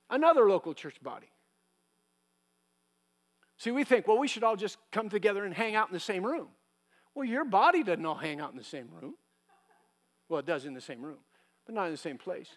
another 0.10 0.50
local 0.50 0.74
church 0.74 1.02
body. 1.02 1.28
See, 3.58 3.72
we 3.72 3.84
think, 3.84 4.08
well, 4.08 4.18
we 4.18 4.28
should 4.28 4.44
all 4.44 4.56
just 4.56 4.78
come 4.92 5.10
together 5.10 5.46
and 5.46 5.54
hang 5.54 5.76
out 5.76 5.88
in 5.90 5.94
the 5.94 6.00
same 6.00 6.26
room. 6.26 6.48
Well, 7.14 7.26
your 7.26 7.46
body 7.46 7.84
doesn't 7.84 8.06
all 8.06 8.16
hang 8.16 8.42
out 8.42 8.52
in 8.52 8.58
the 8.58 8.64
same 8.64 8.90
room. 9.02 9.16
Well, 10.28 10.40
it 10.40 10.46
does 10.46 10.66
in 10.66 10.74
the 10.74 10.82
same 10.82 11.02
room 11.02 11.20
but 11.70 11.76
not 11.76 11.86
in 11.86 11.92
the 11.92 11.98
same 11.98 12.18
place. 12.18 12.48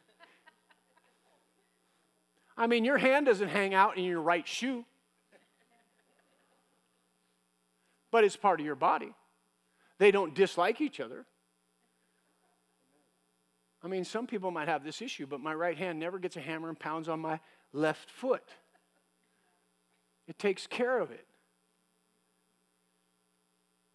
I 2.56 2.66
mean, 2.66 2.82
your 2.82 2.96
hand 2.96 3.26
doesn't 3.26 3.50
hang 3.50 3.74
out 3.74 3.98
in 3.98 4.04
your 4.04 4.22
right 4.22 4.48
shoe, 4.48 4.86
but 8.10 8.24
it's 8.24 8.36
part 8.36 8.58
of 8.58 8.64
your 8.64 8.74
body. 8.74 9.12
They 9.98 10.12
don't 10.12 10.34
dislike 10.34 10.80
each 10.80 10.98
other. 10.98 11.26
I 13.84 13.88
mean, 13.88 14.06
some 14.06 14.26
people 14.26 14.50
might 14.50 14.68
have 14.68 14.82
this 14.82 15.02
issue, 15.02 15.26
but 15.26 15.40
my 15.40 15.52
right 15.52 15.76
hand 15.76 16.00
never 16.00 16.18
gets 16.18 16.38
a 16.38 16.40
hammer 16.40 16.70
and 16.70 16.80
pounds 16.80 17.06
on 17.06 17.20
my 17.20 17.38
left 17.74 18.08
foot. 18.08 18.48
It 20.26 20.38
takes 20.38 20.66
care 20.66 20.98
of 20.98 21.10
it, 21.10 21.26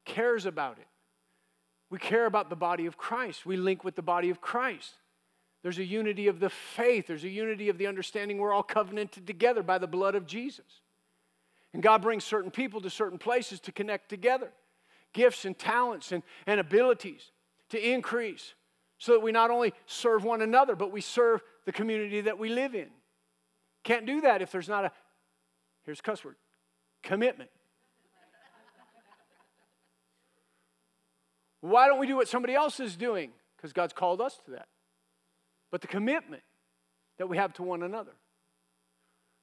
cares 0.06 0.46
about 0.46 0.78
it. 0.78 0.88
We 1.90 1.98
care 1.98 2.28
about 2.28 2.52
the 2.52 2.56
body 2.56 2.86
of 2.86 2.98
Christ. 2.98 3.48
We 3.48 3.58
link 3.58 3.84
with 3.84 3.96
the 3.96 4.04
body 4.04 4.30
of 4.30 4.42
Christ. 4.42 4.94
There's 5.64 5.80
a 5.80 5.86
unity 5.86 6.28
of 6.28 6.40
the 6.40 6.50
faith, 6.50 7.08
there's 7.08 7.24
a 7.24 7.30
unity 7.30 7.70
of 7.70 7.78
the 7.78 7.88
understanding 7.88 8.38
we're 8.38 8.54
all 8.54 8.64
covenanted 8.64 9.28
together 9.28 9.64
by 9.64 9.78
the 9.78 9.88
blood 9.88 10.16
of 10.16 10.26
Jesus. 10.26 10.82
And 11.74 11.84
God 11.84 12.02
brings 12.02 12.24
certain 12.24 12.52
people 12.52 12.82
to 12.82 12.90
certain 12.90 13.18
places 13.18 13.60
to 13.62 13.72
connect 13.72 14.10
together. 14.10 14.52
gifts 15.14 15.46
and 15.46 15.58
talents 15.58 16.12
and, 16.12 16.24
and 16.46 16.60
abilities 16.60 17.32
to 17.70 17.94
increase 17.94 18.54
so 19.00 19.14
that 19.14 19.20
we 19.20 19.32
not 19.32 19.50
only 19.50 19.74
serve 19.86 20.24
one 20.24 20.42
another, 20.42 20.76
but 20.76 20.92
we 20.92 21.02
serve 21.02 21.42
the 21.66 21.72
community 21.72 22.22
that 22.22 22.38
we 22.38 22.50
live 22.50 22.76
in. 22.76 22.90
Can't 23.84 24.06
do 24.06 24.22
that 24.22 24.42
if 24.42 24.52
there's 24.52 24.70
not 24.70 24.86
a, 24.86 24.92
here's 25.84 26.00
a 26.00 26.04
cuss 26.04 26.24
word, 26.24 26.36
commitment. 27.04 27.50
Why 31.62 31.88
don't 31.88 32.00
we 32.00 32.08
do 32.08 32.16
what 32.16 32.28
somebody 32.28 32.54
else 32.54 32.80
is 32.80 32.96
doing? 32.96 33.32
Because 33.56 33.74
God's 33.74 33.94
called 33.94 34.22
us 34.22 34.40
to 34.46 34.52
that. 34.52 34.68
But 35.72 35.82
the 35.82 35.88
commitment 35.88 36.44
that 37.18 37.28
we 37.28 37.38
have 37.38 37.54
to 37.54 37.64
one 37.64 37.84
another, 37.84 38.14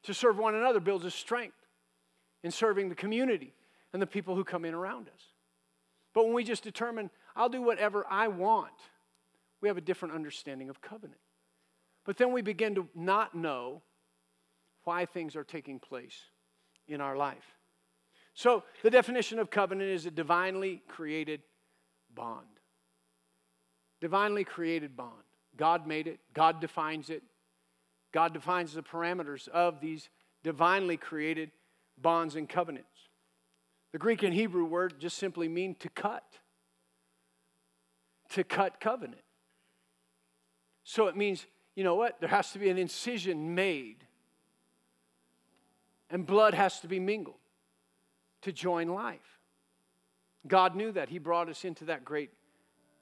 to 0.05 0.15
serve 0.15 0.39
one 0.39 0.55
another, 0.55 0.81
builds 0.81 1.05
us 1.05 1.15
strength 1.15 1.57
in 2.43 2.51
serving 2.51 2.89
the 2.89 2.95
community 2.95 3.53
and 3.93 4.01
the 4.01 4.07
people 4.07 4.35
who 4.35 4.45
come 4.45 4.65
in 4.65 4.75
around 4.75 5.09
us. 5.09 5.21
But 6.15 6.25
when 6.25 6.35
we 6.35 6.45
just 6.45 6.63
determine, 6.63 7.11
I'll 7.35 7.49
do 7.49 7.63
whatever 7.63 8.07
I 8.09 8.29
want, 8.29 8.73
we 9.61 9.69
have 9.69 9.77
a 9.77 9.83
different 9.83 10.15
understanding 10.15 10.69
of 10.69 10.81
covenant. 10.81 11.21
But 12.05 12.17
then 12.17 12.33
we 12.33 12.43
begin 12.43 12.75
to 12.77 12.89
not 12.95 13.35
know 13.35 13.83
why 14.85 15.07
things 15.07 15.37
are 15.37 15.45
taking 15.45 15.79
place 15.79 16.17
in 16.87 17.01
our 17.01 17.17
life. 17.17 17.57
So, 18.35 18.65
the 18.83 18.91
definition 18.91 19.39
of 19.39 19.51
covenant 19.51 19.91
is 19.91 20.07
a 20.07 20.11
divinely 20.11 20.83
created 20.89 21.41
bond. 22.15 22.47
Divinely 24.01 24.45
created 24.45 24.97
bond. 24.97 25.24
God 25.57 25.87
made 25.87 26.07
it, 26.07 26.21
God 26.33 26.61
defines 26.61 27.11
it. 27.11 27.23
God 28.13 28.33
defines 28.33 28.75
the 28.75 28.83
parameters 28.83 29.49
of 29.49 29.81
these 29.81 30.09
divinely 30.43 30.97
created 30.97 31.51
bonds 32.01 32.37
and 32.37 32.49
covenants. 32.49 32.89
The 33.93 33.99
Greek 33.99 34.23
and 34.23 34.33
Hebrew 34.35 34.65
word 34.65 34.95
just 34.99 35.19
simply 35.19 35.49
mean 35.49 35.75
to 35.77 35.89
cut. 35.89 36.25
To 38.31 38.45
cut 38.45 38.81
covenant. 38.81 39.23
So 40.85 41.07
it 41.07 41.17
means, 41.17 41.47
you 41.75 41.83
know 41.83 41.95
what? 41.95 42.21
There 42.21 42.29
has 42.29 42.53
to 42.53 42.59
be 42.59 42.69
an 42.69 42.79
incision 42.79 43.55
made, 43.55 44.05
and 46.11 46.27
blood 46.27 46.55
has 46.55 46.81
to 46.81 46.89
be 46.89 47.01
mingled 47.01 47.37
to 48.43 48.53
join 48.53 48.89
life. 48.89 49.41
God 50.47 50.77
knew 50.77 50.93
that. 50.93 51.09
He 51.09 51.19
brought 51.19 51.49
us 51.49 51.65
into 51.65 51.87
that 51.87 52.05
great 52.05 52.31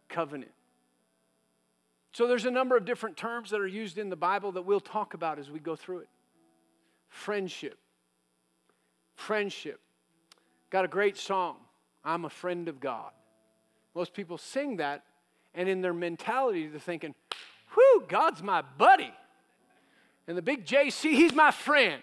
covenant. 0.09 0.53
So 2.13 2.27
there's 2.27 2.45
a 2.45 2.51
number 2.51 2.77
of 2.77 2.85
different 2.85 3.17
terms 3.17 3.51
that 3.51 3.61
are 3.61 3.67
used 3.67 3.97
in 3.97 4.11
the 4.11 4.17
Bible 4.17 4.53
that 4.53 4.63
we'll 4.63 4.81
talk 4.81 5.15
about 5.15 5.39
as 5.39 5.51
we 5.51 5.59
go 5.59 5.75
through 5.75 5.99
it. 5.99 6.09
Friendship. 7.09 7.79
Friendship. 9.15 9.81
Got 10.71 10.85
a 10.85 10.89
great 10.89 11.17
song, 11.17 11.57
I'm 12.05 12.25
a 12.25 12.31
friend 12.31 12.69
of 12.69 12.81
God. 12.81 13.11
Most 13.95 14.15
people 14.15 14.39
sing 14.39 14.77
that, 14.77 15.05
and 15.55 15.69
in 15.69 15.83
their 15.83 15.93
mentality, 15.93 16.67
they're 16.67 16.81
thinking, 16.81 17.15
whew, 17.75 18.05
God's 18.09 18.43
my 18.43 18.63
buddy. 18.63 19.13
And 20.27 20.37
the 20.37 20.43
big 20.43 20.65
JC, 20.65 21.13
he's 21.13 21.35
my 21.35 21.51
friend. 21.51 22.01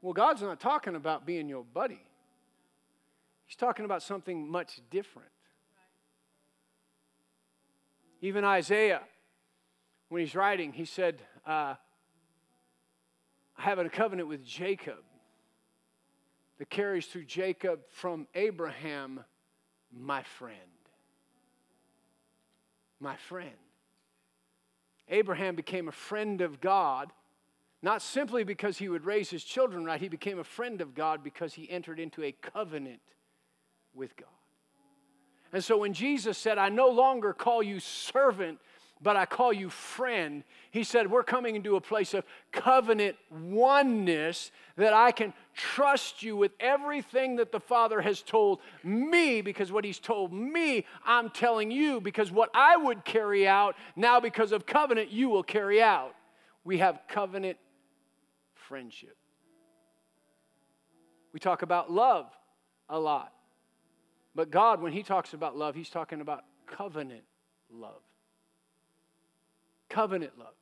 Well, 0.00 0.12
God's 0.12 0.42
not 0.42 0.60
talking 0.60 0.94
about 0.94 1.26
being 1.26 1.48
your 1.48 1.64
buddy. 1.64 2.00
He's 3.46 3.56
talking 3.56 3.84
about 3.84 4.02
something 4.02 4.48
much 4.48 4.80
different. 4.90 5.30
Even 8.20 8.44
Isaiah, 8.44 9.02
when 10.08 10.20
he's 10.20 10.34
writing, 10.34 10.72
he 10.72 10.84
said, 10.84 11.20
uh, 11.46 11.74
I 13.56 13.62
have 13.62 13.78
a 13.78 13.88
covenant 13.88 14.28
with 14.28 14.44
Jacob 14.44 15.04
that 16.58 16.70
carries 16.70 17.06
through 17.06 17.24
Jacob 17.24 17.80
from 17.90 18.26
Abraham, 18.34 19.20
my 19.92 20.22
friend. 20.22 20.58
My 23.00 23.16
friend. 23.16 23.50
Abraham 25.08 25.54
became 25.54 25.88
a 25.88 25.92
friend 25.92 26.40
of 26.40 26.60
God, 26.60 27.12
not 27.82 28.02
simply 28.02 28.42
because 28.42 28.78
he 28.78 28.88
would 28.88 29.04
raise 29.04 29.30
his 29.30 29.44
children 29.44 29.84
right, 29.84 30.00
he 30.00 30.08
became 30.08 30.38
a 30.38 30.44
friend 30.44 30.80
of 30.80 30.94
God 30.94 31.22
because 31.22 31.54
he 31.54 31.70
entered 31.70 32.00
into 32.00 32.24
a 32.24 32.32
covenant 32.32 33.00
with 33.94 34.16
God. 34.16 34.28
And 35.52 35.64
so 35.64 35.78
when 35.78 35.94
Jesus 35.94 36.36
said, 36.36 36.58
I 36.58 36.68
no 36.68 36.88
longer 36.88 37.32
call 37.32 37.62
you 37.62 37.80
servant, 37.80 38.58
but 39.00 39.16
I 39.16 39.26
call 39.26 39.52
you 39.52 39.70
friend, 39.70 40.42
he 40.70 40.82
said, 40.82 41.10
We're 41.10 41.22
coming 41.22 41.56
into 41.56 41.76
a 41.76 41.80
place 41.80 42.14
of 42.14 42.24
covenant 42.52 43.16
oneness 43.30 44.50
that 44.76 44.92
I 44.92 45.12
can 45.12 45.32
trust 45.54 46.22
you 46.22 46.36
with 46.36 46.52
everything 46.58 47.36
that 47.36 47.52
the 47.52 47.60
Father 47.60 48.00
has 48.00 48.22
told 48.22 48.60
me, 48.82 49.40
because 49.40 49.70
what 49.70 49.84
he's 49.84 50.00
told 50.00 50.32
me, 50.32 50.84
I'm 51.06 51.30
telling 51.30 51.70
you, 51.70 52.00
because 52.00 52.30
what 52.30 52.50
I 52.54 52.76
would 52.76 53.04
carry 53.04 53.46
out, 53.46 53.76
now 53.94 54.20
because 54.20 54.52
of 54.52 54.66
covenant, 54.66 55.10
you 55.10 55.28
will 55.28 55.44
carry 55.44 55.80
out. 55.80 56.14
We 56.64 56.78
have 56.78 57.00
covenant 57.08 57.56
friendship. 58.54 59.16
We 61.32 61.40
talk 61.40 61.62
about 61.62 61.90
love 61.90 62.26
a 62.88 62.98
lot. 62.98 63.32
But 64.38 64.52
God, 64.52 64.80
when 64.80 64.92
He 64.92 65.02
talks 65.02 65.32
about 65.32 65.56
love, 65.56 65.74
He's 65.74 65.90
talking 65.90 66.20
about 66.20 66.44
covenant 66.64 67.24
love. 67.72 68.00
Covenant 69.88 70.38
love. 70.38 70.54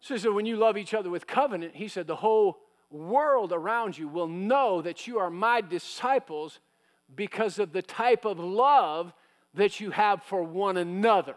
So, 0.00 0.16
so 0.16 0.32
when 0.32 0.44
you 0.44 0.56
love 0.56 0.76
each 0.76 0.92
other 0.92 1.08
with 1.08 1.28
covenant, 1.28 1.76
He 1.76 1.86
said, 1.86 2.08
the 2.08 2.16
whole 2.16 2.58
world 2.90 3.52
around 3.52 3.96
you 3.96 4.08
will 4.08 4.26
know 4.26 4.82
that 4.82 5.06
you 5.06 5.20
are 5.20 5.30
my 5.30 5.60
disciples 5.60 6.58
because 7.14 7.60
of 7.60 7.72
the 7.72 7.82
type 7.82 8.24
of 8.24 8.40
love 8.40 9.12
that 9.54 9.78
you 9.78 9.92
have 9.92 10.24
for 10.24 10.42
one 10.42 10.78
another. 10.78 11.36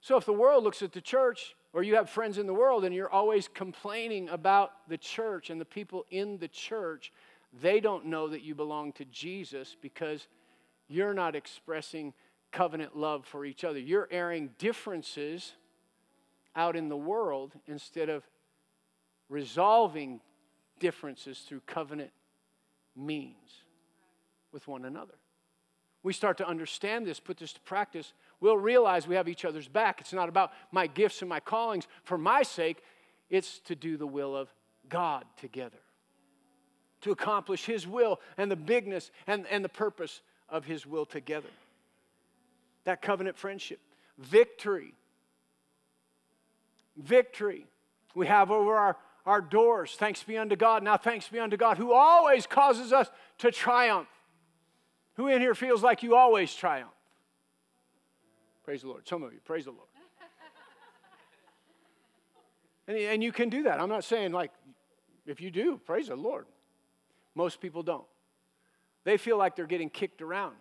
So 0.00 0.16
if 0.16 0.24
the 0.24 0.32
world 0.32 0.64
looks 0.64 0.82
at 0.82 0.90
the 0.90 1.00
church, 1.00 1.54
or 1.72 1.84
you 1.84 1.94
have 1.94 2.10
friends 2.10 2.36
in 2.38 2.46
the 2.46 2.54
world 2.54 2.84
and 2.84 2.92
you're 2.92 3.10
always 3.10 3.46
complaining 3.46 4.28
about 4.28 4.72
the 4.88 4.98
church 4.98 5.50
and 5.50 5.60
the 5.60 5.64
people 5.64 6.04
in 6.10 6.38
the 6.38 6.48
church, 6.48 7.12
they 7.60 7.80
don't 7.80 8.06
know 8.06 8.28
that 8.28 8.42
you 8.42 8.54
belong 8.54 8.92
to 8.92 9.04
Jesus 9.06 9.76
because 9.80 10.26
you're 10.88 11.14
not 11.14 11.36
expressing 11.36 12.14
covenant 12.50 12.96
love 12.96 13.24
for 13.26 13.44
each 13.44 13.64
other. 13.64 13.78
You're 13.78 14.08
airing 14.10 14.50
differences 14.58 15.52
out 16.54 16.76
in 16.76 16.88
the 16.88 16.96
world 16.96 17.52
instead 17.66 18.08
of 18.08 18.24
resolving 19.28 20.20
differences 20.78 21.40
through 21.40 21.60
covenant 21.66 22.10
means 22.96 23.64
with 24.52 24.68
one 24.68 24.84
another. 24.84 25.14
We 26.02 26.12
start 26.12 26.36
to 26.38 26.48
understand 26.48 27.06
this, 27.06 27.20
put 27.20 27.36
this 27.36 27.52
to 27.52 27.60
practice, 27.60 28.12
we'll 28.40 28.58
realize 28.58 29.06
we 29.06 29.14
have 29.14 29.28
each 29.28 29.44
other's 29.44 29.68
back. 29.68 30.00
It's 30.00 30.12
not 30.12 30.28
about 30.28 30.50
my 30.72 30.86
gifts 30.86 31.22
and 31.22 31.28
my 31.28 31.40
callings 31.40 31.86
for 32.02 32.18
my 32.18 32.42
sake, 32.42 32.82
it's 33.30 33.60
to 33.60 33.74
do 33.74 33.96
the 33.96 34.06
will 34.06 34.36
of 34.36 34.52
God 34.88 35.24
together 35.36 35.78
to 37.02 37.12
accomplish 37.12 37.64
His 37.64 37.86
will 37.86 38.20
and 38.36 38.50
the 38.50 38.56
bigness 38.56 39.10
and, 39.26 39.46
and 39.48 39.64
the 39.64 39.68
purpose 39.68 40.22
of 40.48 40.64
His 40.64 40.86
will 40.86 41.06
together. 41.06 41.48
That 42.84 43.02
covenant 43.02 43.36
friendship. 43.36 43.80
Victory. 44.18 44.94
Victory 46.96 47.66
we 48.14 48.26
have 48.26 48.50
over 48.50 48.74
our, 48.74 48.96
our 49.24 49.40
doors. 49.40 49.94
Thanks 49.98 50.22
be 50.22 50.36
unto 50.36 50.56
God. 50.56 50.82
Now, 50.82 50.96
thanks 50.96 51.28
be 51.28 51.38
unto 51.38 51.56
God 51.56 51.78
who 51.78 51.92
always 51.92 52.46
causes 52.46 52.92
us 52.92 53.08
to 53.38 53.50
triumph. 53.50 54.08
Who 55.14 55.28
in 55.28 55.40
here 55.40 55.54
feels 55.54 55.82
like 55.82 56.02
you 56.02 56.16
always 56.16 56.54
triumph? 56.54 56.90
Praise 58.64 58.82
the 58.82 58.88
Lord. 58.88 59.06
Some 59.08 59.22
of 59.22 59.32
you, 59.32 59.40
praise 59.44 59.64
the 59.64 59.72
Lord. 59.72 59.88
and, 62.86 62.96
and 62.96 63.22
you 63.22 63.32
can 63.32 63.48
do 63.48 63.64
that. 63.64 63.80
I'm 63.80 63.88
not 63.88 64.04
saying 64.04 64.32
like 64.32 64.52
if 65.26 65.40
you 65.40 65.50
do, 65.50 65.80
praise 65.84 66.08
the 66.08 66.16
Lord. 66.16 66.46
Most 67.34 67.60
people 67.60 67.82
don't. 67.82 68.04
They 69.04 69.16
feel 69.16 69.36
like 69.36 69.56
they're 69.56 69.66
getting 69.66 69.90
kicked 69.90 70.22
around. 70.22 70.54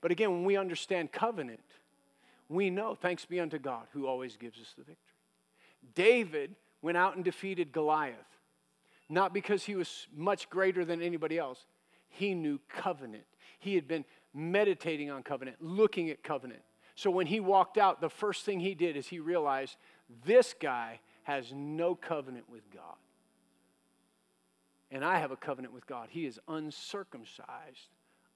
But 0.00 0.10
again, 0.10 0.30
when 0.30 0.44
we 0.44 0.56
understand 0.56 1.12
covenant, 1.12 1.60
we 2.48 2.70
know, 2.70 2.94
thanks 2.94 3.24
be 3.24 3.40
unto 3.40 3.58
God 3.58 3.86
who 3.92 4.06
always 4.06 4.36
gives 4.36 4.58
us 4.58 4.72
the 4.76 4.84
victory. 4.84 4.96
David 5.94 6.54
went 6.82 6.96
out 6.96 7.16
and 7.16 7.24
defeated 7.24 7.72
Goliath, 7.72 8.14
not 9.08 9.34
because 9.34 9.64
he 9.64 9.74
was 9.74 10.06
much 10.14 10.48
greater 10.48 10.84
than 10.84 11.02
anybody 11.02 11.38
else. 11.38 11.66
He 12.08 12.34
knew 12.34 12.60
covenant. 12.68 13.24
He 13.58 13.74
had 13.74 13.88
been 13.88 14.04
meditating 14.32 15.10
on 15.10 15.22
covenant, 15.22 15.56
looking 15.60 16.10
at 16.10 16.22
covenant. 16.22 16.62
So 16.94 17.10
when 17.10 17.26
he 17.26 17.40
walked 17.40 17.78
out, 17.78 18.00
the 18.00 18.08
first 18.08 18.44
thing 18.44 18.60
he 18.60 18.74
did 18.74 18.96
is 18.96 19.06
he 19.06 19.18
realized 19.18 19.76
this 20.24 20.54
guy 20.60 21.00
has 21.24 21.52
no 21.52 21.94
covenant 21.94 22.48
with 22.48 22.70
God 22.72 22.96
and 24.90 25.04
I 25.04 25.18
have 25.18 25.30
a 25.30 25.36
covenant 25.36 25.74
with 25.74 25.86
God. 25.86 26.08
He 26.10 26.26
is 26.26 26.38
uncircumcised. 26.48 27.88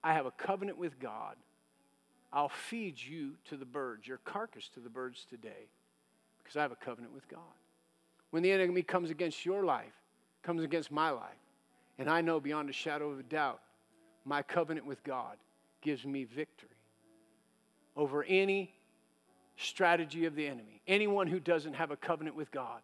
I 0.02 0.14
have 0.14 0.26
a 0.26 0.30
covenant 0.32 0.78
with 0.78 0.98
God. 0.98 1.36
I'll 2.32 2.48
feed 2.48 3.00
you 3.00 3.32
to 3.48 3.56
the 3.56 3.64
birds, 3.64 4.06
your 4.06 4.18
carcass 4.18 4.68
to 4.74 4.80
the 4.80 4.88
birds 4.88 5.26
today, 5.28 5.68
because 6.42 6.56
I 6.56 6.62
have 6.62 6.72
a 6.72 6.76
covenant 6.76 7.12
with 7.12 7.28
God. 7.28 7.40
When 8.30 8.42
the 8.42 8.52
enemy 8.52 8.82
comes 8.82 9.10
against 9.10 9.44
your 9.44 9.64
life, 9.64 9.92
comes 10.42 10.62
against 10.62 10.90
my 10.90 11.10
life, 11.10 11.34
And 11.98 12.08
I 12.08 12.22
know 12.22 12.40
beyond 12.40 12.70
a 12.70 12.72
shadow 12.72 13.10
of 13.10 13.18
a 13.18 13.22
doubt, 13.22 13.60
my 14.24 14.40
covenant 14.40 14.86
with 14.86 15.04
God 15.04 15.36
gives 15.82 16.06
me 16.06 16.24
victory 16.24 16.70
over 17.94 18.24
any 18.24 18.72
strategy 19.58 20.24
of 20.24 20.34
the 20.34 20.46
enemy. 20.46 20.80
Anyone 20.86 21.26
who 21.26 21.38
doesn't 21.38 21.74
have 21.74 21.90
a 21.90 21.96
covenant 21.96 22.36
with 22.36 22.50
God. 22.50 22.80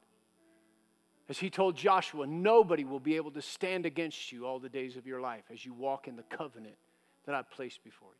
As 1.29 1.39
he 1.39 1.51
told 1.51 1.77
Joshua, 1.77 2.27
nobody 2.27 2.85
will 2.85 3.01
be 3.01 3.17
able 3.17 3.33
to 3.33 3.43
stand 3.43 3.85
against 3.85 4.31
you 4.31 4.47
all 4.47 4.59
the 4.59 4.69
days 4.69 4.97
of 4.97 5.07
your 5.07 5.21
life 5.21 5.45
as 5.53 5.65
you 5.65 5.75
walk 5.75 6.07
in 6.07 6.17
the 6.17 6.23
covenant 6.25 6.77
that 7.25 7.35
I've 7.35 7.51
placed 7.51 7.83
before 7.83 8.11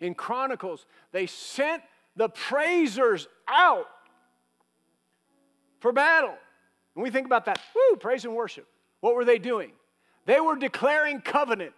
you. 0.00 0.06
In 0.06 0.14
Chronicles, 0.14 0.84
they 1.12 1.26
sent 1.26 1.82
the 2.16 2.28
praisers 2.28 3.28
out 3.46 3.86
for 5.80 5.92
battle. 5.92 6.34
And 6.94 7.02
we 7.04 7.10
think 7.10 7.26
about 7.26 7.44
that, 7.44 7.60
woo, 7.74 7.96
praise 7.96 8.24
and 8.24 8.34
worship. 8.34 8.66
What 9.00 9.14
were 9.14 9.24
they 9.24 9.38
doing? 9.38 9.72
They 10.24 10.40
were 10.40 10.56
declaring 10.56 11.20
covenant. 11.20 11.72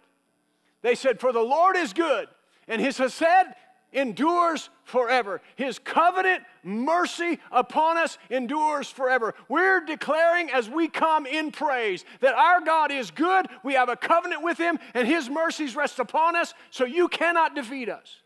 They 0.81 0.95
said, 0.95 1.19
For 1.19 1.31
the 1.31 1.41
Lord 1.41 1.75
is 1.75 1.93
good, 1.93 2.27
and 2.67 2.81
his 2.81 2.97
hesed 2.97 3.53
endures 3.91 4.69
forever. 4.83 5.41
His 5.55 5.79
covenant 5.79 6.43
mercy 6.63 7.39
upon 7.51 7.97
us 7.97 8.17
endures 8.29 8.89
forever. 8.89 9.33
We're 9.47 9.81
declaring 9.81 10.49
as 10.51 10.69
we 10.69 10.87
come 10.87 11.25
in 11.25 11.51
praise 11.51 12.05
that 12.21 12.35
our 12.35 12.61
God 12.61 12.91
is 12.91 13.11
good, 13.11 13.47
we 13.63 13.73
have 13.73 13.89
a 13.89 13.95
covenant 13.95 14.43
with 14.43 14.57
him, 14.57 14.79
and 14.93 15.07
his 15.07 15.29
mercies 15.29 15.75
rest 15.75 15.99
upon 15.99 16.35
us, 16.35 16.53
so 16.69 16.85
you 16.85 17.07
cannot 17.07 17.55
defeat 17.55 17.89
us. 17.89 18.21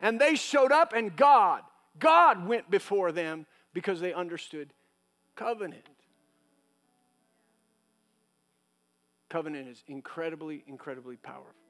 And 0.00 0.20
they 0.20 0.34
showed 0.34 0.72
up, 0.72 0.92
and 0.92 1.14
God, 1.14 1.62
God 1.98 2.46
went 2.46 2.70
before 2.70 3.12
them 3.12 3.46
because 3.72 4.00
they 4.00 4.12
understood 4.12 4.72
covenant. 5.36 5.88
Covenant 9.28 9.68
is 9.68 9.82
incredibly, 9.88 10.62
incredibly 10.66 11.16
powerful. 11.16 11.61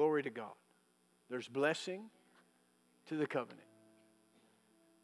Glory 0.00 0.22
to 0.22 0.30
God. 0.30 0.54
There's 1.28 1.46
blessing 1.46 2.04
to 3.08 3.16
the 3.16 3.26
covenant. 3.26 3.66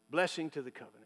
Blessing 0.09 0.49
to 0.49 0.63
the 0.63 0.71
covenant. 0.71 1.05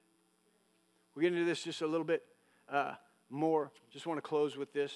We'll 1.14 1.24
get 1.24 1.34
into 1.34 1.44
this 1.44 1.62
just 1.62 1.82
a 1.82 1.88
little 1.88 2.06
bit 2.06 2.24
uh, 2.72 2.94
more. 3.30 3.70
Just 3.92 4.08
want 4.08 4.18
to 4.18 4.22
close 4.22 4.56
with 4.56 4.72
this. 4.72 4.94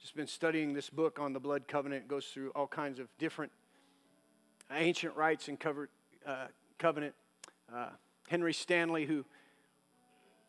Just 0.00 0.16
been 0.16 0.26
studying 0.26 0.72
this 0.72 0.90
book 0.90 1.20
on 1.20 1.32
the 1.32 1.38
blood 1.38 1.68
covenant. 1.68 2.06
It 2.06 2.08
goes 2.08 2.26
through 2.26 2.50
all 2.56 2.66
kinds 2.66 2.98
of 2.98 3.06
different 3.16 3.52
ancient 4.72 5.14
rites 5.14 5.46
and 5.46 5.56
covered, 5.56 5.90
uh, 6.26 6.46
covenant. 6.80 7.14
Uh, 7.72 7.90
Henry 8.26 8.54
Stanley, 8.54 9.06
who 9.06 9.24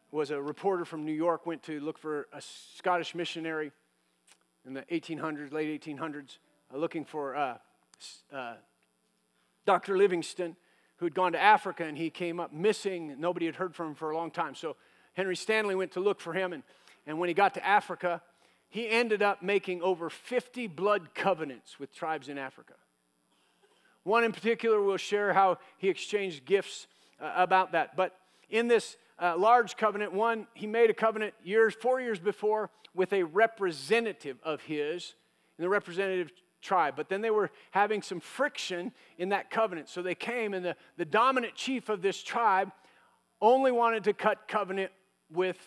was 0.10 0.32
a 0.32 0.42
reporter 0.42 0.84
from 0.84 1.06
New 1.06 1.14
York, 1.14 1.46
went 1.46 1.62
to 1.62 1.80
look 1.80 2.00
for 2.00 2.28
a 2.34 2.42
Scottish 2.42 3.14
missionary 3.14 3.72
in 4.66 4.74
the 4.74 4.82
1800s, 4.84 5.52
late 5.52 5.82
1800s, 5.82 6.38
uh, 6.74 6.78
looking 6.78 7.06
for 7.06 7.36
uh, 7.36 7.58
uh, 8.34 8.54
Dr. 9.66 9.98
Livingstone, 9.98 10.56
who 10.98 11.06
had 11.06 11.16
gone 11.16 11.32
to 11.32 11.42
Africa 11.42 11.84
and 11.84 11.98
he 11.98 12.10
came 12.10 12.40
up 12.40 12.54
missing. 12.54 13.16
Nobody 13.20 13.46
had 13.46 13.56
heard 13.56 13.76
from 13.76 13.90
him 13.90 13.96
for 13.96 14.12
a 14.12 14.18
long 14.18 14.32
time. 14.32 14.56
So 14.56 14.76
Henry 15.14 15.36
Stanley 15.36 15.76
went 15.76 15.92
to 15.94 16.00
look 16.00 16.20
for 16.22 16.34
him, 16.34 16.54
and, 16.54 16.64
and 17.06 17.20
when 17.20 17.28
he 17.28 17.34
got 17.34 17.54
to 17.56 17.66
Africa, 17.66 18.22
he 18.70 18.88
ended 18.88 19.22
up 19.22 19.44
making 19.44 19.82
over 19.82 20.10
50 20.10 20.68
blood 20.68 21.14
covenants 21.14 21.80
with 21.80 21.94
tribes 21.94 22.30
in 22.30 22.38
Africa. 22.38 22.74
One 24.04 24.24
in 24.24 24.32
particular 24.32 24.82
will 24.82 24.98
share 24.98 25.34
how 25.34 25.58
he 25.78 25.90
exchanged 25.90 26.46
gifts 26.46 26.88
uh, 27.20 27.34
about 27.36 27.74
that. 27.74 27.96
But 27.96 28.16
in 28.50 28.68
this 28.68 28.96
uh, 29.20 29.36
large 29.38 29.76
covenant, 29.76 30.14
one, 30.14 30.48
he 30.54 30.66
made 30.66 30.90
a 30.90 30.94
covenant 30.94 31.34
years, 31.44 31.76
four 31.76 32.00
years 32.00 32.20
before 32.20 32.70
with 32.94 33.14
a 33.14 33.24
representative 33.24 34.38
of 34.44 34.62
his 34.62 35.16
in 35.58 35.64
the 35.64 35.70
representative 35.70 36.32
tribe. 36.62 36.96
But 36.96 37.10
then 37.10 37.22
they 37.22 37.32
were 37.32 37.52
having 37.72 38.02
some 38.02 38.20
friction 38.20 38.92
in 39.18 39.30
that 39.30 39.50
covenant. 39.50 39.90
So 39.90 40.02
they 40.02 40.16
came, 40.16 40.54
and 40.54 40.64
the, 40.64 40.76
the 40.98 41.06
dominant 41.06 41.56
chief 41.56 41.90
of 41.90 42.02
this 42.02 42.22
tribe 42.22 42.72
only 43.42 43.72
wanted 43.72 44.04
to 44.06 44.14
cut 44.14 44.48
covenant 44.48 44.92
with 45.32 45.58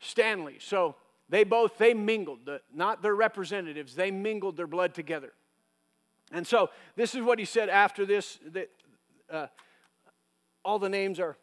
Stanley. 0.00 0.56
So 0.60 0.96
they 1.28 1.44
both, 1.44 1.78
they 1.78 1.94
mingled, 1.94 2.40
the, 2.44 2.60
not 2.72 3.02
their 3.02 3.14
representatives, 3.14 3.94
they 3.94 4.10
mingled 4.10 4.56
their 4.56 4.66
blood 4.66 4.94
together. 4.94 5.32
And 6.32 6.46
so 6.46 6.70
this 6.96 7.14
is 7.14 7.22
what 7.22 7.38
he 7.38 7.44
said 7.44 7.68
after 7.68 8.06
this. 8.06 8.38
That, 8.52 8.70
uh, 9.30 9.46
all 10.64 10.78
the 10.78 10.88
names 10.88 11.20
are 11.20 11.36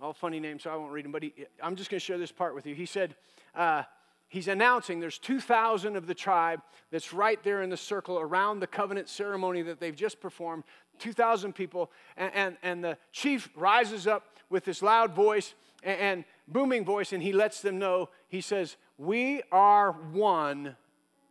all 0.00 0.12
funny 0.12 0.40
names, 0.40 0.62
so 0.62 0.70
I 0.70 0.76
won't 0.76 0.92
read 0.92 1.04
them, 1.04 1.12
but 1.12 1.22
he, 1.22 1.34
I'm 1.62 1.76
just 1.76 1.90
going 1.90 1.98
to 1.98 2.04
share 2.04 2.18
this 2.18 2.32
part 2.32 2.54
with 2.54 2.66
you. 2.66 2.74
He 2.74 2.86
said, 2.86 3.16
uh, 3.54 3.82
he's 4.30 4.48
announcing 4.48 5.00
there's 5.00 5.18
2,000 5.18 5.96
of 5.96 6.06
the 6.06 6.14
tribe 6.14 6.62
that's 6.90 7.12
right 7.12 7.42
there 7.42 7.62
in 7.62 7.68
the 7.68 7.76
circle 7.76 8.18
around 8.18 8.60
the 8.60 8.66
covenant 8.66 9.08
ceremony 9.10 9.60
that 9.60 9.78
they've 9.78 9.94
just 9.94 10.20
performed, 10.20 10.64
2,000 10.98 11.52
people, 11.52 11.90
and, 12.16 12.32
and, 12.34 12.56
and, 12.62 12.82
the 12.82 12.96
chief 13.12 13.50
rises 13.54 14.06
up 14.06 14.38
with 14.48 14.64
this 14.64 14.82
loud 14.82 15.14
voice 15.14 15.54
and, 15.82 16.00
and 16.00 16.24
booming 16.48 16.84
voice, 16.84 17.12
and 17.12 17.22
he 17.22 17.32
lets 17.32 17.60
them 17.60 17.78
know, 17.78 18.08
he 18.28 18.40
says, 18.40 18.76
We 18.96 19.42
are 19.52 19.92
one 19.92 20.76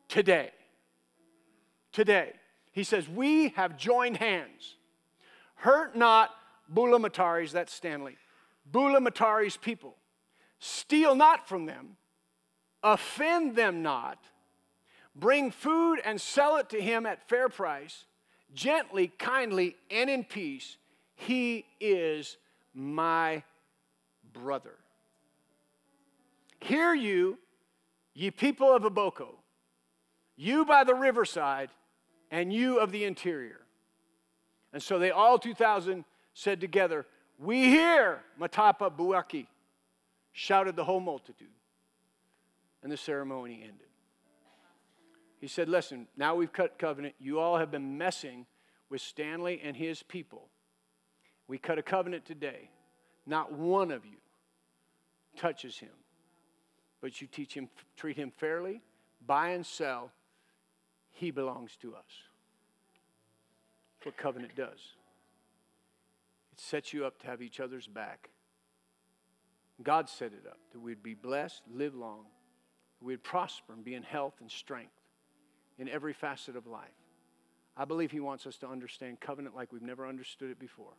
today. 0.07 0.51
Today. 1.91 2.33
He 2.71 2.83
says, 2.83 3.07
We 3.07 3.49
have 3.49 3.77
joined 3.77 4.17
hands. 4.17 4.75
Hurt 5.55 5.95
not 5.95 6.31
Bulamatari's, 6.73 7.51
that's 7.51 7.73
Stanley. 7.73 8.17
Bulamatari's 8.71 9.57
people. 9.57 9.95
Steal 10.59 11.15
not 11.15 11.47
from 11.47 11.65
them, 11.65 11.95
offend 12.83 13.55
them 13.55 13.81
not, 13.81 14.19
bring 15.15 15.51
food 15.51 15.99
and 16.05 16.19
sell 16.19 16.57
it 16.57 16.69
to 16.69 16.81
him 16.81 17.05
at 17.05 17.27
fair 17.27 17.49
price, 17.49 18.05
gently, 18.53 19.07
kindly, 19.07 19.75
and 19.91 20.09
in 20.09 20.23
peace. 20.23 20.77
He 21.15 21.65
is 21.79 22.37
my 22.73 23.43
brother. 24.33 24.75
Hear 26.61 26.93
you, 26.93 27.37
ye 28.13 28.31
people 28.31 28.73
of 28.73 28.83
Aboko, 28.83 29.35
you 30.35 30.65
by 30.65 30.83
the 30.83 30.95
riverside, 30.95 31.69
and 32.31 32.53
you 32.53 32.79
of 32.79 32.91
the 32.91 33.05
interior. 33.05 33.59
And 34.71 34.81
so 34.81 34.99
they 34.99 35.11
all 35.11 35.39
2,000 35.39 36.05
said 36.33 36.61
together, 36.61 37.05
We 37.37 37.65
hear, 37.65 38.21
Matapa 38.39 38.95
Buaki, 38.95 39.47
shouted 40.31 40.75
the 40.75 40.83
whole 40.83 40.99
multitude. 40.99 41.47
And 42.81 42.91
the 42.91 42.97
ceremony 42.97 43.61
ended. 43.61 43.87
He 45.39 45.47
said, 45.47 45.69
Listen, 45.69 46.07
now 46.17 46.35
we've 46.35 46.51
cut 46.51 46.77
covenant. 46.77 47.15
You 47.19 47.39
all 47.39 47.57
have 47.57 47.71
been 47.71 47.97
messing 47.97 48.45
with 48.89 49.01
Stanley 49.01 49.61
and 49.63 49.75
his 49.75 50.03
people. 50.03 50.49
We 51.47 51.57
cut 51.57 51.79
a 51.79 51.83
covenant 51.83 52.25
today. 52.25 52.69
Not 53.25 53.51
one 53.51 53.91
of 53.91 54.05
you 54.05 54.17
touches 55.37 55.77
him, 55.77 55.89
but 57.01 57.21
you 57.21 57.27
teach 57.27 57.53
him, 57.53 57.69
treat 57.95 58.17
him 58.17 58.31
fairly, 58.31 58.81
buy 59.25 59.49
and 59.49 59.65
sell. 59.65 60.11
He 61.11 61.31
belongs 61.31 61.75
to 61.81 61.95
us. 61.95 62.03
That's 63.97 64.05
what 64.05 64.17
covenant 64.17 64.55
does. 64.55 64.79
It 66.53 66.59
sets 66.59 66.93
you 66.93 67.05
up 67.05 67.19
to 67.19 67.27
have 67.27 67.41
each 67.41 67.59
other's 67.59 67.87
back. 67.87 68.29
God 69.81 70.09
set 70.09 70.33
it 70.33 70.45
up 70.47 70.57
that 70.73 70.79
we'd 70.79 71.03
be 71.03 71.13
blessed, 71.13 71.63
live 71.73 71.95
long, 71.95 72.25
we'd 73.01 73.23
prosper 73.23 73.73
and 73.73 73.83
be 73.83 73.95
in 73.95 74.03
health 74.03 74.35
and 74.41 74.51
strength 74.51 74.91
in 75.77 75.87
every 75.87 76.13
facet 76.13 76.55
of 76.55 76.67
life. 76.67 76.87
I 77.77 77.85
believe 77.85 78.11
He 78.11 78.19
wants 78.19 78.45
us 78.45 78.57
to 78.57 78.67
understand 78.67 79.19
covenant 79.19 79.55
like 79.55 79.71
we've 79.71 79.81
never 79.81 80.05
understood 80.05 80.51
it 80.51 80.59
before. 80.59 80.93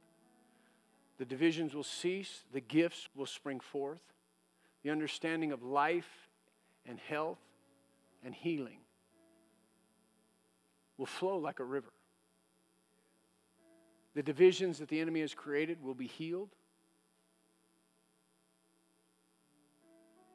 The 1.19 1.25
divisions 1.27 1.75
will 1.75 1.85
cease, 1.85 2.45
the 2.53 2.61
gifts 2.61 3.09
will 3.15 3.27
spring 3.27 3.61
forth, 3.61 4.01
the 4.83 4.91
understanding 4.91 5.53
of 5.53 5.63
life 5.63 6.29
and 6.87 6.99
health 6.99 7.39
and 8.25 8.35
healing 8.35 8.79
will 10.97 11.07
flow 11.07 11.37
like 11.37 11.61
a 11.61 11.65
river. 11.65 11.93
The 14.15 14.23
divisions 14.23 14.79
that 14.79 14.89
the 14.89 15.01
enemy 15.01 15.21
has 15.21 15.35
created 15.35 15.83
will 15.83 15.95
be 15.95 16.07
healed. 16.07 16.49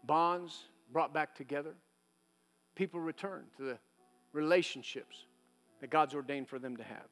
Bonds 0.04 0.70
brought 0.92 1.14
back 1.14 1.36
together. 1.36 1.76
People 2.76 3.00
return 3.00 3.46
to 3.58 3.64
the 3.64 3.78
relationships 4.34 5.26
that 5.82 5.90
God's 5.90 6.14
ordained 6.14 6.48
for 6.48 6.60
them 6.60 6.78
to 6.78 6.84
have. 6.84 7.08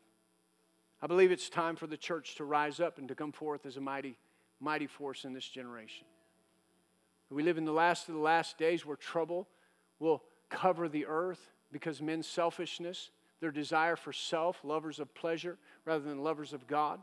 I 1.02 1.08
believe 1.08 1.32
it's 1.32 1.50
time 1.50 1.76
for 1.76 1.88
the 1.88 1.98
church 1.98 2.36
to 2.36 2.46
rise 2.46 2.80
up 2.80 2.98
and 2.98 3.08
to 3.08 3.16
come 3.16 3.32
forth 3.32 3.66
as 3.66 3.78
a 3.78 3.82
mighty, 3.82 4.18
mighty 4.60 4.88
force 4.88 5.26
in 5.26 5.34
this 5.34 5.48
generation. 5.48 6.06
We 7.30 7.44
live 7.44 7.58
in 7.58 7.66
the 7.66 7.72
last 7.72 8.08
of 8.10 8.16
the 8.16 8.22
last 8.22 8.58
days 8.58 8.86
where 8.86 8.96
trouble 8.96 9.48
will 10.00 10.24
cover 10.50 10.88
the 10.88 11.06
earth 11.08 11.52
because 11.72 12.02
men's 12.02 12.28
selfishness 12.28 13.10
their 13.44 13.52
desire 13.52 13.98
for 13.98 14.14
self, 14.14 14.64
lovers 14.64 15.00
of 15.00 15.14
pleasure 15.14 15.58
rather 15.84 16.06
than 16.06 16.24
lovers 16.24 16.54
of 16.54 16.66
God, 16.66 17.02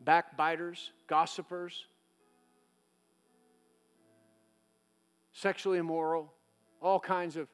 backbiters, 0.00 0.92
gossipers, 1.08 1.86
sexually 5.40 5.78
immoral, 5.78 6.32
all 6.82 6.98
kinds 6.98 7.36
of 7.36 7.48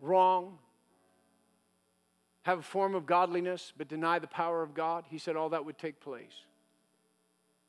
wrong, 0.00 0.58
have 2.42 2.58
a 2.58 2.62
form 2.62 2.94
of 2.94 3.06
godliness 3.06 3.72
but 3.76 3.88
deny 3.88 4.18
the 4.18 4.26
power 4.26 4.62
of 4.62 4.74
God, 4.74 5.04
he 5.08 5.18
said 5.18 5.36
all 5.36 5.48
that 5.50 5.64
would 5.64 5.78
take 5.78 5.98
place. 5.98 6.44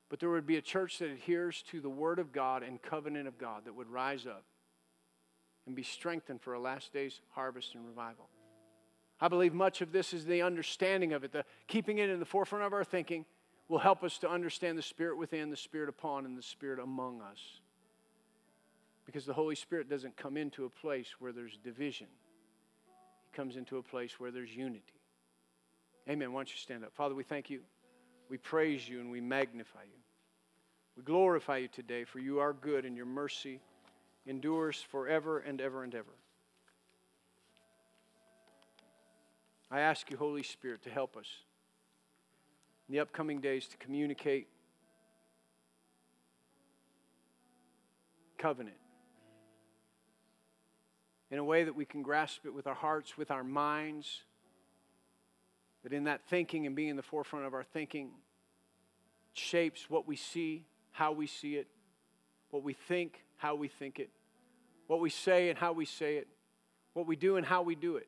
But 0.09 0.19
there 0.19 0.29
would 0.29 0.45
be 0.45 0.57
a 0.57 0.61
church 0.61 0.99
that 0.99 1.09
adheres 1.09 1.63
to 1.71 1.81
the 1.81 1.89
Word 1.89 2.19
of 2.19 2.31
God 2.31 2.63
and 2.63 2.81
covenant 2.81 3.27
of 3.27 3.37
God 3.37 3.65
that 3.65 3.75
would 3.75 3.89
rise 3.89 4.25
up 4.25 4.43
and 5.65 5.75
be 5.75 5.83
strengthened 5.83 6.41
for 6.41 6.53
a 6.53 6.59
last 6.59 6.93
day's 6.93 7.19
harvest 7.31 7.75
and 7.75 7.85
revival. 7.85 8.29
I 9.19 9.27
believe 9.27 9.53
much 9.53 9.81
of 9.81 9.91
this 9.91 10.13
is 10.13 10.25
the 10.25 10.41
understanding 10.41 11.13
of 11.13 11.23
it, 11.23 11.31
the 11.31 11.43
keeping 11.67 11.97
it 11.97 12.09
in 12.09 12.19
the 12.19 12.25
forefront 12.25 12.65
of 12.65 12.73
our 12.73 12.83
thinking 12.83 13.25
will 13.67 13.79
help 13.79 14.03
us 14.03 14.17
to 14.19 14.29
understand 14.29 14.77
the 14.77 14.83
Spirit 14.83 15.17
within, 15.17 15.49
the 15.49 15.57
Spirit 15.57 15.89
upon, 15.89 16.25
and 16.25 16.37
the 16.37 16.43
Spirit 16.43 16.79
among 16.79 17.21
us. 17.21 17.39
Because 19.07 19.25
the 19.25 19.33
Holy 19.33 19.55
Spirit 19.55 19.89
doesn't 19.89 20.17
come 20.17 20.35
into 20.35 20.65
a 20.65 20.69
place 20.69 21.07
where 21.17 21.31
there's 21.31 21.57
division, 21.63 22.07
He 23.23 23.35
comes 23.35 23.55
into 23.55 23.77
a 23.77 23.81
place 23.81 24.19
where 24.19 24.31
there's 24.31 24.53
unity. 24.53 24.83
Amen. 26.09 26.33
Why 26.33 26.39
don't 26.39 26.51
you 26.51 26.57
stand 26.57 26.83
up? 26.83 26.93
Father, 26.93 27.15
we 27.15 27.23
thank 27.23 27.49
you. 27.49 27.61
We 28.29 28.37
praise 28.37 28.87
you 28.87 28.99
and 28.99 29.09
we 29.09 29.21
magnify 29.21 29.83
you. 29.83 29.99
We 30.97 31.03
glorify 31.03 31.57
you 31.57 31.69
today, 31.69 32.03
for 32.03 32.19
you 32.19 32.39
are 32.39 32.51
good 32.51 32.83
and 32.83 32.97
your 32.97 33.05
mercy 33.05 33.61
endures 34.25 34.81
forever 34.91 35.39
and 35.39 35.61
ever 35.61 35.83
and 35.83 35.95
ever. 35.95 36.11
I 39.71 39.81
ask 39.81 40.11
you, 40.11 40.17
Holy 40.17 40.43
Spirit, 40.43 40.83
to 40.83 40.89
help 40.89 41.15
us 41.15 41.27
in 42.89 42.93
the 42.93 42.99
upcoming 42.99 43.39
days 43.39 43.67
to 43.67 43.77
communicate 43.77 44.47
covenant 48.37 48.77
in 51.29 51.39
a 51.39 51.43
way 51.43 51.63
that 51.63 51.75
we 51.75 51.85
can 51.85 52.01
grasp 52.01 52.45
it 52.45 52.53
with 52.53 52.67
our 52.67 52.75
hearts, 52.75 53.17
with 53.17 53.31
our 53.31 53.43
minds, 53.43 54.23
that 55.83 55.93
in 55.93 56.05
that 56.05 56.21
thinking 56.29 56.65
and 56.65 56.75
being 56.75 56.89
in 56.89 56.95
the 56.95 57.03
forefront 57.03 57.45
of 57.45 57.53
our 57.53 57.63
thinking 57.63 58.11
shapes 59.33 59.89
what 59.89 60.07
we 60.07 60.15
see, 60.15 60.65
how 60.91 61.11
we 61.11 61.27
see 61.27 61.55
it, 61.55 61.67
what 62.49 62.63
we 62.63 62.73
think, 62.73 63.23
how 63.37 63.55
we 63.55 63.67
think 63.67 63.99
it, 63.99 64.09
what 64.87 64.99
we 64.99 65.09
say 65.09 65.49
and 65.49 65.59
how 65.59 65.73
we 65.73 65.85
say 65.85 66.17
it, 66.17 66.27
what 66.93 67.05
we 67.05 67.15
do 67.15 67.37
and 67.37 67.45
how 67.45 67.61
we 67.61 67.75
do 67.75 67.97
it, 67.97 68.07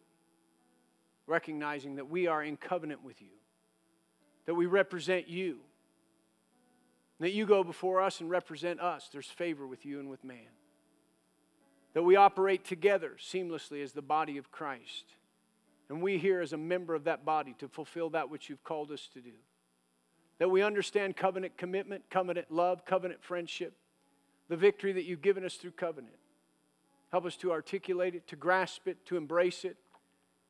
recognizing 1.27 1.95
that 1.97 2.09
we 2.09 2.27
are 2.27 2.43
in 2.43 2.57
covenant 2.57 3.03
with 3.03 3.21
you 3.21 3.39
that 4.49 4.55
we 4.55 4.65
represent 4.65 5.27
you. 5.27 5.59
That 7.19 7.33
you 7.33 7.45
go 7.45 7.63
before 7.63 8.01
us 8.01 8.19
and 8.19 8.31
represent 8.31 8.79
us. 8.79 9.07
There's 9.13 9.27
favor 9.27 9.67
with 9.67 9.85
you 9.85 9.99
and 9.99 10.09
with 10.09 10.23
man. 10.23 10.39
That 11.93 12.03
we 12.03 12.15
operate 12.15 12.65
together 12.65 13.13
seamlessly 13.19 13.83
as 13.83 13.93
the 13.93 14.01
body 14.01 14.37
of 14.37 14.51
Christ. 14.51 15.05
And 15.89 16.01
we 16.01 16.17
here, 16.17 16.41
as 16.41 16.53
a 16.53 16.57
member 16.57 16.93
of 16.93 17.05
that 17.05 17.25
body, 17.25 17.55
to 17.59 17.67
fulfill 17.67 18.11
that 18.11 18.29
which 18.29 18.49
you've 18.49 18.63
called 18.63 18.91
us 18.91 19.09
to 19.13 19.21
do. 19.21 19.33
That 20.37 20.51
we 20.51 20.61
understand 20.61 21.17
covenant 21.17 21.57
commitment, 21.57 22.03
covenant 22.09 22.51
love, 22.51 22.85
covenant 22.85 23.23
friendship, 23.23 23.73
the 24.47 24.55
victory 24.55 24.93
that 24.93 25.03
you've 25.03 25.21
given 25.21 25.43
us 25.43 25.55
through 25.55 25.71
covenant. 25.71 26.15
Help 27.11 27.25
us 27.25 27.35
to 27.37 27.51
articulate 27.51 28.13
it, 28.13 28.27
to 28.27 28.35
grasp 28.35 28.87
it, 28.87 29.03
to 29.07 29.17
embrace 29.17 29.65
it, 29.65 29.77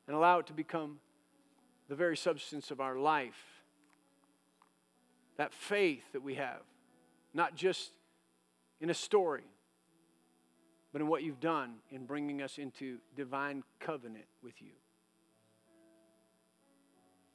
and 0.06 0.14
allow 0.14 0.40
it 0.40 0.46
to 0.46 0.52
become 0.52 0.98
the 1.88 1.94
very 1.96 2.16
substance 2.16 2.70
of 2.70 2.80
our 2.80 2.96
life 2.96 3.60
that 5.40 5.54
faith 5.54 6.02
that 6.12 6.22
we 6.22 6.34
have, 6.34 6.60
not 7.32 7.54
just 7.54 7.92
in 8.78 8.90
a 8.90 8.94
story, 8.94 9.46
but 10.92 11.00
in 11.00 11.08
what 11.08 11.22
you've 11.22 11.40
done 11.40 11.74
in 11.90 12.04
bringing 12.04 12.42
us 12.42 12.58
into 12.58 12.98
divine 13.16 13.62
covenant 13.78 14.26
with 14.42 14.60
you. 14.60 14.72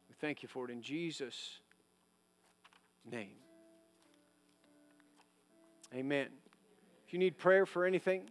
We 0.10 0.16
thank 0.20 0.43
you 0.43 0.49
for 0.49 0.66
it 0.66 0.72
in 0.72 0.82
Jesus' 0.82 1.60
name. 3.10 3.38
Amen. 5.93 6.28
If 7.08 7.14
you 7.14 7.20
need 7.20 7.38
prayer 7.38 7.66
for 7.66 7.86
anything, 7.86 8.30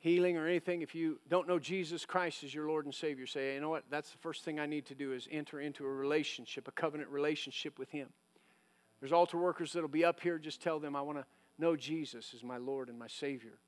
healing 0.00 0.36
or 0.36 0.46
anything, 0.46 0.82
if 0.82 0.94
you 0.94 1.18
don't 1.28 1.48
know 1.48 1.58
Jesus 1.58 2.04
Christ 2.04 2.44
as 2.44 2.54
your 2.54 2.68
Lord 2.68 2.84
and 2.84 2.94
Savior, 2.94 3.26
say, 3.26 3.54
you 3.54 3.60
know 3.60 3.70
what? 3.70 3.84
That's 3.90 4.10
the 4.10 4.18
first 4.18 4.44
thing 4.44 4.60
I 4.60 4.66
need 4.66 4.86
to 4.86 4.94
do 4.94 5.12
is 5.12 5.28
enter 5.30 5.60
into 5.60 5.84
a 5.84 5.92
relationship, 5.92 6.68
a 6.68 6.72
covenant 6.72 7.10
relationship 7.10 7.78
with 7.78 7.90
Him. 7.90 8.08
There's 9.00 9.12
altar 9.12 9.38
workers 9.38 9.72
that'll 9.72 9.88
be 9.88 10.04
up 10.04 10.20
here. 10.20 10.38
Just 10.38 10.60
tell 10.60 10.80
them, 10.80 10.96
I 10.96 11.02
want 11.02 11.18
to 11.18 11.24
know 11.58 11.76
Jesus 11.76 12.32
as 12.34 12.42
my 12.42 12.56
Lord 12.56 12.88
and 12.88 12.98
my 12.98 13.06
Savior. 13.06 13.58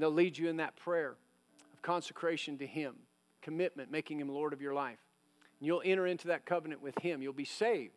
And 0.00 0.06
they'll 0.06 0.14
lead 0.14 0.38
you 0.38 0.48
in 0.48 0.56
that 0.56 0.76
prayer 0.76 1.16
of 1.74 1.82
consecration 1.82 2.56
to 2.56 2.66
Him, 2.66 2.94
commitment, 3.42 3.90
making 3.90 4.18
Him 4.18 4.30
Lord 4.30 4.54
of 4.54 4.62
your 4.62 4.72
life. 4.72 4.96
And 5.58 5.66
you'll 5.66 5.82
enter 5.84 6.06
into 6.06 6.28
that 6.28 6.46
covenant 6.46 6.80
with 6.80 6.96
Him. 7.02 7.20
You'll 7.20 7.34
be 7.34 7.44
saved. 7.44 7.92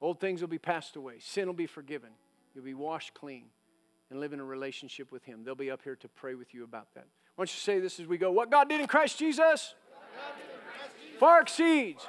Old 0.00 0.20
things 0.20 0.40
will 0.40 0.48
be 0.48 0.56
passed 0.56 0.96
away, 0.96 1.16
sin 1.18 1.46
will 1.46 1.52
be 1.52 1.66
forgiven. 1.66 2.08
You'll 2.54 2.64
be 2.64 2.72
washed 2.72 3.12
clean 3.12 3.44
and 4.08 4.20
live 4.20 4.32
in 4.32 4.40
a 4.40 4.44
relationship 4.44 5.12
with 5.12 5.22
Him. 5.22 5.44
They'll 5.44 5.54
be 5.54 5.70
up 5.70 5.82
here 5.84 5.96
to 5.96 6.08
pray 6.08 6.34
with 6.34 6.54
you 6.54 6.64
about 6.64 6.86
that. 6.94 7.04
Why 7.36 7.42
don't 7.42 7.54
you 7.54 7.60
say 7.60 7.78
this 7.78 8.00
as 8.00 8.06
we 8.06 8.16
go? 8.16 8.32
What 8.32 8.50
God 8.50 8.70
did 8.70 8.80
in 8.80 8.86
Christ 8.86 9.18
Jesus, 9.18 9.74
far 11.18 11.42
exceeds 11.42 12.08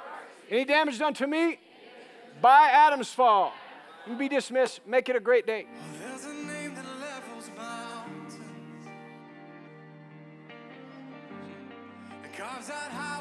any 0.50 0.64
damage 0.64 0.98
done 0.98 1.12
to 1.12 1.26
me 1.26 1.58
by 2.40 2.70
Adam's 2.72 3.12
fall. 3.12 3.52
You 4.08 4.16
be 4.16 4.30
dismissed. 4.30 4.80
Make 4.86 5.10
it 5.10 5.16
a 5.16 5.20
great 5.20 5.46
day. 5.46 5.66
out 12.70 12.92
high. 12.92 13.11